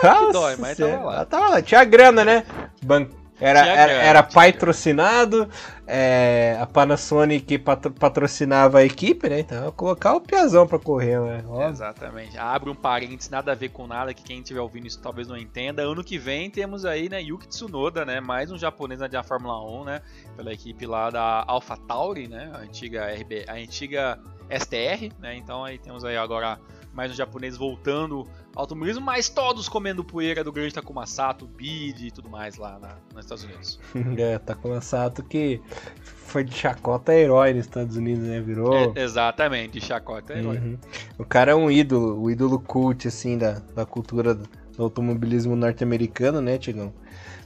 que 0.00 0.32
dói, 0.32 0.54
mas 0.56 0.78
tava 0.78 1.04
lá. 1.04 1.24
Tava 1.24 1.48
lá. 1.48 1.60
Tinha 1.60 1.82
grana, 1.82 2.24
né? 2.24 2.46
Ban 2.84 3.08
era, 3.40 3.66
era, 3.66 3.92
era 3.92 4.22
patrocinado, 4.22 5.48
é, 5.86 6.58
a 6.60 6.66
Panasonic 6.66 7.58
patro, 7.58 7.90
patrocinava 7.92 8.78
a 8.78 8.84
equipe, 8.84 9.28
né? 9.28 9.40
Então, 9.40 9.70
colocar 9.72 10.14
o 10.14 10.20
Piazão 10.20 10.66
pra 10.66 10.78
correr, 10.78 11.20
né? 11.20 11.44
Óbvio. 11.48 11.68
Exatamente. 11.68 12.36
Abre 12.36 12.68
um 12.70 12.74
parênteses, 12.74 13.30
nada 13.30 13.52
a 13.52 13.54
ver 13.54 13.68
com 13.68 13.86
nada, 13.86 14.12
que 14.12 14.22
quem 14.22 14.40
estiver 14.40 14.60
ouvindo 14.60 14.86
isso 14.86 15.00
talvez 15.00 15.28
não 15.28 15.36
entenda. 15.36 15.82
Ano 15.82 16.02
que 16.02 16.18
vem 16.18 16.50
temos 16.50 16.84
aí, 16.84 17.08
né, 17.08 17.22
Yuki 17.22 17.48
Tsunoda, 17.48 18.04
né? 18.04 18.20
Mais 18.20 18.50
um 18.50 18.58
japonês 18.58 19.00
da 19.00 19.22
Fórmula 19.22 19.64
1, 19.80 19.84
né? 19.84 20.02
Pela 20.36 20.52
equipe 20.52 20.84
lá 20.84 21.08
da 21.10 21.44
AlphaTauri, 21.46 22.26
né? 22.26 22.50
A 22.54 22.58
antiga 22.58 23.06
RB, 23.06 23.44
a 23.46 23.54
antiga 23.54 24.18
STR, 24.50 25.12
né? 25.20 25.36
Então 25.36 25.64
aí 25.64 25.78
temos 25.78 26.04
aí 26.04 26.16
agora 26.16 26.58
mais 26.98 27.12
um 27.12 27.14
japonês 27.14 27.56
voltando 27.56 28.26
ao 28.56 28.62
automobilismo, 28.62 29.04
mas 29.04 29.28
todos 29.28 29.68
comendo 29.68 30.02
poeira 30.02 30.42
do 30.42 30.50
grande 30.50 30.74
Takuma 30.74 31.06
Sato, 31.06 31.46
Bid 31.46 32.08
e 32.08 32.10
tudo 32.10 32.28
mais 32.28 32.56
lá 32.56 32.76
na, 32.76 32.96
nos 33.14 33.24
Estados 33.24 33.44
Unidos. 33.44 33.78
é, 34.18 34.36
Takuma 34.40 34.80
Sato 34.80 35.22
que 35.22 35.62
foi 36.02 36.42
de 36.42 36.52
chacota 36.56 37.14
herói 37.14 37.54
nos 37.54 37.66
Estados 37.66 37.94
Unidos, 37.96 38.26
né? 38.26 38.40
Virou. 38.40 38.74
É, 38.96 39.00
exatamente, 39.00 39.78
de 39.78 39.86
chacota 39.86 40.32
herói. 40.36 40.58
Uhum. 40.58 40.78
O 41.16 41.24
cara 41.24 41.52
é 41.52 41.54
um 41.54 41.70
ídolo, 41.70 42.20
o 42.20 42.28
ídolo 42.28 42.58
cult, 42.58 43.06
assim, 43.06 43.38
da, 43.38 43.60
da 43.76 43.86
cultura 43.86 44.34
do, 44.34 44.48
do 44.76 44.82
automobilismo 44.82 45.54
norte-americano, 45.54 46.40
né, 46.40 46.58
Tigão? 46.58 46.92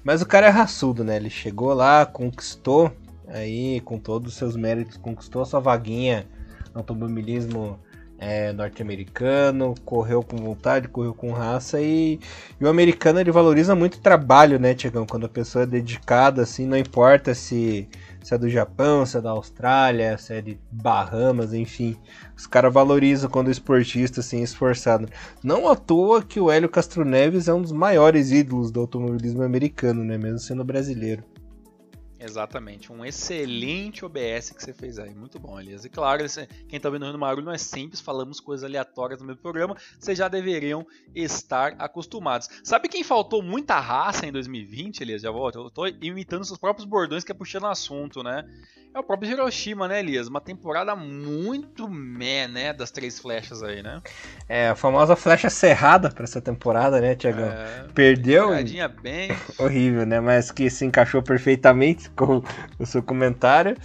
Mas 0.03 0.23
o 0.23 0.27
cara 0.27 0.47
é 0.47 0.51
raçudo, 0.51 1.05
né? 1.05 1.17
Ele 1.17 1.29
chegou 1.29 1.75
lá, 1.75 2.07
conquistou 2.07 2.91
aí, 3.29 3.83
com 3.83 3.99
todos 3.99 4.33
os 4.33 4.39
seus 4.39 4.57
méritos, 4.57 4.97
conquistou 4.97 5.43
a 5.43 5.45
sua 5.45 5.61
vaguinha 5.61 6.27
no 6.73 6.81
automobilismo 6.81 7.79
é, 8.25 8.53
norte-americano, 8.53 9.75
correu 9.85 10.23
com 10.23 10.37
vontade, 10.37 10.87
correu 10.87 11.13
com 11.13 11.33
raça 11.33 11.81
e, 11.81 12.21
e, 12.61 12.65
o 12.65 12.69
americano 12.69 13.19
ele 13.19 13.33
valoriza 13.33 13.75
muito 13.75 13.97
o 13.97 14.01
trabalho, 14.01 14.61
né, 14.61 14.75
Tiagão? 14.75 15.05
Quando 15.05 15.27
a 15.27 15.29
pessoa 15.29 15.65
é 15.65 15.67
dedicada, 15.67 16.43
assim, 16.43 16.65
não 16.65 16.77
importa 16.77 17.35
se, 17.35 17.89
se 18.23 18.33
é 18.33 18.39
do 18.39 18.49
Japão, 18.49 19.05
se 19.05 19.17
é 19.17 19.21
da 19.21 19.31
Austrália, 19.31 20.17
se 20.19 20.35
é 20.35 20.41
de 20.41 20.57
Bahamas, 20.71 21.53
enfim. 21.53 21.97
Os 22.37 22.47
caras 22.47 22.73
valorizam 22.73 23.29
quando 23.29 23.49
o 23.49 23.51
esportista 23.51 24.21
assim, 24.21 24.39
é 24.39 24.45
esforçado. 24.45 25.09
Não 25.43 25.69
à 25.69 25.75
toa 25.75 26.23
que 26.23 26.39
o 26.39 26.49
Hélio 26.49 26.69
Castro 26.69 27.05
Neves 27.05 27.49
é 27.49 27.55
um 27.55 27.61
dos 27.61 27.73
maiores 27.73 28.31
ídolos 28.31 28.71
do 28.71 28.79
automobilismo 28.79 29.43
americano, 29.43 30.05
né? 30.05 30.17
Mesmo 30.17 30.39
sendo 30.39 30.63
brasileiro. 30.63 31.25
Exatamente, 32.23 32.93
um 32.93 33.05
excelente 33.05 34.05
OBS 34.05 34.51
que 34.51 34.63
você 34.63 34.73
fez 34.73 34.99
aí, 34.99 35.13
muito 35.13 35.41
bom, 35.41 35.59
Elias. 35.59 35.85
E 35.85 35.89
claro, 35.89 36.25
quem 36.69 36.79
tá 36.79 36.89
vendo 36.89 37.07
o 37.07 37.19
Barulho 37.19 37.45
não 37.45 37.53
é 37.53 37.59
simples, 37.59 38.01
falamos 38.01 38.39
coisas 38.39 38.63
aleatórias 38.65 39.21
no 39.21 39.27
meu 39.27 39.37
programa, 39.37 39.77
vocês 39.99 40.17
já 40.17 40.29
deveriam 40.29 40.87
estar 41.15 41.75
acostumados. 41.79 42.49
Sabe 42.63 42.89
quem 42.89 43.03
faltou 43.03 43.43
muita 43.43 43.81
raça 43.81 44.25
em 44.25 44.31
2020, 44.31 45.01
Elias? 45.01 45.23
Já 45.23 45.33
volto, 45.33 45.59
eu 45.59 45.71
tô 45.71 45.87
imitando 45.87 46.45
seus 46.45 46.59
próprios 46.59 46.87
bordões 46.87 47.25
que 47.25 47.33
é 47.33 47.35
puxando 47.35 47.67
assunto, 47.67 48.23
né? 48.23 48.45
É 48.95 48.99
o 48.99 49.03
próprio 49.03 49.31
Hiroshima, 49.31 49.89
né, 49.89 50.01
Elias? 50.01 50.29
Uma 50.29 50.41
temporada 50.41 50.95
muito 50.95 51.89
meh, 51.89 52.47
né? 52.47 52.75
Das 52.75 52.91
três 52.91 53.19
flechas 53.19 53.63
aí, 53.63 53.83
né? 53.83 54.03
É, 54.47 54.69
a 54.69 54.75
famosa 54.75 55.17
flecha 55.17 55.49
cerrada 55.49 56.11
para 56.11 56.25
essa 56.25 56.43
temporada, 56.43 57.01
né, 57.01 57.15
Tiagão? 57.15 57.47
É, 57.47 57.87
Perdeu. 57.95 58.51
bem. 58.89 59.31
Horrível, 59.59 60.05
né? 60.05 60.21
Mas 60.21 60.51
que 60.51 60.69
se 60.69 60.85
encaixou 60.85 61.23
perfeitamente 61.23 62.11
com 62.17 62.43
o 62.79 62.87
seu 62.87 63.03
comentário. 63.03 63.77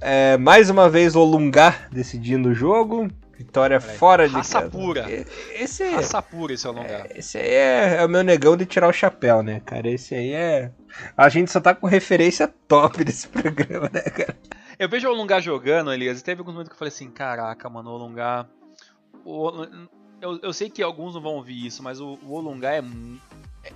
É, 0.00 0.36
mais 0.36 0.70
uma 0.70 0.88
vez 0.88 1.14
o 1.14 1.24
Lungar 1.24 1.88
decidindo 1.90 2.50
o 2.50 2.54
jogo. 2.54 3.08
Vitória 3.36 3.80
fora 3.80 4.28
de 4.28 4.34
Raça 4.34 4.60
casa. 4.60 4.70
pura. 4.70 5.06
Esse 5.54 5.82
é, 5.82 5.94
Raça 5.94 6.20
pura 6.20 6.52
esse 6.52 6.66
é 6.66 6.70
o 6.70 6.74
esse 7.14 7.38
aí 7.38 7.48
é, 7.48 7.96
é 7.96 8.04
o 8.04 8.08
meu 8.08 8.22
negão 8.22 8.54
de 8.54 8.66
tirar 8.66 8.86
o 8.86 8.92
chapéu, 8.92 9.42
né, 9.42 9.60
cara? 9.64 9.88
Esse 9.88 10.14
aí 10.14 10.32
é 10.32 10.70
a 11.16 11.28
gente 11.30 11.50
só 11.50 11.58
tá 11.58 11.74
com 11.74 11.86
referência 11.86 12.52
top 12.68 13.02
desse 13.02 13.28
programa, 13.32 13.88
né, 13.90 14.02
cara? 14.02 14.36
Eu 14.78 14.88
vejo 14.88 15.08
o 15.08 15.12
Olungar 15.12 15.40
jogando, 15.40 15.92
Elias, 15.92 16.20
e 16.20 16.24
teve 16.24 16.40
alguns 16.40 16.52
momentos 16.52 16.68
que 16.70 16.74
eu 16.74 16.78
falei 16.78 16.92
assim, 16.92 17.10
caraca, 17.10 17.68
mano, 17.68 17.90
o 17.90 17.94
Olungar... 17.94 18.46
O, 19.24 19.50
eu, 20.20 20.38
eu 20.42 20.52
sei 20.52 20.68
que 20.68 20.82
alguns 20.82 21.14
não 21.14 21.20
vão 21.20 21.32
ouvir 21.32 21.66
isso, 21.66 21.82
mas 21.82 22.00
o, 22.00 22.18
o 22.22 22.32
Olungar 22.32 22.74
é, 22.74 22.82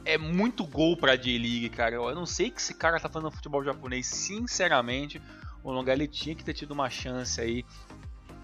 é 0.05 0.19
muito 0.19 0.65
gol 0.65 0.97
pra 0.97 1.17
J-League, 1.17 1.71
cara. 1.71 1.97
Eu 1.97 2.15
não 2.15 2.27
sei 2.27 2.51
que 2.51 2.61
esse 2.61 2.75
cara 2.75 3.01
tá 3.01 3.09
fazendo 3.09 3.31
futebol 3.31 3.65
japonês, 3.65 4.07
sinceramente. 4.07 5.21
O 5.63 5.71
Olungar 5.71 5.95
ele 5.95 6.09
tinha 6.09 6.35
que 6.35 6.45
ter 6.45 6.53
tido 6.53 6.73
uma 6.73 6.91
chance 6.91 7.41
aí 7.41 7.65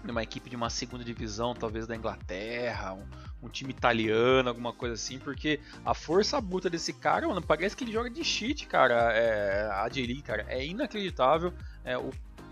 numa 0.03 0.23
equipe 0.23 0.49
de 0.49 0.55
uma 0.55 0.69
segunda 0.69 1.03
divisão, 1.03 1.53
talvez 1.53 1.85
da 1.85 1.95
Inglaterra, 1.95 2.93
um, 2.93 3.05
um, 3.43 3.49
time 3.49 3.69
italiano, 3.71 4.49
alguma 4.49 4.73
coisa 4.73 4.95
assim, 4.95 5.19
porque 5.19 5.59
a 5.85 5.93
força 5.93 6.41
bruta 6.41 6.71
desse 6.71 6.91
cara, 6.91 7.27
mano, 7.27 7.41
parece 7.41 7.75
que 7.75 7.83
ele 7.83 7.91
joga 7.91 8.09
de 8.09 8.23
cheat, 8.23 8.65
cara. 8.65 9.13
É, 9.13 9.69
a 9.71 9.87
Jerry, 9.89 10.21
cara, 10.23 10.45
é 10.47 10.65
inacreditável 10.65 11.53
é, 11.83 11.97
o 11.97 12.11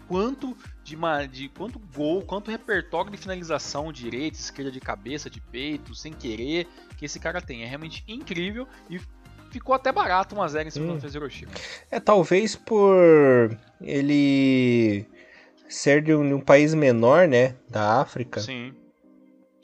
quanto 0.10 0.58
de, 0.84 0.98
de 1.32 1.50
quanto 1.50 1.80
gol, 1.96 2.24
quanto 2.24 2.50
repertório 2.50 3.12
de 3.12 3.18
finalização, 3.18 3.94
direita, 3.94 4.40
esquerda, 4.40 4.72
de 4.72 4.80
cabeça, 4.80 5.30
de 5.30 5.40
peito, 5.40 5.94
sem 5.94 6.12
querer, 6.12 6.68
que 6.98 7.06
esse 7.06 7.20
cara 7.20 7.40
tem. 7.40 7.62
É 7.62 7.68
realmente 7.68 8.04
incrível 8.08 8.68
e 8.90 9.00
ficou 9.52 9.76
até 9.76 9.92
barato 9.92 10.36
1x0 10.36 10.66
em 10.66 10.70
cima 10.72 10.94
hum. 10.94 10.98
do 10.98 11.08
Hiroshima. 11.08 11.52
É, 11.92 12.00
talvez 12.00 12.56
por 12.56 13.56
ele 13.80 15.06
ser 15.70 16.02
de 16.02 16.16
um, 16.16 16.28
de 16.28 16.34
um, 16.34 16.42
país 16.42 16.74
menor, 16.74 17.28
né, 17.28 17.56
da 17.70 18.02
África. 18.02 18.42
Sim. 18.42 18.74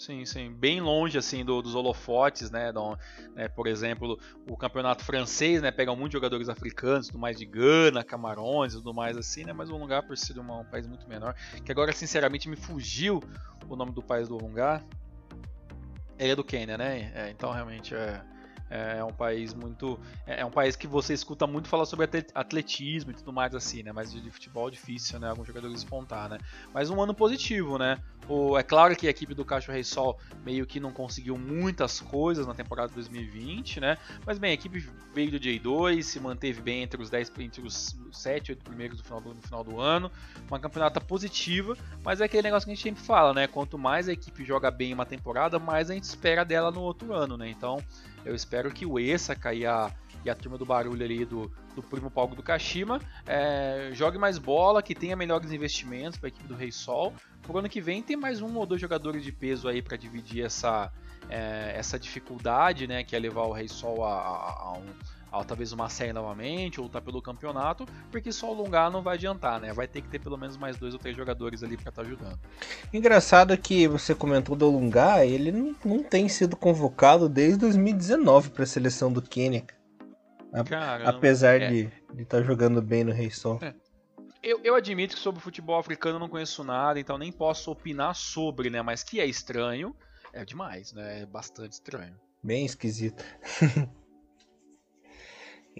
Sim, 0.05 0.23
sim, 0.23 0.53
bem 0.53 0.79
longe 0.79 1.17
assim 1.17 1.43
do, 1.43 1.63
dos 1.63 1.73
holofotes, 1.73 2.51
né? 2.51 2.71
Do, 2.71 2.95
né? 3.33 3.47
Por 3.47 3.65
exemplo, 3.65 4.19
o 4.47 4.55
campeonato 4.55 5.03
francês, 5.03 5.63
né? 5.63 5.71
Pega 5.71 5.95
muitos 5.95 6.13
jogadores 6.13 6.47
africanos, 6.47 7.07
tudo 7.07 7.17
mais 7.17 7.39
de 7.39 7.43
Gana, 7.43 8.03
Camarões, 8.03 8.73
tudo 8.73 8.93
mais 8.93 9.17
assim, 9.17 9.43
né? 9.45 9.51
Mas 9.51 9.71
o 9.71 9.75
lugar 9.75 10.03
por 10.03 10.15
ser 10.15 10.37
um 10.37 10.63
país 10.65 10.85
muito 10.85 11.09
menor, 11.09 11.33
que 11.65 11.71
agora 11.71 11.91
sinceramente 11.91 12.47
me 12.47 12.55
fugiu 12.55 13.19
o 13.67 13.75
nome 13.75 13.93
do 13.93 14.03
país 14.03 14.27
do 14.27 14.37
lugar. 14.37 14.85
Ele 16.19 16.33
é 16.33 16.35
do 16.35 16.43
Quênia, 16.43 16.77
né? 16.77 17.11
É, 17.15 17.31
então 17.31 17.51
realmente 17.51 17.95
é 17.95 18.21
é, 18.69 18.97
é 18.99 19.03
um 19.03 19.13
país 19.13 19.53
muito. 19.53 19.99
É, 20.25 20.41
é 20.41 20.45
um 20.45 20.51
país 20.51 20.75
que 20.75 20.87
você 20.87 21.13
escuta 21.13 21.45
muito 21.45 21.67
falar 21.67 21.85
sobre 21.85 22.07
atletismo 22.33 23.11
e 23.11 23.13
tudo 23.13 23.31
mais 23.31 23.53
assim, 23.53 23.83
né? 23.83 23.91
Mas 23.91 24.11
de 24.11 24.31
futebol 24.31 24.67
é 24.67 24.71
difícil, 24.71 25.19
né? 25.19 25.29
Alguns 25.29 25.47
jogadores 25.47 25.77
espontar, 25.77 26.29
né? 26.29 26.37
Mas 26.73 26.89
um 26.89 27.01
ano 27.01 27.13
positivo, 27.13 27.77
né? 27.77 27.97
O, 28.27 28.57
é 28.57 28.63
claro 28.63 28.95
que 28.95 29.07
a 29.07 29.09
equipe 29.09 29.35
do 29.35 29.45
Cacho 29.45 29.71
Rei 29.71 29.83
Sol 29.83 30.17
meio 30.43 30.65
que 30.65 30.79
não 30.79 30.91
conseguiu 30.91 31.37
muitas 31.37 31.99
coisas 31.99 32.47
na 32.47 32.53
temporada 32.53 32.91
2020, 32.93 33.79
né? 33.79 33.97
Mas 34.25 34.39
bem, 34.39 34.51
a 34.51 34.53
equipe 34.53 34.79
veio 35.13 35.31
do 35.31 35.39
J2, 35.39 36.01
se 36.01 36.19
manteve 36.19 36.61
bem 36.61 36.83
entre 36.83 37.01
os 37.01 37.09
10, 37.09 37.31
entre 37.39 37.61
os 37.61 37.95
7, 38.15 38.51
8 38.51 38.63
primeiros 38.63 38.97
do 38.97 39.03
final 39.03 39.21
do, 39.21 39.33
no 39.33 39.41
final 39.41 39.63
do 39.63 39.79
ano. 39.79 40.11
Uma 40.47 40.59
campeonata 40.59 40.99
positiva, 40.99 41.77
mas 42.03 42.21
é 42.21 42.25
aquele 42.25 42.43
negócio 42.43 42.65
que 42.65 42.71
a 42.71 42.75
gente 42.75 42.83
sempre 42.83 43.03
fala, 43.03 43.33
né? 43.33 43.47
Quanto 43.47 43.77
mais 43.77 44.09
a 44.09 44.13
equipe 44.13 44.43
joga 44.43 44.71
bem 44.71 44.93
uma 44.93 45.05
temporada, 45.05 45.59
mais 45.59 45.89
a 45.89 45.93
gente 45.93 46.03
espera 46.03 46.43
dela 46.43 46.71
no 46.71 46.81
outro 46.81 47.13
ano, 47.13 47.37
né? 47.37 47.49
Então, 47.49 47.81
eu 48.23 48.33
espero 48.33 48.71
que 48.71 48.85
o 48.85 48.99
Esaka 48.99 49.53
e 49.53 49.65
a, 49.65 49.91
e 50.25 50.29
a 50.29 50.35
turma 50.35 50.57
do 50.57 50.65
barulho 50.65 51.05
ali 51.05 51.23
do, 51.23 51.51
do 51.75 51.83
primo 51.83 52.09
palco 52.09 52.35
do 52.35 52.41
Kashima 52.41 52.99
é, 53.27 53.91
jogue 53.93 54.17
mais 54.17 54.39
bola, 54.39 54.81
que 54.81 54.95
tenha 54.95 55.15
melhores 55.15 55.51
investimentos 55.51 56.17
para 56.17 56.27
a 56.27 56.29
equipe 56.29 56.47
do 56.47 56.55
Rei 56.55 56.71
Sol. 56.71 57.13
Pro 57.43 57.59
ano 57.59 57.69
que 57.69 57.79
vem 57.79 58.01
tem 58.01 58.17
mais 58.17 58.41
um 58.41 58.55
ou 58.57 58.65
dois 58.65 58.81
jogadores 58.81 59.23
de 59.23 59.31
peso 59.31 59.67
aí 59.67 59.83
para 59.83 59.95
dividir 59.95 60.43
essa, 60.43 60.91
é, 61.29 61.73
essa 61.75 61.99
dificuldade, 61.99 62.87
né, 62.87 63.03
que 63.03 63.15
é 63.15 63.19
levar 63.19 63.43
o 63.43 63.51
Rei 63.51 63.67
Sol 63.67 64.03
a, 64.03 64.13
a, 64.13 64.51
a 64.63 64.73
um 64.73 64.85
talvez 65.43 65.71
uma 65.71 65.89
série 65.89 66.13
novamente, 66.13 66.79
ou 66.79 66.85
lutar 66.85 67.01
pelo 67.01 67.21
campeonato, 67.21 67.85
porque 68.11 68.31
só 68.31 68.47
alongar 68.47 68.91
não 68.91 69.01
vai 69.01 69.15
adiantar, 69.15 69.59
né? 69.59 69.73
Vai 69.73 69.87
ter 69.87 70.01
que 70.01 70.07
ter 70.07 70.19
pelo 70.19 70.37
menos 70.37 70.57
mais 70.57 70.77
dois 70.77 70.93
ou 70.93 70.99
três 70.99 71.15
jogadores 71.15 71.63
ali 71.63 71.75
para 71.75 71.89
estar 71.89 72.01
tá 72.03 72.07
ajudando. 72.07 72.39
Engraçado 72.93 73.57
que 73.57 73.87
você 73.87 74.13
comentou 74.15 74.55
do 74.55 74.69
Lungar, 74.69 75.25
ele 75.25 75.51
não, 75.51 75.75
não 75.83 76.03
tem 76.03 76.29
sido 76.29 76.55
convocado 76.55 77.27
desde 77.27 77.59
2019 77.59 78.51
para 78.51 78.63
a 78.63 78.67
seleção 78.67 79.11
do 79.11 79.21
Quênia. 79.21 79.65
Caramba, 80.63 81.09
apesar 81.09 81.61
é. 81.61 81.69
de 81.69 81.91
estar 82.17 82.37
tá 82.37 82.43
jogando 82.43 82.81
bem 82.81 83.03
no 83.03 83.11
Rei 83.11 83.29
Sol. 83.29 83.59
É. 83.61 83.73
Eu, 84.41 84.61
eu, 84.63 84.75
admito 84.75 85.15
que 85.15 85.21
sobre 85.21 85.39
o 85.39 85.43
futebol 85.43 85.79
africano 85.79 86.17
eu 86.17 86.19
não 86.19 86.29
conheço 86.29 86.63
nada, 86.63 86.99
então 86.99 87.17
nem 87.17 87.31
posso 87.31 87.71
opinar 87.71 88.13
sobre, 88.13 88.69
né? 88.69 88.79
Mas 88.81 89.03
que 89.03 89.19
é 89.19 89.25
estranho, 89.25 89.95
é 90.31 90.45
demais, 90.45 90.93
né? 90.93 91.23
É 91.23 91.25
bastante 91.25 91.73
estranho. 91.73 92.15
Bem 92.43 92.63
esquisito. 92.63 93.23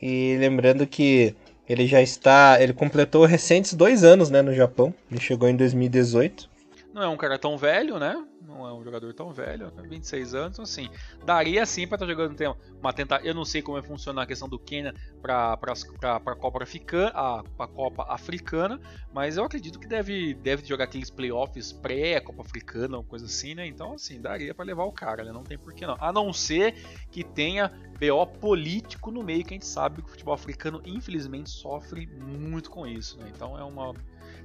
E 0.02 0.38
lembrando 0.39 0.86
que 0.86 1.36
ele 1.68 1.88
já 1.88 2.02
está. 2.02 2.58
Ele 2.62 2.74
completou 2.74 3.26
recentes 3.26 3.74
dois 3.74 4.04
anos 4.04 4.30
né, 4.30 4.41
no 4.41 4.54
Japão. 4.54 4.93
Ele 5.12 5.20
chegou 5.20 5.50
em 5.50 5.56
2018. 5.56 6.50
Não 6.96 7.04
é 7.04 7.08
um 7.10 7.18
cara 7.18 7.38
tão 7.38 7.58
velho, 7.58 8.00
né? 8.00 8.26
não 8.48 8.68
é 8.68 8.74
um 8.74 8.84
jogador 8.84 9.14
tão 9.14 9.32
velho, 9.32 9.72
26 9.89 10.34
né? 10.34 10.39
anos, 10.39 10.54
então, 10.54 10.64
assim, 10.64 10.89
daria 11.26 11.66
sim 11.66 11.88
para 11.88 11.96
estar 11.96 12.06
tá 12.06 12.12
jogando 12.12 12.58
uma 12.80 12.93
tentativa. 12.93 13.28
Eu 13.28 13.34
não 13.34 13.43
sei 13.43 13.62
como 13.62 13.80
vai 13.80 13.88
funcionar 13.88 14.24
a 14.24 14.26
questão 14.26 14.48
do 14.48 14.58
Quênia 14.58 14.93
para 15.22 15.54
a 15.54 16.36
Copa 16.36 16.64
Africana, 16.64 17.12
a, 17.14 17.43
a 17.60 17.68
Copa 17.68 18.06
Africana, 18.08 18.80
mas 19.14 19.38
eu 19.38 19.43
acredito 19.43 19.80
que 19.80 19.88
deve, 19.88 20.34
deve 20.36 20.66
jogar 20.66 20.86
aqueles 20.86 21.10
playoffs 21.10 21.74
pré-Copa 21.74 22.41
Africana, 22.41 22.98
ou 22.98 23.04
coisa 23.04 23.26
assim, 23.26 23.56
né? 23.56 23.68
Então, 23.68 23.93
assim, 23.93 24.22
daria 24.22 24.54
para 24.54 24.66
levar 24.66 24.86
o 24.86 24.91
cara, 24.91 25.24
né? 25.24 25.32
Não 25.32 25.43
tem 25.43 25.58
porquê 25.58 25.86
não. 25.86 25.98
A 26.00 26.14
não 26.14 26.32
ser 26.32 26.76
que 27.12 27.24
tenha 27.24 27.72
BO 28.00 28.26
político 28.39 29.12
no 29.12 29.24
meio, 29.24 29.43
que 29.43 29.54
a 29.54 29.58
gente 29.58 29.68
sabe 29.68 30.02
que 30.02 30.08
o 30.08 30.12
futebol 30.12 30.34
africano, 30.34 30.82
infelizmente, 30.86 31.50
sofre 31.50 32.08
muito 32.08 32.70
com 32.70 32.86
isso, 32.86 33.18
né? 33.18 33.32
Então 33.34 33.58
é 33.58 33.64
uma 33.64 33.93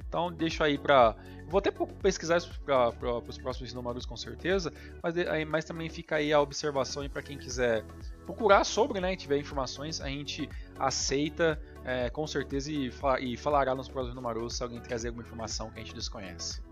então 0.09 0.33
deixo 0.33 0.63
aí 0.63 0.79
para. 0.79 1.15
Vou 1.49 1.59
até 1.59 1.73
pesquisar 2.01 2.37
isso 2.37 2.61
para 2.65 2.91
os 3.27 3.37
próximos 3.37 3.73
números 3.73 4.07
com 4.07 4.17
certeza, 4.17 4.73
mas, 5.03 5.15
mas 5.49 5.65
também 5.65 5.89
fica 5.89 6.17
aí 6.17 6.33
a 6.33 6.41
observação 6.41 7.09
para 7.09 7.23
quem 7.23 7.37
quiser 7.37 7.85
procurar 8.25 8.63
sobre, 8.63 9.01
né? 9.01 9.13
E 9.13 9.17
tiver 9.17 9.37
informações, 9.37 10.01
a 10.01 10.07
gente 10.07 10.49
aceita 10.79 11.61
é, 11.85 12.09
com 12.09 12.25
certeza 12.27 12.71
e, 12.71 12.93
e 13.21 13.37
falará 13.37 13.75
nos 13.75 13.89
próximos 13.89 14.15
números 14.15 14.57
se 14.57 14.63
alguém 14.63 14.81
trazer 14.81 15.09
alguma 15.09 15.27
informação 15.27 15.71
que 15.71 15.81
a 15.81 15.83
gente 15.83 15.95
desconhece. 15.95 16.63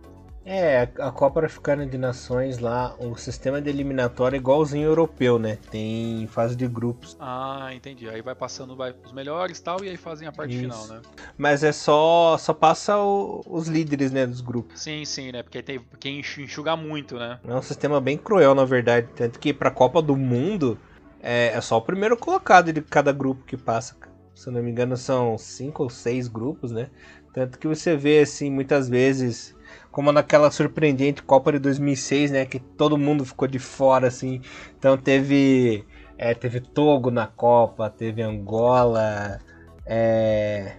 É, 0.50 0.88
a 0.98 1.10
Copa 1.10 1.44
Africana 1.44 1.86
de 1.86 1.98
Nações 1.98 2.58
lá, 2.58 2.96
o 2.98 3.14
sistema 3.16 3.60
de 3.60 3.68
eliminatória 3.68 4.38
é 4.38 4.40
igualzinho 4.40 4.86
europeu, 4.86 5.38
né? 5.38 5.58
Tem 5.70 6.26
fase 6.28 6.56
de 6.56 6.66
grupos. 6.66 7.18
Ah, 7.20 7.68
entendi. 7.74 8.08
Aí 8.08 8.22
vai 8.22 8.34
passando 8.34 8.74
vai, 8.74 8.94
os 9.04 9.12
melhores 9.12 9.58
e 9.58 9.62
tal, 9.62 9.84
e 9.84 9.90
aí 9.90 9.98
fazem 9.98 10.26
a 10.26 10.32
parte 10.32 10.52
Isso. 10.52 10.62
final, 10.62 10.86
né? 10.86 11.02
Mas 11.36 11.62
é 11.62 11.70
só 11.70 12.38
só 12.38 12.54
passa 12.54 12.96
o, 12.96 13.42
os 13.46 13.68
líderes, 13.68 14.10
né, 14.10 14.26
dos 14.26 14.40
grupos. 14.40 14.80
Sim, 14.80 15.04
sim, 15.04 15.32
né? 15.32 15.42
Porque 15.42 15.62
tem 15.62 15.80
quem 16.00 16.20
enxuga 16.20 16.74
muito, 16.74 17.18
né? 17.18 17.38
É 17.46 17.54
um 17.54 17.60
sistema 17.60 18.00
bem 18.00 18.16
cruel, 18.16 18.54
na 18.54 18.64
verdade. 18.64 19.06
Tanto 19.14 19.38
que 19.38 19.52
pra 19.52 19.70
Copa 19.70 20.00
do 20.00 20.16
Mundo 20.16 20.78
é, 21.20 21.48
é 21.48 21.60
só 21.60 21.76
o 21.76 21.82
primeiro 21.82 22.16
colocado 22.16 22.72
de 22.72 22.80
cada 22.80 23.12
grupo 23.12 23.44
que 23.44 23.58
passa. 23.58 23.94
Se 24.34 24.48
eu 24.48 24.52
não 24.54 24.62
me 24.62 24.70
engano, 24.70 24.96
são 24.96 25.36
cinco 25.36 25.82
ou 25.82 25.90
seis 25.90 26.26
grupos, 26.26 26.72
né? 26.72 26.88
Tanto 27.34 27.58
que 27.58 27.68
você 27.68 27.98
vê, 27.98 28.20
assim, 28.20 28.50
muitas 28.50 28.88
vezes 28.88 29.57
como 29.98 30.12
naquela 30.12 30.48
surpreendente 30.48 31.24
Copa 31.24 31.50
de 31.50 31.58
2006, 31.58 32.30
né, 32.30 32.46
que 32.46 32.60
todo 32.60 32.96
mundo 32.96 33.24
ficou 33.24 33.48
de 33.48 33.58
fora 33.58 34.06
assim. 34.06 34.40
Então 34.78 34.96
teve 34.96 35.84
é, 36.16 36.32
teve 36.34 36.60
Togo 36.60 37.10
na 37.10 37.26
Copa, 37.26 37.90
teve 37.90 38.22
Angola, 38.22 39.40
é, 39.84 40.76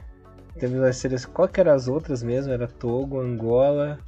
teve 0.57 0.79
as 0.87 1.25
qual 1.25 1.49
que 1.49 1.59
eram 1.59 1.73
as 1.73 1.89
outras 1.89 2.23
mesmo? 2.23 2.53
Era 2.53 2.65
Togo, 2.65 3.19
Angola, 3.19 3.99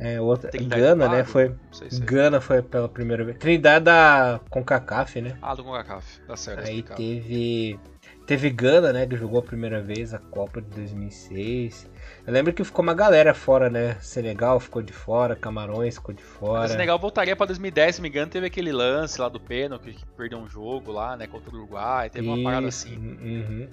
é, 0.00 0.20
outra, 0.20 0.50
Gana, 0.50 1.08
né? 1.10 1.22
Foi 1.22 1.54
se 1.70 2.00
Gana 2.00 2.40
foi 2.40 2.60
pela 2.60 2.88
primeira 2.88 3.24
vez. 3.24 3.38
Trindade 3.38 3.84
da 3.84 4.40
CONCACAF, 4.50 5.20
né? 5.20 5.38
Ah, 5.42 5.54
do 5.54 5.62
CONCACAF, 5.62 6.22
tá 6.26 6.36
certo. 6.36 6.66
Aí 6.66 6.82
teve 6.82 7.78
teve 8.26 8.50
Gana, 8.50 8.92
né, 8.92 9.06
que 9.06 9.16
jogou 9.16 9.38
a 9.38 9.42
primeira 9.42 9.80
vez 9.80 10.12
a 10.12 10.18
Copa 10.18 10.60
de 10.60 10.68
2006. 10.70 11.88
Eu 12.26 12.32
lembro 12.32 12.52
que 12.52 12.64
ficou 12.64 12.82
uma 12.82 12.92
galera 12.92 13.32
fora, 13.32 13.70
né? 13.70 13.96
Senegal 14.00 14.58
ficou 14.58 14.82
de 14.82 14.92
fora, 14.92 15.36
Camarões 15.36 15.94
ficou 15.94 16.12
de 16.12 16.24
fora. 16.24 16.64
O 16.64 16.68
Senegal 16.68 16.98
voltaria 16.98 17.36
para 17.36 17.46
2010, 17.46 17.94
se 17.94 18.02
me 18.02 18.08
engano, 18.08 18.28
teve 18.28 18.46
aquele 18.46 18.72
lance 18.72 19.20
lá 19.20 19.28
do 19.28 19.38
pênalti 19.38 19.92
que 19.92 20.04
perdeu 20.16 20.38
um 20.38 20.48
jogo 20.48 20.90
lá, 20.90 21.16
né, 21.16 21.28
contra 21.28 21.48
o 21.50 21.54
Uruguai, 21.54 22.10
teve 22.10 22.26
uma 22.26 22.42
parada 22.42 22.66
assim. 22.66 22.96
Uhum. 22.96 23.68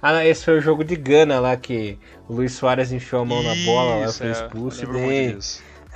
Ah, 0.00 0.12
não, 0.12 0.22
esse 0.22 0.44
foi 0.44 0.58
o 0.58 0.60
jogo 0.60 0.84
de 0.84 0.94
Gana 0.94 1.40
lá 1.40 1.56
que 1.56 1.98
o 2.28 2.34
Luiz 2.34 2.52
Soares 2.52 2.92
enfiou 2.92 3.22
a 3.22 3.24
mão 3.24 3.40
Isso, 3.40 3.48
na 3.48 3.72
bola 3.72 4.06
lá, 4.06 4.12
foi 4.12 4.28
é, 4.28 4.30
expulso. 4.30 4.84
É, 4.84 4.86
daí... 4.86 5.38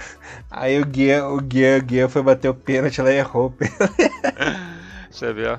Aí 0.50 0.80
o 0.80 0.84
Guia, 0.84 1.26
o 1.26 1.40
Guia, 1.40 1.78
o 1.78 1.82
Guia 1.82 2.08
foi 2.08 2.22
bater 2.22 2.48
o 2.48 2.54
pênalti, 2.54 3.00
ela 3.00 3.12
errou. 3.12 3.54
Você 5.10 5.32
vê, 5.32 5.48
ó. 5.48 5.58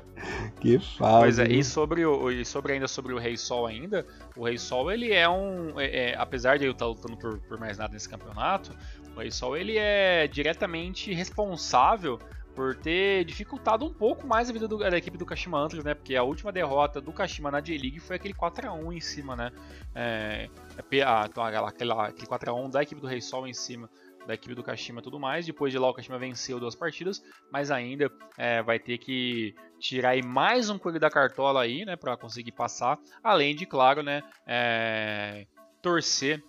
Que 0.61 0.79
fala. 0.79 1.19
Pois 1.19 1.37
é, 1.37 1.47
e 1.47 1.63
sobre, 1.63 2.05
o, 2.05 2.31
e 2.31 2.45
sobre 2.45 2.73
ainda 2.73 2.87
sobre 2.87 3.13
o 3.13 3.17
Rei 3.17 3.35
Sol 3.35 3.67
ainda, 3.67 4.05
o 4.35 4.45
Rei 4.45 4.57
Sol 4.57 4.89
ele 4.89 5.11
é 5.11 5.27
um. 5.27 5.77
É, 5.79 6.11
é, 6.11 6.15
apesar 6.17 6.57
de 6.57 6.65
eu 6.65 6.71
estar 6.71 6.85
lutando 6.85 7.17
por, 7.17 7.37
por 7.39 7.59
mais 7.59 7.77
nada 7.77 7.93
nesse 7.93 8.07
campeonato, 8.07 8.71
o 9.13 9.19
Rei 9.19 9.29
Sol 9.29 9.57
ele 9.57 9.77
é 9.77 10.25
diretamente 10.27 11.13
responsável 11.13 12.17
por 12.55 12.75
ter 12.75 13.25
dificultado 13.25 13.85
um 13.85 13.93
pouco 13.93 14.25
mais 14.25 14.49
a 14.49 14.53
vida 14.53 14.67
do, 14.67 14.77
da 14.77 14.97
equipe 14.97 15.17
do 15.17 15.25
Kashima 15.25 15.57
Antlers, 15.57 15.83
né? 15.83 15.93
Porque 15.93 16.15
a 16.15 16.23
última 16.23 16.51
derrota 16.51 17.01
do 17.01 17.11
Kashima 17.11 17.51
na 17.51 17.59
J-League 17.59 17.99
foi 17.99 18.15
aquele 18.15 18.33
4x1 18.33 18.93
em 18.93 19.01
cima, 19.01 19.35
né? 19.35 19.51
É, 19.93 20.49
é 20.77 21.01
a, 21.01 21.25
então, 21.29 21.43
aquela, 21.43 21.69
aquele 21.69 22.27
4x1 22.27 22.69
da 22.69 22.83
equipe 22.83 23.01
do 23.01 23.07
Rei 23.07 23.21
Sol 23.21 23.47
em 23.47 23.53
cima 23.53 23.89
da 24.25 24.33
equipe 24.33 24.55
do 24.55 24.63
Kashima 24.63 24.99
e 24.99 25.03
tudo 25.03 25.19
mais. 25.19 25.45
Depois 25.45 25.71
de 25.71 25.79
lá 25.79 25.89
o 25.89 25.93
Kashima 25.93 26.17
venceu 26.17 26.59
duas 26.59 26.75
partidas, 26.75 27.23
mas 27.51 27.71
ainda 27.71 28.11
é, 28.37 28.61
vai 28.61 28.79
ter 28.79 28.97
que 28.97 29.55
tirar 29.79 30.09
aí 30.09 30.21
mais 30.21 30.69
um 30.69 30.77
coelho 30.77 30.99
da 30.99 31.09
cartola 31.09 31.61
aí, 31.61 31.85
né, 31.85 31.95
para 31.95 32.15
conseguir 32.15 32.51
passar. 32.51 32.99
Além 33.23 33.55
de, 33.55 33.65
claro, 33.65 34.03
né, 34.03 34.23
é, 34.45 35.45
torcer 35.81 36.43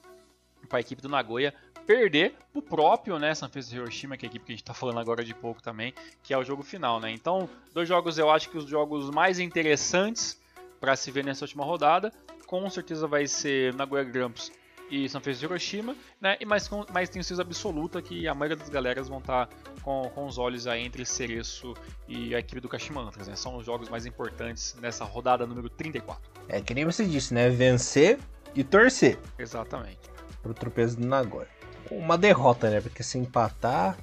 para 0.68 0.78
a 0.78 0.80
equipe 0.80 1.02
do 1.02 1.08
Nagoya 1.08 1.54
perder 1.86 2.34
o 2.54 2.62
próprio, 2.62 3.18
né, 3.18 3.34
Sanfrecce 3.34 3.74
Hiroshima, 3.74 4.16
que 4.16 4.24
é 4.24 4.28
a 4.28 4.30
equipe 4.30 4.44
que 4.44 4.52
a 4.52 4.54
gente 4.54 4.62
está 4.62 4.74
falando 4.74 5.00
agora 5.00 5.24
de 5.24 5.34
pouco 5.34 5.62
também, 5.62 5.92
que 6.22 6.32
é 6.32 6.38
o 6.38 6.44
jogo 6.44 6.62
final, 6.62 7.00
né. 7.00 7.10
Então, 7.10 7.48
dois 7.74 7.88
jogos 7.88 8.18
eu 8.18 8.30
acho 8.30 8.48
que 8.50 8.58
os 8.58 8.66
jogos 8.66 9.10
mais 9.10 9.38
interessantes 9.38 10.40
para 10.80 10.94
se 10.96 11.10
ver 11.10 11.24
nessa 11.24 11.44
última 11.44 11.64
rodada, 11.64 12.12
com 12.46 12.68
certeza 12.68 13.06
vai 13.06 13.26
ser 13.26 13.74
Nagoya 13.74 14.04
Grampus 14.04 14.52
e 14.92 15.08
São 15.08 15.22
Francisco 15.22 15.48
de 15.48 15.52
Hiroshima, 15.54 15.96
né? 16.20 16.36
E 16.38 16.44
mais, 16.44 16.68
com, 16.68 16.84
mais 16.92 17.08
tenho 17.08 17.24
certeza 17.24 17.40
absoluta 17.40 18.02
que 18.02 18.28
a 18.28 18.34
maioria 18.34 18.58
das 18.58 18.68
galeras 18.68 19.08
vão 19.08 19.20
estar 19.20 19.46
tá 19.46 19.56
com, 19.80 20.10
com 20.14 20.26
os 20.26 20.36
olhos 20.36 20.66
aí 20.66 20.84
entre 20.84 21.06
Cereço 21.06 21.72
e 22.06 22.34
a 22.34 22.38
equipe 22.38 22.60
do 22.60 22.68
Kashimantras, 22.68 23.26
né? 23.26 23.34
São 23.34 23.56
os 23.56 23.64
jogos 23.64 23.88
mais 23.88 24.04
importantes 24.04 24.76
nessa 24.82 25.02
rodada 25.02 25.46
número 25.46 25.70
34. 25.70 26.22
É 26.46 26.60
que 26.60 26.74
nem 26.74 26.84
você 26.84 27.06
disse, 27.06 27.32
né? 27.32 27.48
Vencer 27.48 28.18
e 28.54 28.62
torcer. 28.62 29.18
Exatamente. 29.38 29.98
Pro 30.42 30.52
tropeço 30.52 30.98
do 30.98 31.06
Nagoya. 31.06 31.48
Uma 31.90 32.18
derrota, 32.18 32.68
né? 32.68 32.82
Porque 32.82 33.02
se 33.02 33.16
empatar, 33.16 33.96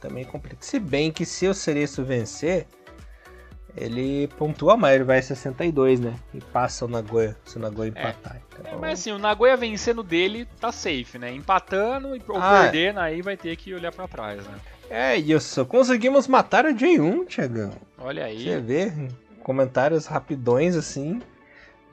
também 0.00 0.24
complica. 0.24 0.56
Se 0.60 0.80
bem 0.80 1.12
que 1.12 1.26
se 1.26 1.46
o 1.46 1.52
Cereço 1.52 2.02
vencer, 2.02 2.66
ele 3.76 4.28
pontua 4.38 4.76
mais, 4.76 4.96
ele 4.96 5.04
vai 5.04 5.20
62, 5.20 6.00
né? 6.00 6.14
E 6.32 6.40
passa 6.40 6.84
o 6.84 6.88
Nagoya, 6.88 7.36
se 7.44 7.56
o 7.56 7.60
Nagoya 7.60 7.92
é. 7.94 8.00
empatar. 8.00 8.36
É. 8.36 8.40
Então... 8.60 8.72
É, 8.72 8.76
mas 8.76 9.00
assim, 9.00 9.12
o 9.12 9.18
Nagoya 9.18 9.56
vencendo 9.56 10.02
dele 10.02 10.46
tá 10.60 10.70
safe, 10.70 11.18
né? 11.18 11.32
Empatando 11.32 12.08
ou 12.28 12.36
ah, 12.36 12.62
perdendo, 12.62 13.00
aí 13.00 13.20
vai 13.20 13.36
ter 13.36 13.56
que 13.56 13.74
olhar 13.74 13.92
para 13.92 14.06
trás, 14.06 14.44
né? 14.46 14.58
É 14.88 15.16
isso, 15.16 15.64
conseguimos 15.66 16.28
matar 16.28 16.66
o 16.66 16.74
J1, 16.74 17.26
Tiagão. 17.26 17.72
Olha 17.98 18.26
aí. 18.26 18.44
Você 18.44 18.60
vê, 18.60 18.92
comentários 19.42 20.06
rapidões 20.06 20.76
assim 20.76 21.20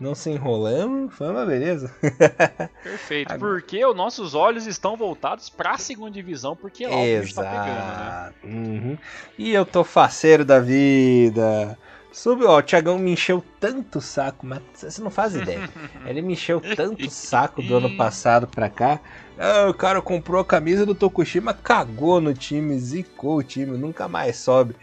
não 0.01 0.15
se 0.15 0.31
enrolando, 0.31 1.09
foi 1.11 1.29
uma 1.29 1.45
beleza. 1.45 1.93
Perfeito, 2.83 3.31
Agora... 3.31 3.53
porque 3.53 3.85
os 3.85 3.95
nossos 3.95 4.33
olhos 4.33 4.65
estão 4.65 4.97
voltados 4.97 5.47
para 5.47 5.71
a 5.71 5.77
segunda 5.77 6.11
divisão, 6.11 6.55
porque 6.55 6.87
lá 6.87 6.95
o 6.95 7.21
bicho 7.21 7.35
tá 7.35 7.43
pegando, 7.43 7.67
né? 7.97 8.33
Uhum. 8.43 8.97
E 9.37 9.53
eu 9.53 9.65
tô 9.65 9.83
faceiro 9.83 10.43
da 10.43 10.59
vida. 10.59 11.77
Sub, 12.11 12.43
ó, 12.43 12.57
o 12.57 12.61
Thiagão 12.61 12.97
me 12.97 13.11
encheu 13.11 13.43
tanto 13.59 13.99
o 13.99 14.01
saco, 14.01 14.45
mas 14.45 14.61
você 14.73 15.01
não 15.01 15.11
faz 15.11 15.35
ideia. 15.35 15.69
Ele 16.05 16.21
me 16.21 16.33
encheu 16.33 16.59
tanto 16.75 17.05
o 17.05 17.09
saco 17.09 17.61
do 17.61 17.77
ano 17.77 17.95
passado 17.95 18.47
pra 18.47 18.69
cá. 18.69 18.99
Ah, 19.37 19.69
o 19.69 19.73
cara 19.73 20.01
comprou 20.01 20.41
a 20.41 20.45
camisa 20.45 20.85
do 20.85 20.93
Tokushima, 20.93 21.53
cagou 21.53 22.19
no 22.19 22.33
time, 22.33 22.77
zicou 22.77 23.37
o 23.37 23.43
time, 23.43 23.77
nunca 23.77 24.07
mais 24.07 24.35
sobe. 24.37 24.75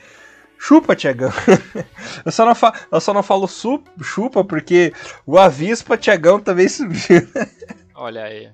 Chupa, 0.58 0.96
Tiagão. 0.96 1.30
eu, 2.26 2.32
só 2.32 2.44
não 2.44 2.54
fa... 2.54 2.74
eu 2.90 3.00
só 3.00 3.14
não 3.14 3.22
falo 3.22 3.46
su... 3.46 3.82
chupa 4.02 4.44
porque 4.44 4.92
o 5.24 5.38
Avispa 5.38 5.96
Tiagão 5.96 6.40
também 6.40 6.68
subiu. 6.68 7.26
Olha 7.94 8.24
aí. 8.24 8.50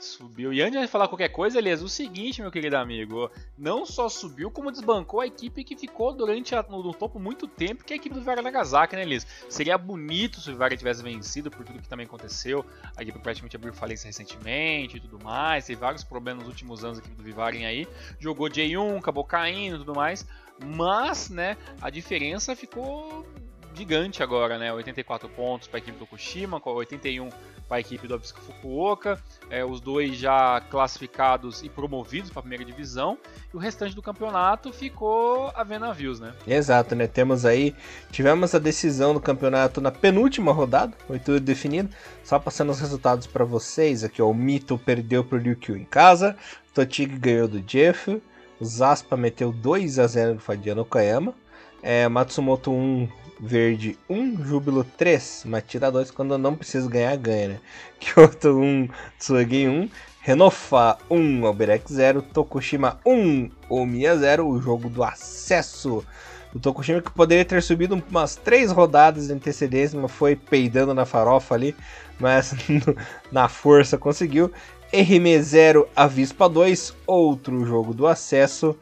Subiu. 0.00 0.50
E 0.50 0.62
antes 0.62 0.80
de 0.80 0.86
falar 0.86 1.08
qualquer 1.08 1.28
coisa, 1.28 1.58
Elias, 1.58 1.82
o 1.82 1.88
seguinte, 1.88 2.40
meu 2.40 2.50
querido 2.50 2.74
amigo. 2.76 3.30
Não 3.56 3.84
só 3.84 4.08
subiu, 4.08 4.50
como 4.50 4.72
desbancou 4.72 5.20
a 5.20 5.26
equipe 5.26 5.62
que 5.62 5.76
ficou 5.76 6.14
durante 6.14 6.54
a, 6.54 6.62
no, 6.62 6.82
no, 6.82 6.94
topo 6.94 7.18
muito 7.18 7.46
tempo, 7.46 7.84
que 7.84 7.92
é 7.92 7.94
a 7.94 7.98
equipe 7.98 8.14
do 8.14 8.20
Vivara 8.20 8.40
Nagasaki, 8.40 8.96
né, 8.96 9.02
Elias? 9.02 9.26
Seria 9.50 9.76
bonito 9.76 10.40
se 10.40 10.48
o 10.48 10.52
Vivara 10.52 10.74
tivesse 10.74 11.02
vencido 11.02 11.50
por 11.50 11.66
tudo 11.66 11.82
que 11.82 11.88
também 11.88 12.06
aconteceu. 12.06 12.64
A 12.96 13.02
equipe 13.02 13.18
praticamente 13.18 13.56
abriu 13.56 13.74
falência 13.74 14.06
recentemente 14.06 14.96
e 14.96 15.00
tudo 15.00 15.22
mais. 15.22 15.66
Teve 15.66 15.78
vários 15.78 16.02
problemas 16.02 16.44
nos 16.44 16.48
últimos 16.48 16.82
anos 16.82 16.98
a 16.98 17.02
equipe 17.02 17.16
do 17.16 17.22
Vivaren 17.22 17.66
aí. 17.66 17.86
Jogou 18.18 18.48
J1, 18.48 18.98
acabou 18.98 19.24
caindo 19.24 19.76
e 19.76 19.78
tudo 19.80 19.94
mais. 19.94 20.26
Mas, 20.64 21.30
né, 21.30 21.56
a 21.80 21.90
diferença 21.90 22.54
ficou 22.54 23.26
gigante 23.74 24.22
agora, 24.22 24.58
né? 24.58 24.72
84 24.72 25.28
pontos 25.28 25.68
para 25.68 25.78
a 25.78 25.80
equipe 25.80 25.98
do 25.98 26.06
Kushima, 26.06 26.60
81 26.62 27.28
para 27.68 27.76
a 27.76 27.80
equipe 27.80 28.06
do 28.08 28.14
Abisco 28.14 28.40
Fukuoka, 28.40 29.18
é, 29.48 29.64
os 29.64 29.80
dois 29.80 30.16
já 30.16 30.60
classificados 30.60 31.62
e 31.62 31.68
promovidos 31.68 32.28
para 32.28 32.40
a 32.40 32.42
primeira 32.42 32.64
divisão, 32.64 33.16
e 33.52 33.56
o 33.56 33.60
restante 33.60 33.94
do 33.94 34.02
campeonato 34.02 34.72
ficou 34.72 35.52
a 35.54 35.62
ver 35.62 35.78
navios, 35.78 36.18
né? 36.18 36.34
Exato, 36.46 36.96
né? 36.96 37.06
Temos 37.06 37.44
aí, 37.46 37.74
tivemos 38.10 38.54
a 38.54 38.58
decisão 38.58 39.14
do 39.14 39.20
campeonato 39.20 39.80
na 39.80 39.92
penúltima 39.92 40.52
rodada, 40.52 40.92
foi 41.06 41.20
tudo 41.20 41.38
definido. 41.38 41.90
Só 42.24 42.38
passando 42.38 42.70
os 42.70 42.80
resultados 42.80 43.26
para 43.26 43.44
vocês, 43.44 44.02
aqui 44.02 44.20
ó, 44.20 44.28
o 44.28 44.34
Mito 44.34 44.76
perdeu 44.76 45.24
para 45.24 45.38
o 45.38 45.40
Ryukyu 45.40 45.76
em 45.76 45.84
casa, 45.84 46.36
Totig 46.74 47.18
ganhou 47.18 47.46
do 47.46 47.60
Jeff, 47.60 48.20
Zaspa 48.62 49.16
meteu 49.16 49.52
2 49.52 49.98
a 49.98 50.06
0 50.06 50.34
no 50.34 50.40
Fadiano 50.40 50.82
Okayama. 50.82 51.34
É, 51.82 52.06
Matsumoto 52.08 52.70
1, 52.70 53.08
Verde 53.40 53.98
1, 54.08 54.44
Júbilo 54.44 54.84
3. 54.84 55.44
Matira 55.46 55.90
2 55.90 56.10
quando 56.10 56.36
não 56.36 56.54
precisa 56.54 56.88
ganhar, 56.88 57.16
ganha, 57.16 57.48
né? 57.48 57.60
Kyoto 57.98 58.58
1, 58.58 58.88
Tsugi 59.18 59.66
1. 59.66 59.88
Renofa 60.20 60.98
1, 61.08 61.46
Alberex 61.46 61.90
0. 61.90 62.20
Tokushima 62.20 63.00
1, 63.06 63.50
Omiya 63.70 64.16
0. 64.18 64.46
O 64.46 64.60
jogo 64.60 64.90
do 64.90 65.02
acesso 65.02 66.04
do 66.52 66.60
Tokushima 66.60 67.00
que 67.00 67.10
poderia 67.10 67.44
ter 67.44 67.62
subido 67.62 68.02
umas 68.10 68.36
3 68.36 68.72
rodadas 68.72 69.28
de 69.28 69.32
antecedência, 69.32 69.98
mas 69.98 70.12
foi 70.12 70.36
peidando 70.36 70.92
na 70.92 71.06
farofa 71.06 71.54
ali. 71.54 71.74
Mas 72.18 72.54
na 73.32 73.48
força 73.48 73.96
conseguiu. 73.96 74.52
RM0 74.92 75.86
Avispa 75.94 76.48
2, 76.48 76.96
outro 77.06 77.64
jogo 77.64 77.94
do 77.94 78.06
acesso. 78.06 78.76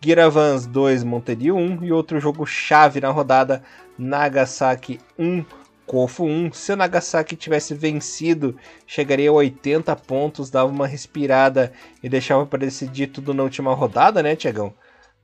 Giravans 0.00 0.66
2 0.66 1.02
Monterio 1.02 1.56
1 1.56 1.84
e 1.84 1.92
outro 1.92 2.20
jogo 2.20 2.46
chave 2.46 3.00
na 3.00 3.10
rodada 3.10 3.64
Nagasaki 3.98 5.00
1 5.18 5.44
Kofu 5.84 6.24
1. 6.24 6.52
Se 6.52 6.72
o 6.72 6.76
Nagasaki 6.76 7.34
tivesse 7.34 7.74
vencido, 7.74 8.54
chegaria 8.86 9.30
a 9.30 9.32
80 9.32 9.96
pontos, 9.96 10.50
dava 10.50 10.70
uma 10.70 10.86
respirada 10.86 11.72
e 12.00 12.08
deixava 12.08 12.46
para 12.46 12.60
decidir 12.60 13.08
tudo 13.08 13.34
na 13.34 13.42
última 13.42 13.74
rodada, 13.74 14.22
né, 14.22 14.36
Tiagão? 14.36 14.72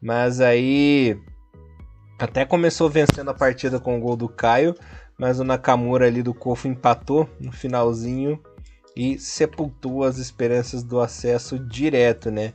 Mas 0.02 0.40
aí 0.40 1.16
até 2.18 2.44
começou 2.44 2.90
vencendo 2.90 3.30
a 3.30 3.34
partida 3.34 3.78
com 3.78 3.96
o 3.96 4.00
gol 4.00 4.16
do 4.16 4.28
Caio, 4.28 4.74
mas 5.16 5.38
o 5.38 5.44
Nakamura 5.44 6.08
ali 6.08 6.22
do 6.22 6.34
Kofu 6.34 6.66
empatou 6.66 7.28
no 7.38 7.52
finalzinho 7.52 8.40
e 8.96 9.18
sepultou 9.18 10.04
as 10.04 10.18
esperanças 10.18 10.82
do 10.82 11.00
acesso 11.00 11.58
direto, 11.58 12.30
né? 12.30 12.52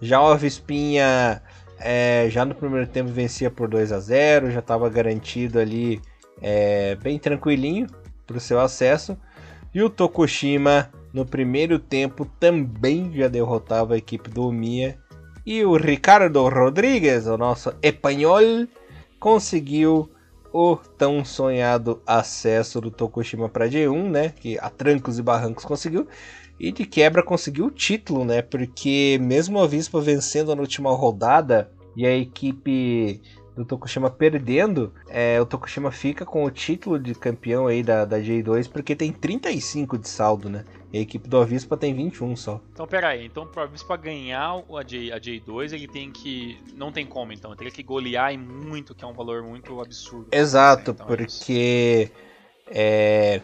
Já 0.00 0.20
o 0.22 0.28
Avispinha, 0.28 1.42
é, 1.78 2.28
já 2.30 2.44
no 2.44 2.54
primeiro 2.54 2.86
tempo 2.86 3.10
vencia 3.10 3.50
por 3.50 3.68
2 3.68 3.92
a 3.92 4.00
0 4.00 4.50
já 4.50 4.60
estava 4.60 4.88
garantido 4.88 5.58
ali 5.58 6.00
é, 6.40 6.94
bem 6.96 7.18
tranquilinho 7.18 7.86
para 8.26 8.36
o 8.36 8.40
seu 8.40 8.60
acesso. 8.60 9.16
E 9.74 9.82
o 9.82 9.90
Tokushima 9.90 10.90
no 11.12 11.24
primeiro 11.24 11.78
tempo 11.78 12.24
também 12.38 13.12
já 13.14 13.28
derrotava 13.28 13.94
a 13.94 13.98
equipe 13.98 14.30
do 14.30 14.50
Mia. 14.50 14.98
E 15.44 15.64
o 15.64 15.76
Ricardo 15.76 16.48
Rodrigues, 16.48 17.26
o 17.26 17.36
nosso 17.36 17.72
espanhol, 17.82 18.40
conseguiu 19.18 20.10
o 20.52 20.76
tão 20.76 21.24
sonhado 21.24 22.02
acesso 22.06 22.80
do 22.80 22.90
Tokushima 22.90 23.48
para 23.48 23.68
J1, 23.68 24.10
né? 24.10 24.28
Que 24.30 24.58
a 24.58 24.68
trancos 24.68 25.18
e 25.18 25.22
barrancos 25.22 25.64
conseguiu. 25.64 26.06
E 26.58 26.72
de 26.72 26.84
quebra 26.84 27.22
conseguiu 27.22 27.66
o 27.66 27.70
título, 27.70 28.24
né? 28.24 28.42
Porque 28.42 29.18
mesmo 29.20 29.60
a 29.60 29.66
Vispa 29.66 30.00
vencendo 30.00 30.54
na 30.54 30.60
última 30.60 30.90
rodada 30.90 31.70
e 31.96 32.06
a 32.06 32.16
equipe 32.16 33.20
do 33.56 33.64
Tokushima 33.64 34.10
perdendo, 34.10 34.92
é, 35.08 35.40
o 35.40 35.46
Tokushima 35.46 35.90
fica 35.90 36.24
com 36.24 36.44
o 36.44 36.50
título 36.50 36.98
de 36.98 37.14
campeão 37.14 37.66
aí 37.66 37.82
da, 37.82 38.04
da 38.04 38.18
J2 38.18 38.70
porque 38.70 38.94
tem 38.94 39.12
35 39.12 39.98
de 39.98 40.08
saldo, 40.08 40.48
né? 40.48 40.64
E 40.92 40.98
a 40.98 41.00
equipe 41.00 41.28
do 41.28 41.38
Avispa 41.38 41.76
tem 41.76 41.94
21 41.94 42.34
só. 42.36 42.60
Então, 42.72 42.86
pera 42.86 43.08
aí. 43.08 43.26
Então, 43.26 43.46
pro 43.46 43.62
Avispa 43.62 43.96
ganhar 43.96 44.64
a, 44.76 44.82
J, 44.82 45.12
a 45.12 45.20
J2, 45.20 45.72
ele 45.72 45.86
tem 45.86 46.10
que... 46.10 46.58
Não 46.76 46.90
tem 46.90 47.06
como, 47.06 47.32
então. 47.32 47.50
Ele 47.50 47.58
teria 47.58 47.72
que 47.72 47.82
golear 47.82 48.32
em 48.32 48.38
muito, 48.38 48.94
que 48.94 49.04
é 49.04 49.06
um 49.06 49.12
valor 49.12 49.42
muito 49.42 49.80
absurdo. 49.80 50.28
Exato, 50.32 50.90
então, 50.90 51.06
é 51.06 51.16
porque... 51.16 52.10
É 52.66 53.40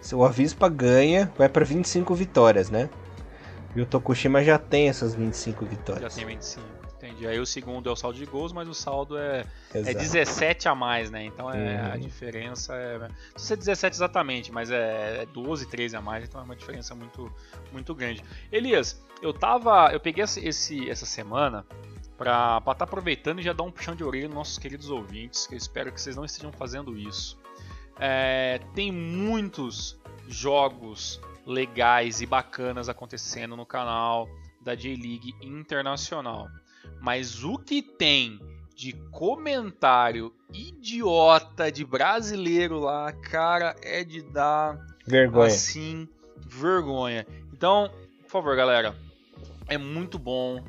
se 0.00 0.14
o 0.14 0.24
Avispa 0.24 0.68
ganha, 0.68 1.32
vai 1.36 1.48
para 1.48 1.64
25 1.64 2.14
vitórias, 2.14 2.70
né? 2.70 2.88
E 3.74 3.80
o 3.80 3.86
Tokushima 3.86 4.42
já 4.42 4.58
tem 4.58 4.88
essas 4.88 5.14
25 5.14 5.66
vitórias. 5.66 6.14
Já 6.14 6.20
tem 6.20 6.34
25. 6.34 6.77
Entendi. 6.98 7.28
Aí 7.28 7.38
o 7.38 7.46
segundo 7.46 7.88
é 7.88 7.92
o 7.92 7.96
saldo 7.96 8.18
de 8.18 8.26
gols, 8.26 8.52
mas 8.52 8.68
o 8.68 8.74
saldo 8.74 9.16
é, 9.16 9.46
é 9.72 9.94
17 9.94 10.68
a 10.68 10.74
mais, 10.74 11.10
né? 11.12 11.24
Então 11.24 11.48
é, 11.48 11.80
uhum. 11.80 11.92
a 11.92 11.96
diferença 11.96 12.74
é. 12.74 12.98
Não 12.98 13.08
sei 13.36 13.46
se 13.46 13.52
é 13.52 13.56
17 13.56 13.96
exatamente, 13.96 14.52
mas 14.52 14.68
é, 14.70 15.22
é 15.22 15.26
12, 15.26 15.68
13 15.68 15.96
a 15.96 16.02
mais, 16.02 16.24
então 16.24 16.40
é 16.40 16.44
uma 16.44 16.56
diferença 16.56 16.96
muito, 16.96 17.32
muito 17.72 17.94
grande. 17.94 18.24
Elias, 18.50 19.00
eu 19.22 19.32
tava. 19.32 19.92
Eu 19.92 20.00
peguei 20.00 20.24
esse, 20.24 20.90
essa 20.90 21.06
semana 21.06 21.64
para 22.16 22.58
estar 22.58 22.74
tá 22.74 22.84
aproveitando 22.84 23.38
e 23.38 23.42
já 23.42 23.52
dar 23.52 23.62
um 23.62 23.70
puxão 23.70 23.94
de 23.94 24.02
orelha 24.02 24.26
nos 24.26 24.36
nossos 24.36 24.58
queridos 24.58 24.90
ouvintes, 24.90 25.46
que 25.46 25.54
eu 25.54 25.58
espero 25.58 25.92
que 25.92 26.00
vocês 26.00 26.16
não 26.16 26.24
estejam 26.24 26.50
fazendo 26.50 26.98
isso. 26.98 27.38
É, 28.00 28.60
tem 28.74 28.90
muitos 28.90 29.96
jogos 30.26 31.20
legais 31.46 32.20
e 32.20 32.26
bacanas 32.26 32.88
acontecendo 32.88 33.56
no 33.56 33.64
canal 33.64 34.28
da 34.60 34.74
J-League 34.74 35.34
Internacional. 35.40 36.48
Mas 37.00 37.44
o 37.44 37.58
que 37.58 37.82
tem 37.82 38.40
de 38.74 38.92
comentário 39.10 40.32
idiota 40.52 41.70
de 41.70 41.84
brasileiro 41.84 42.78
lá, 42.78 43.12
cara, 43.12 43.74
é 43.82 44.04
de 44.04 44.22
dar 44.22 44.78
vergonha. 45.06 45.46
Assim, 45.46 46.08
vergonha. 46.46 47.26
Então, 47.52 47.90
por 48.22 48.30
favor, 48.30 48.56
galera, 48.56 48.94
é 49.66 49.76
muito 49.76 50.18
bom 50.18 50.64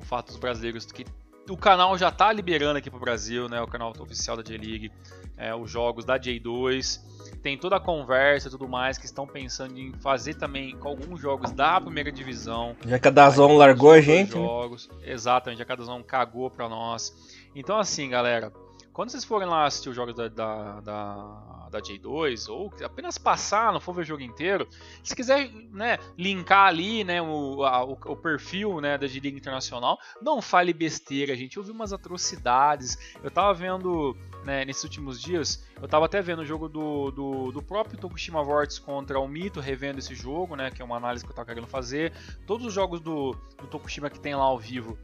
o 0.00 0.04
fato 0.04 0.28
dos 0.28 0.36
brasileiros 0.36 0.86
que 0.86 1.04
o 1.48 1.56
canal 1.56 1.96
já 1.98 2.10
tá 2.10 2.32
liberando 2.32 2.78
aqui 2.78 2.90
pro 2.90 3.00
Brasil, 3.00 3.48
né? 3.48 3.60
O 3.60 3.66
canal 3.66 3.92
oficial 3.98 4.36
da 4.36 4.42
J-League, 4.42 4.92
é, 5.36 5.54
os 5.54 5.70
jogos 5.70 6.04
da 6.04 6.18
J2 6.18 7.00
tem 7.42 7.58
toda 7.58 7.76
a 7.76 7.80
conversa 7.80 8.46
e 8.46 8.50
tudo 8.50 8.68
mais 8.68 8.96
que 8.96 9.04
estão 9.04 9.26
pensando 9.26 9.76
em 9.76 9.92
fazer 9.94 10.34
também 10.34 10.76
com 10.76 10.88
alguns 10.88 11.20
jogos 11.20 11.50
da 11.50 11.80
primeira 11.80 12.12
divisão. 12.12 12.76
Já 12.86 12.98
que 12.98 13.08
a 13.08 13.10
Dazon 13.10 13.56
largou 13.56 13.90
a 13.90 14.00
gente. 14.00 14.32
Jogos. 14.32 14.88
Exatamente, 15.02 15.58
já 15.58 15.64
que 15.64 15.72
a 15.72 15.76
Dazon 15.76 16.02
cagou 16.02 16.48
pra 16.48 16.68
nós. 16.68 17.12
Então 17.54 17.78
assim, 17.78 18.08
galera, 18.08 18.52
quando 18.92 19.10
vocês 19.10 19.24
forem 19.24 19.48
lá 19.48 19.64
assistir 19.64 19.88
os 19.88 19.96
jogos 19.96 20.14
da, 20.14 20.28
da, 20.28 20.80
da, 20.80 21.68
da 21.70 21.80
J2, 21.80 22.48
ou 22.48 22.72
apenas 22.84 23.16
passar, 23.16 23.72
não 23.72 23.80
for 23.80 23.94
ver 23.94 24.02
o 24.02 24.04
jogo 24.04 24.22
inteiro, 24.22 24.68
se 25.02 25.16
quiser 25.16 25.50
né, 25.70 25.98
linkar 26.16 26.68
ali 26.68 27.02
né, 27.02 27.22
o, 27.22 27.64
a, 27.64 27.84
o, 27.84 27.92
o, 27.92 28.16
perfil 28.16 28.80
né, 28.80 28.98
da 28.98 29.06
G-League 29.06 29.38
Internacional, 29.38 29.98
não 30.20 30.42
fale 30.42 30.72
besteira, 30.74 31.34
gente. 31.34 31.56
Eu 31.56 31.62
vi 31.62 31.70
umas 31.70 31.92
atrocidades. 31.92 32.98
Eu 33.22 33.30
tava 33.30 33.54
vendo 33.54 34.14
né, 34.44 34.64
nesses 34.64 34.84
últimos 34.84 35.20
dias, 35.20 35.66
eu 35.80 35.88
tava 35.88 36.04
até 36.04 36.20
vendo 36.20 36.40
o 36.40 36.44
jogo 36.44 36.68
do, 36.68 37.10
do, 37.10 37.52
do 37.52 37.62
próprio 37.62 37.98
Tokushima 37.98 38.42
Vortex 38.42 38.78
contra 38.78 39.18
o 39.18 39.26
Mito, 39.26 39.60
revendo 39.60 40.00
esse 40.00 40.14
jogo, 40.14 40.54
né, 40.54 40.70
que 40.70 40.82
é 40.82 40.84
uma 40.84 40.96
análise 40.96 41.24
que 41.24 41.30
eu 41.30 41.34
tava 41.34 41.46
querendo 41.46 41.66
fazer. 41.66 42.12
Todos 42.46 42.66
os 42.66 42.74
jogos 42.74 43.00
do, 43.00 43.32
do 43.56 43.66
Tokushima 43.68 44.10
que 44.10 44.20
tem 44.20 44.34
lá 44.34 44.44
ao 44.44 44.58
vivo 44.58 44.98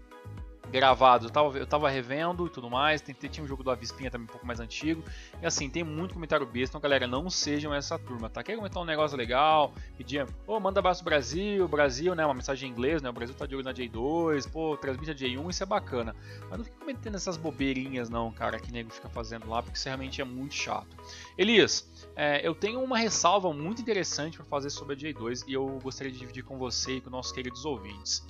gravados, 0.70 1.26
eu 1.26 1.32
tava, 1.32 1.58
eu 1.58 1.66
tava 1.66 1.88
revendo 1.88 2.46
e 2.46 2.50
tudo 2.50 2.70
mais. 2.70 3.00
Tem, 3.00 3.14
tinha 3.14 3.44
um 3.44 3.48
jogo 3.48 3.62
do 3.62 3.70
Avispinha 3.70 4.10
também 4.10 4.24
um 4.24 4.30
pouco 4.30 4.46
mais 4.46 4.60
antigo. 4.60 5.02
E 5.42 5.46
assim, 5.46 5.68
tem 5.68 5.82
muito 5.82 6.14
comentário 6.14 6.46
besta, 6.46 6.76
então 6.76 6.80
galera, 6.80 7.06
não 7.06 7.28
sejam 7.30 7.74
essa 7.74 7.98
turma, 7.98 8.28
tá? 8.28 8.42
Quer 8.42 8.56
comentar 8.56 8.82
um 8.82 8.86
negócio 8.86 9.16
legal? 9.16 9.72
Pedir, 9.96 10.22
ô, 10.46 10.54
oh, 10.54 10.60
manda 10.60 10.80
abraço 10.80 11.02
Brasil, 11.04 11.66
Brasil, 11.68 12.14
né? 12.14 12.24
Uma 12.24 12.34
mensagem 12.34 12.68
em 12.68 12.72
inglês, 12.72 13.02
né? 13.02 13.10
O 13.10 13.12
Brasil 13.12 13.34
tá 13.34 13.46
de 13.46 13.54
olho 13.54 13.64
na 13.64 13.72
J2, 13.72 14.50
pô, 14.50 14.76
transmite 14.76 15.10
a 15.10 15.14
J1, 15.14 15.50
isso 15.50 15.62
é 15.62 15.66
bacana. 15.66 16.14
Mas 16.48 16.58
não 16.58 16.64
fica 16.64 16.76
comentando 16.78 17.14
essas 17.14 17.36
bobeirinhas, 17.36 18.08
não, 18.08 18.30
cara, 18.30 18.58
que 18.58 18.70
nego 18.70 18.90
fica 18.90 19.08
fazendo 19.08 19.48
lá, 19.48 19.62
porque 19.62 19.78
isso 19.78 19.86
realmente 19.86 20.20
é 20.20 20.24
muito 20.24 20.54
chato. 20.54 20.96
Elias, 21.36 21.88
é, 22.16 22.46
eu 22.46 22.54
tenho 22.54 22.82
uma 22.82 22.98
ressalva 22.98 23.52
muito 23.52 23.80
interessante 23.80 24.36
para 24.36 24.46
fazer 24.46 24.70
sobre 24.70 24.94
a 24.94 24.96
J2 24.96 25.44
e 25.46 25.54
eu 25.54 25.78
gostaria 25.82 26.12
de 26.12 26.18
dividir 26.18 26.44
com 26.44 26.58
você 26.58 26.96
e 26.96 27.00
com 27.00 27.10
nossos 27.10 27.32
queridos 27.32 27.64
ouvintes. 27.64 28.26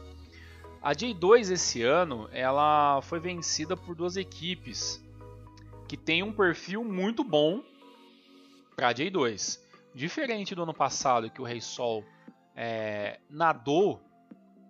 A 0.80 0.92
J2 0.92 1.50
esse 1.50 1.82
ano, 1.82 2.28
ela 2.32 3.00
foi 3.02 3.18
vencida 3.18 3.76
por 3.76 3.94
duas 3.94 4.16
equipes 4.16 5.02
que 5.88 5.96
têm 5.96 6.22
um 6.22 6.32
perfil 6.32 6.84
muito 6.84 7.24
bom 7.24 7.62
para 8.76 8.88
a 8.88 8.94
J2. 8.94 9.60
Diferente 9.94 10.54
do 10.54 10.62
ano 10.62 10.74
passado, 10.74 11.30
que 11.30 11.40
o 11.40 11.44
Rei 11.44 11.60
Sol 11.60 12.04
é, 12.54 13.18
nadou 13.28 14.00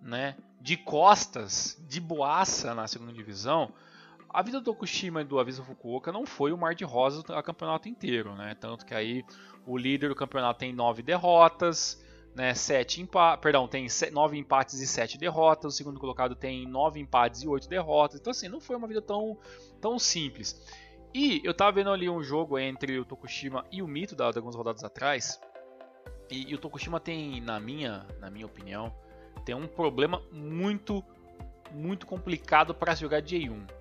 né, 0.01 0.35
de 0.59 0.77
costas, 0.77 1.77
de 1.87 1.99
boaça 1.99 2.73
na 2.73 2.87
segunda 2.87 3.13
divisão, 3.13 3.71
a 4.29 4.41
vida 4.41 4.59
do 4.59 4.63
Tokushima 4.63 5.21
e 5.21 5.25
do 5.25 5.39
Avisa 5.39 5.63
Fukuoka 5.63 6.11
não 6.11 6.25
foi 6.25 6.51
o 6.51 6.57
mar 6.57 6.75
de 6.75 6.83
rosas 6.83 7.23
o 7.23 7.43
campeonato 7.43 7.89
inteiro, 7.89 8.35
né? 8.35 8.55
Tanto 8.59 8.85
que 8.85 8.93
aí 8.93 9.25
o 9.65 9.75
líder 9.75 10.09
do 10.09 10.15
campeonato 10.15 10.59
tem 10.59 10.71
nove 10.71 11.01
derrotas, 11.01 11.99
né, 12.35 12.53
sete 12.53 13.07
perdão, 13.41 13.67
tem 13.67 13.87
nove 14.11 14.37
empates 14.37 14.79
e 14.79 14.87
sete 14.87 15.17
derrotas. 15.17 15.73
O 15.73 15.77
segundo 15.77 15.99
colocado 15.99 16.35
tem 16.35 16.67
nove 16.67 16.99
empates 16.99 17.41
e 17.41 17.47
oito 17.47 17.67
derrotas. 17.67 18.19
Então, 18.19 18.31
assim, 18.31 18.47
não 18.47 18.59
foi 18.59 18.75
uma 18.75 18.87
vida 18.87 19.01
tão, 19.01 19.37
tão 19.81 19.97
simples. 19.99 20.61
E 21.13 21.41
eu 21.43 21.53
tava 21.53 21.71
vendo 21.71 21.89
ali 21.89 22.09
um 22.09 22.21
jogo 22.21 22.59
entre 22.59 22.99
o 22.99 23.05
Tokushima 23.05 23.65
e 23.71 23.81
o 23.81 23.87
Mito, 23.87 24.15
da, 24.15 24.27
algumas 24.27 24.55
rodadas 24.55 24.83
atrás. 24.83 25.39
E, 26.29 26.51
e, 26.51 26.55
o 26.55 26.57
Tokushima 26.57 26.99
tem, 26.99 27.41
na 27.41 27.59
minha, 27.59 28.05
na 28.19 28.29
minha 28.29 28.45
opinião, 28.45 28.93
tem 29.43 29.55
um 29.55 29.67
problema 29.67 30.21
muito, 30.31 31.03
muito 31.71 32.05
complicado 32.05 32.75
para 32.75 32.93
jogar 32.93 33.21
J1 33.23 33.78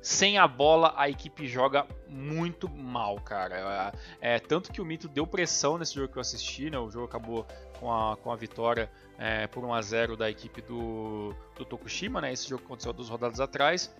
sem 0.00 0.38
a 0.38 0.46
bola, 0.46 0.94
a 0.96 1.08
equipe 1.08 1.46
joga 1.46 1.86
muito 2.08 2.68
mal, 2.68 3.16
cara. 3.20 3.92
É, 4.20 4.38
tanto 4.38 4.72
que 4.72 4.80
o 4.80 4.84
Mito 4.84 5.08
deu 5.08 5.26
pressão 5.26 5.78
nesse 5.78 5.94
jogo 5.94 6.12
que 6.12 6.18
eu 6.18 6.20
assisti, 6.20 6.70
né? 6.70 6.78
O 6.78 6.90
jogo 6.90 7.06
acabou 7.06 7.46
com 7.80 7.92
a, 7.92 8.16
com 8.16 8.30
a 8.30 8.36
vitória 8.36 8.90
é, 9.18 9.46
por 9.46 9.64
1 9.64 9.74
a 9.74 9.82
0 9.82 10.16
da 10.16 10.30
equipe 10.30 10.62
do, 10.62 11.34
do 11.56 11.64
Tokushima, 11.64 12.20
né? 12.20 12.32
Esse 12.32 12.48
jogo 12.48 12.64
aconteceu 12.64 12.92
duas 12.92 13.08
rodadas 13.08 13.40
atrás. 13.40 13.94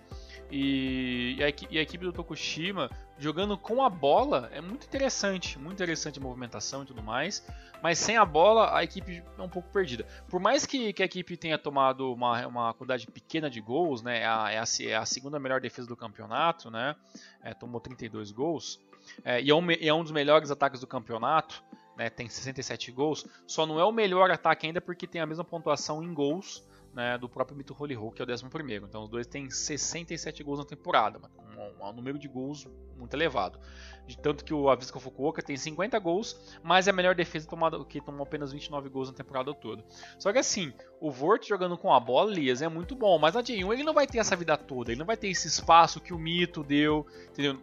E, 0.49 1.35
e, 1.37 1.43
a, 1.43 1.49
e, 1.69 1.77
a, 1.77 1.81
equipe 1.81 2.05
do 2.05 2.13
Tokushima 2.13 2.89
jogando 3.17 3.57
com 3.57 3.83
a 3.83 3.89
bola 3.89 4.49
é 4.53 4.61
muito 4.61 4.85
interessante, 4.85 5.59
muito 5.59 5.73
interessante 5.73 6.19
a 6.19 6.21
movimentação 6.21 6.83
e 6.83 6.85
tudo 6.85 7.03
mais. 7.03 7.45
Mas 7.81 7.99
sem 7.99 8.17
a 8.17 8.25
bola 8.25 8.75
a 8.75 8.83
equipe 8.83 9.23
é 9.37 9.41
um 9.41 9.49
pouco 9.49 9.69
perdida. 9.69 10.05
Por 10.29 10.39
mais 10.39 10.65
que, 10.65 10.93
que 10.93 11.03
a 11.03 11.05
equipe 11.05 11.35
tenha 11.35 11.57
tomado 11.57 12.13
uma, 12.13 12.47
uma 12.47 12.73
quantidade 12.73 13.07
pequena 13.07 13.49
de 13.49 13.59
gols, 13.59 14.01
né, 14.01 14.21
é 14.21 14.25
a, 14.25 14.51
é 14.51 14.59
a, 14.59 14.63
é 14.81 14.95
a 14.95 15.05
segunda 15.05 15.39
melhor 15.39 15.59
defesa 15.59 15.87
do 15.87 15.95
campeonato, 15.95 16.71
né, 16.71 16.95
é, 17.43 17.53
tomou 17.53 17.81
32 17.81 18.31
gols. 18.31 18.79
É, 19.23 19.41
e 19.41 19.49
é 19.49 19.55
um, 19.55 19.71
é 19.71 19.93
um 19.93 20.03
dos 20.03 20.11
melhores 20.11 20.49
ataques 20.49 20.79
do 20.79 20.87
campeonato, 20.87 21.63
né, 21.97 22.09
tem 22.09 22.29
67 22.29 22.91
gols. 22.91 23.25
Só 23.45 23.65
não 23.65 23.79
é 23.79 23.83
o 23.83 23.91
melhor 23.91 24.31
ataque 24.31 24.65
ainda 24.65 24.79
porque 24.79 25.05
tem 25.05 25.21
a 25.21 25.25
mesma 25.25 25.43
pontuação 25.43 26.01
em 26.01 26.13
gols 26.13 26.66
né, 26.93 27.17
do 27.17 27.29
próprio 27.29 27.57
Mito 27.57 27.75
Holy 27.77 27.95
que 28.13 28.21
é 28.21 28.25
o 28.25 28.27
11. 28.27 28.45
Então 28.83 29.03
os 29.03 29.09
dois 29.09 29.27
têm 29.27 29.49
67 29.49 30.43
gols 30.43 30.59
na 30.59 30.65
temporada, 30.65 31.19
um, 31.57 31.85
um, 31.85 31.93
número 31.93 32.17
de 32.17 32.27
gols 32.27 32.67
muito 32.97 33.13
elevado. 33.13 33.59
De 34.05 34.17
tanto 34.17 34.43
que 34.43 34.53
o 34.53 34.69
Avisca 34.69 34.99
Fukuoka 34.99 35.41
tem 35.41 35.57
50 35.57 35.99
gols, 35.99 36.59
mas 36.63 36.87
é 36.87 36.91
a 36.91 36.93
melhor 36.93 37.13
defesa 37.13 37.47
tomada, 37.47 37.83
que 37.85 38.01
tomou 38.01 38.23
apenas 38.23 38.51
29 38.51 38.89
gols 38.89 39.09
na 39.09 39.15
temporada 39.15 39.53
toda. 39.53 39.83
Só 40.17 40.31
que 40.31 40.39
assim, 40.39 40.73
o 40.99 41.11
Vort 41.11 41.47
jogando 41.47 41.77
com 41.77 41.93
a 41.93 41.99
bola, 41.99 42.31
Elias, 42.31 42.61
é 42.61 42.67
muito 42.67 42.95
bom, 42.95 43.19
mas 43.19 43.35
na 43.35 43.43
J1 43.43 43.73
ele 43.73 43.83
não 43.83 43.93
vai 43.93 44.07
ter 44.07 44.19
essa 44.19 44.35
vida 44.35 44.57
toda, 44.57 44.91
ele 44.91 44.99
não 44.99 45.05
vai 45.05 45.17
ter 45.17 45.27
esse 45.27 45.47
espaço 45.47 46.01
que 46.01 46.13
o 46.13 46.19
Mito 46.19 46.63
deu, 46.63 47.05
entendeu? 47.29 47.61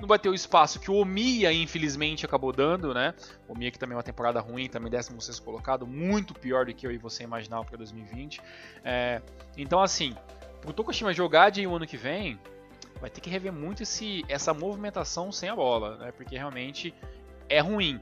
Não 0.00 0.08
vai 0.08 0.18
ter 0.18 0.28
o 0.28 0.34
espaço 0.34 0.80
que 0.80 0.90
o 0.90 0.94
Omiya, 0.94 1.52
infelizmente, 1.52 2.24
acabou 2.24 2.52
dando, 2.52 2.94
né? 2.94 3.14
O 3.46 3.52
Omiya 3.52 3.70
que 3.70 3.78
também 3.78 3.94
é 3.94 3.96
uma 3.96 4.02
temporada 4.02 4.40
ruim, 4.40 4.68
também 4.68 4.90
16 4.90 5.38
colocado, 5.40 5.86
muito 5.86 6.34
pior 6.34 6.66
do 6.66 6.74
que 6.74 6.86
eu 6.86 6.90
e 6.90 6.98
você 6.98 7.22
imaginava 7.22 7.64
para 7.64 7.76
2020. 7.76 8.40
É, 8.84 9.20
então, 9.56 9.80
assim, 9.80 10.14
pro 10.60 10.72
Tokushima 10.72 11.12
jogar 11.12 11.50
de 11.50 11.66
um 11.66 11.76
ano 11.76 11.86
que 11.86 11.96
vem, 11.96 12.38
vai 13.00 13.10
ter 13.10 13.20
que 13.20 13.30
rever 13.30 13.52
muito 13.52 13.82
esse, 13.82 14.24
essa 14.28 14.52
movimentação 14.54 15.30
sem 15.32 15.48
a 15.48 15.56
bola, 15.56 15.96
né? 15.96 16.12
Porque 16.12 16.36
realmente 16.36 16.94
é 17.48 17.60
ruim. 17.60 18.00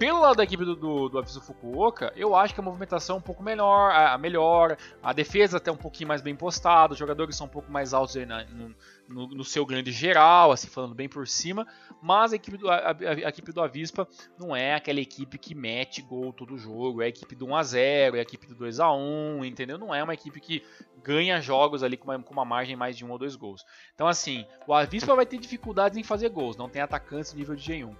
Pelo 0.00 0.18
lado 0.18 0.36
da 0.36 0.44
equipe 0.44 0.64
do, 0.64 0.74
do, 0.74 1.10
do 1.10 1.18
Aviso 1.18 1.42
Fukuoka, 1.42 2.10
eu 2.16 2.34
acho 2.34 2.54
que 2.54 2.60
a 2.60 2.62
movimentação 2.62 3.16
é 3.16 3.18
um 3.18 3.22
pouco 3.22 3.42
melhor, 3.42 3.90
a, 3.90 4.14
a 4.14 4.18
melhor, 4.18 4.78
a 5.02 5.12
defesa 5.12 5.58
até 5.58 5.70
um 5.70 5.76
pouquinho 5.76 6.08
mais 6.08 6.22
bem 6.22 6.34
postada, 6.34 6.94
os 6.94 6.98
jogadores 6.98 7.36
são 7.36 7.46
um 7.46 7.50
pouco 7.50 7.70
mais 7.70 7.92
altos 7.92 8.14
na, 8.14 8.42
no, 8.44 9.26
no, 9.26 9.44
seu 9.44 9.66
grande 9.66 9.92
geral, 9.92 10.52
assim, 10.52 10.68
falando 10.68 10.94
bem 10.94 11.06
por 11.06 11.28
cima, 11.28 11.66
mas 12.00 12.32
a 12.32 12.36
equipe, 12.36 12.56
do, 12.56 12.70
a, 12.70 12.92
a, 12.92 13.28
equipe 13.28 13.52
do 13.52 13.60
Avispa 13.60 14.08
não 14.38 14.56
é 14.56 14.72
aquela 14.72 15.00
equipe 15.00 15.36
que 15.36 15.54
mete 15.54 16.00
gol 16.00 16.32
todo 16.32 16.56
jogo, 16.56 17.02
é 17.02 17.04
a 17.04 17.08
equipe 17.08 17.34
do 17.34 17.48
1x0, 17.48 18.14
é 18.14 18.20
a 18.20 18.22
equipe 18.22 18.46
do 18.46 18.56
2x1, 18.56 19.44
entendeu? 19.44 19.76
Não 19.76 19.94
é 19.94 20.02
uma 20.02 20.14
equipe 20.14 20.40
que 20.40 20.62
ganha 21.04 21.42
jogos 21.42 21.82
ali 21.82 21.98
com 21.98 22.10
uma, 22.10 22.22
com 22.22 22.32
uma 22.32 22.44
margem 22.46 22.74
mais 22.74 22.96
de 22.96 23.04
um 23.04 23.10
ou 23.10 23.18
dois 23.18 23.36
gols. 23.36 23.66
Então, 23.94 24.06
assim, 24.06 24.46
o 24.66 24.72
Avispa 24.72 25.14
vai 25.14 25.26
ter 25.26 25.36
dificuldades 25.36 25.98
em 25.98 26.02
fazer 26.02 26.30
gols, 26.30 26.56
não 26.56 26.70
tem 26.70 26.80
atacantes 26.80 27.34
nível 27.34 27.54
de 27.54 27.70
G1. 27.70 27.94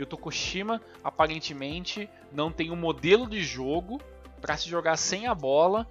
E 0.00 0.02
o 0.02 0.06
Tokushima 0.06 0.80
aparentemente 1.04 2.08
não 2.32 2.50
tem 2.50 2.70
um 2.70 2.76
modelo 2.76 3.28
de 3.28 3.42
jogo 3.42 4.00
para 4.40 4.56
se 4.56 4.66
jogar 4.66 4.96
sem 4.96 5.26
a 5.26 5.34
bola 5.34 5.86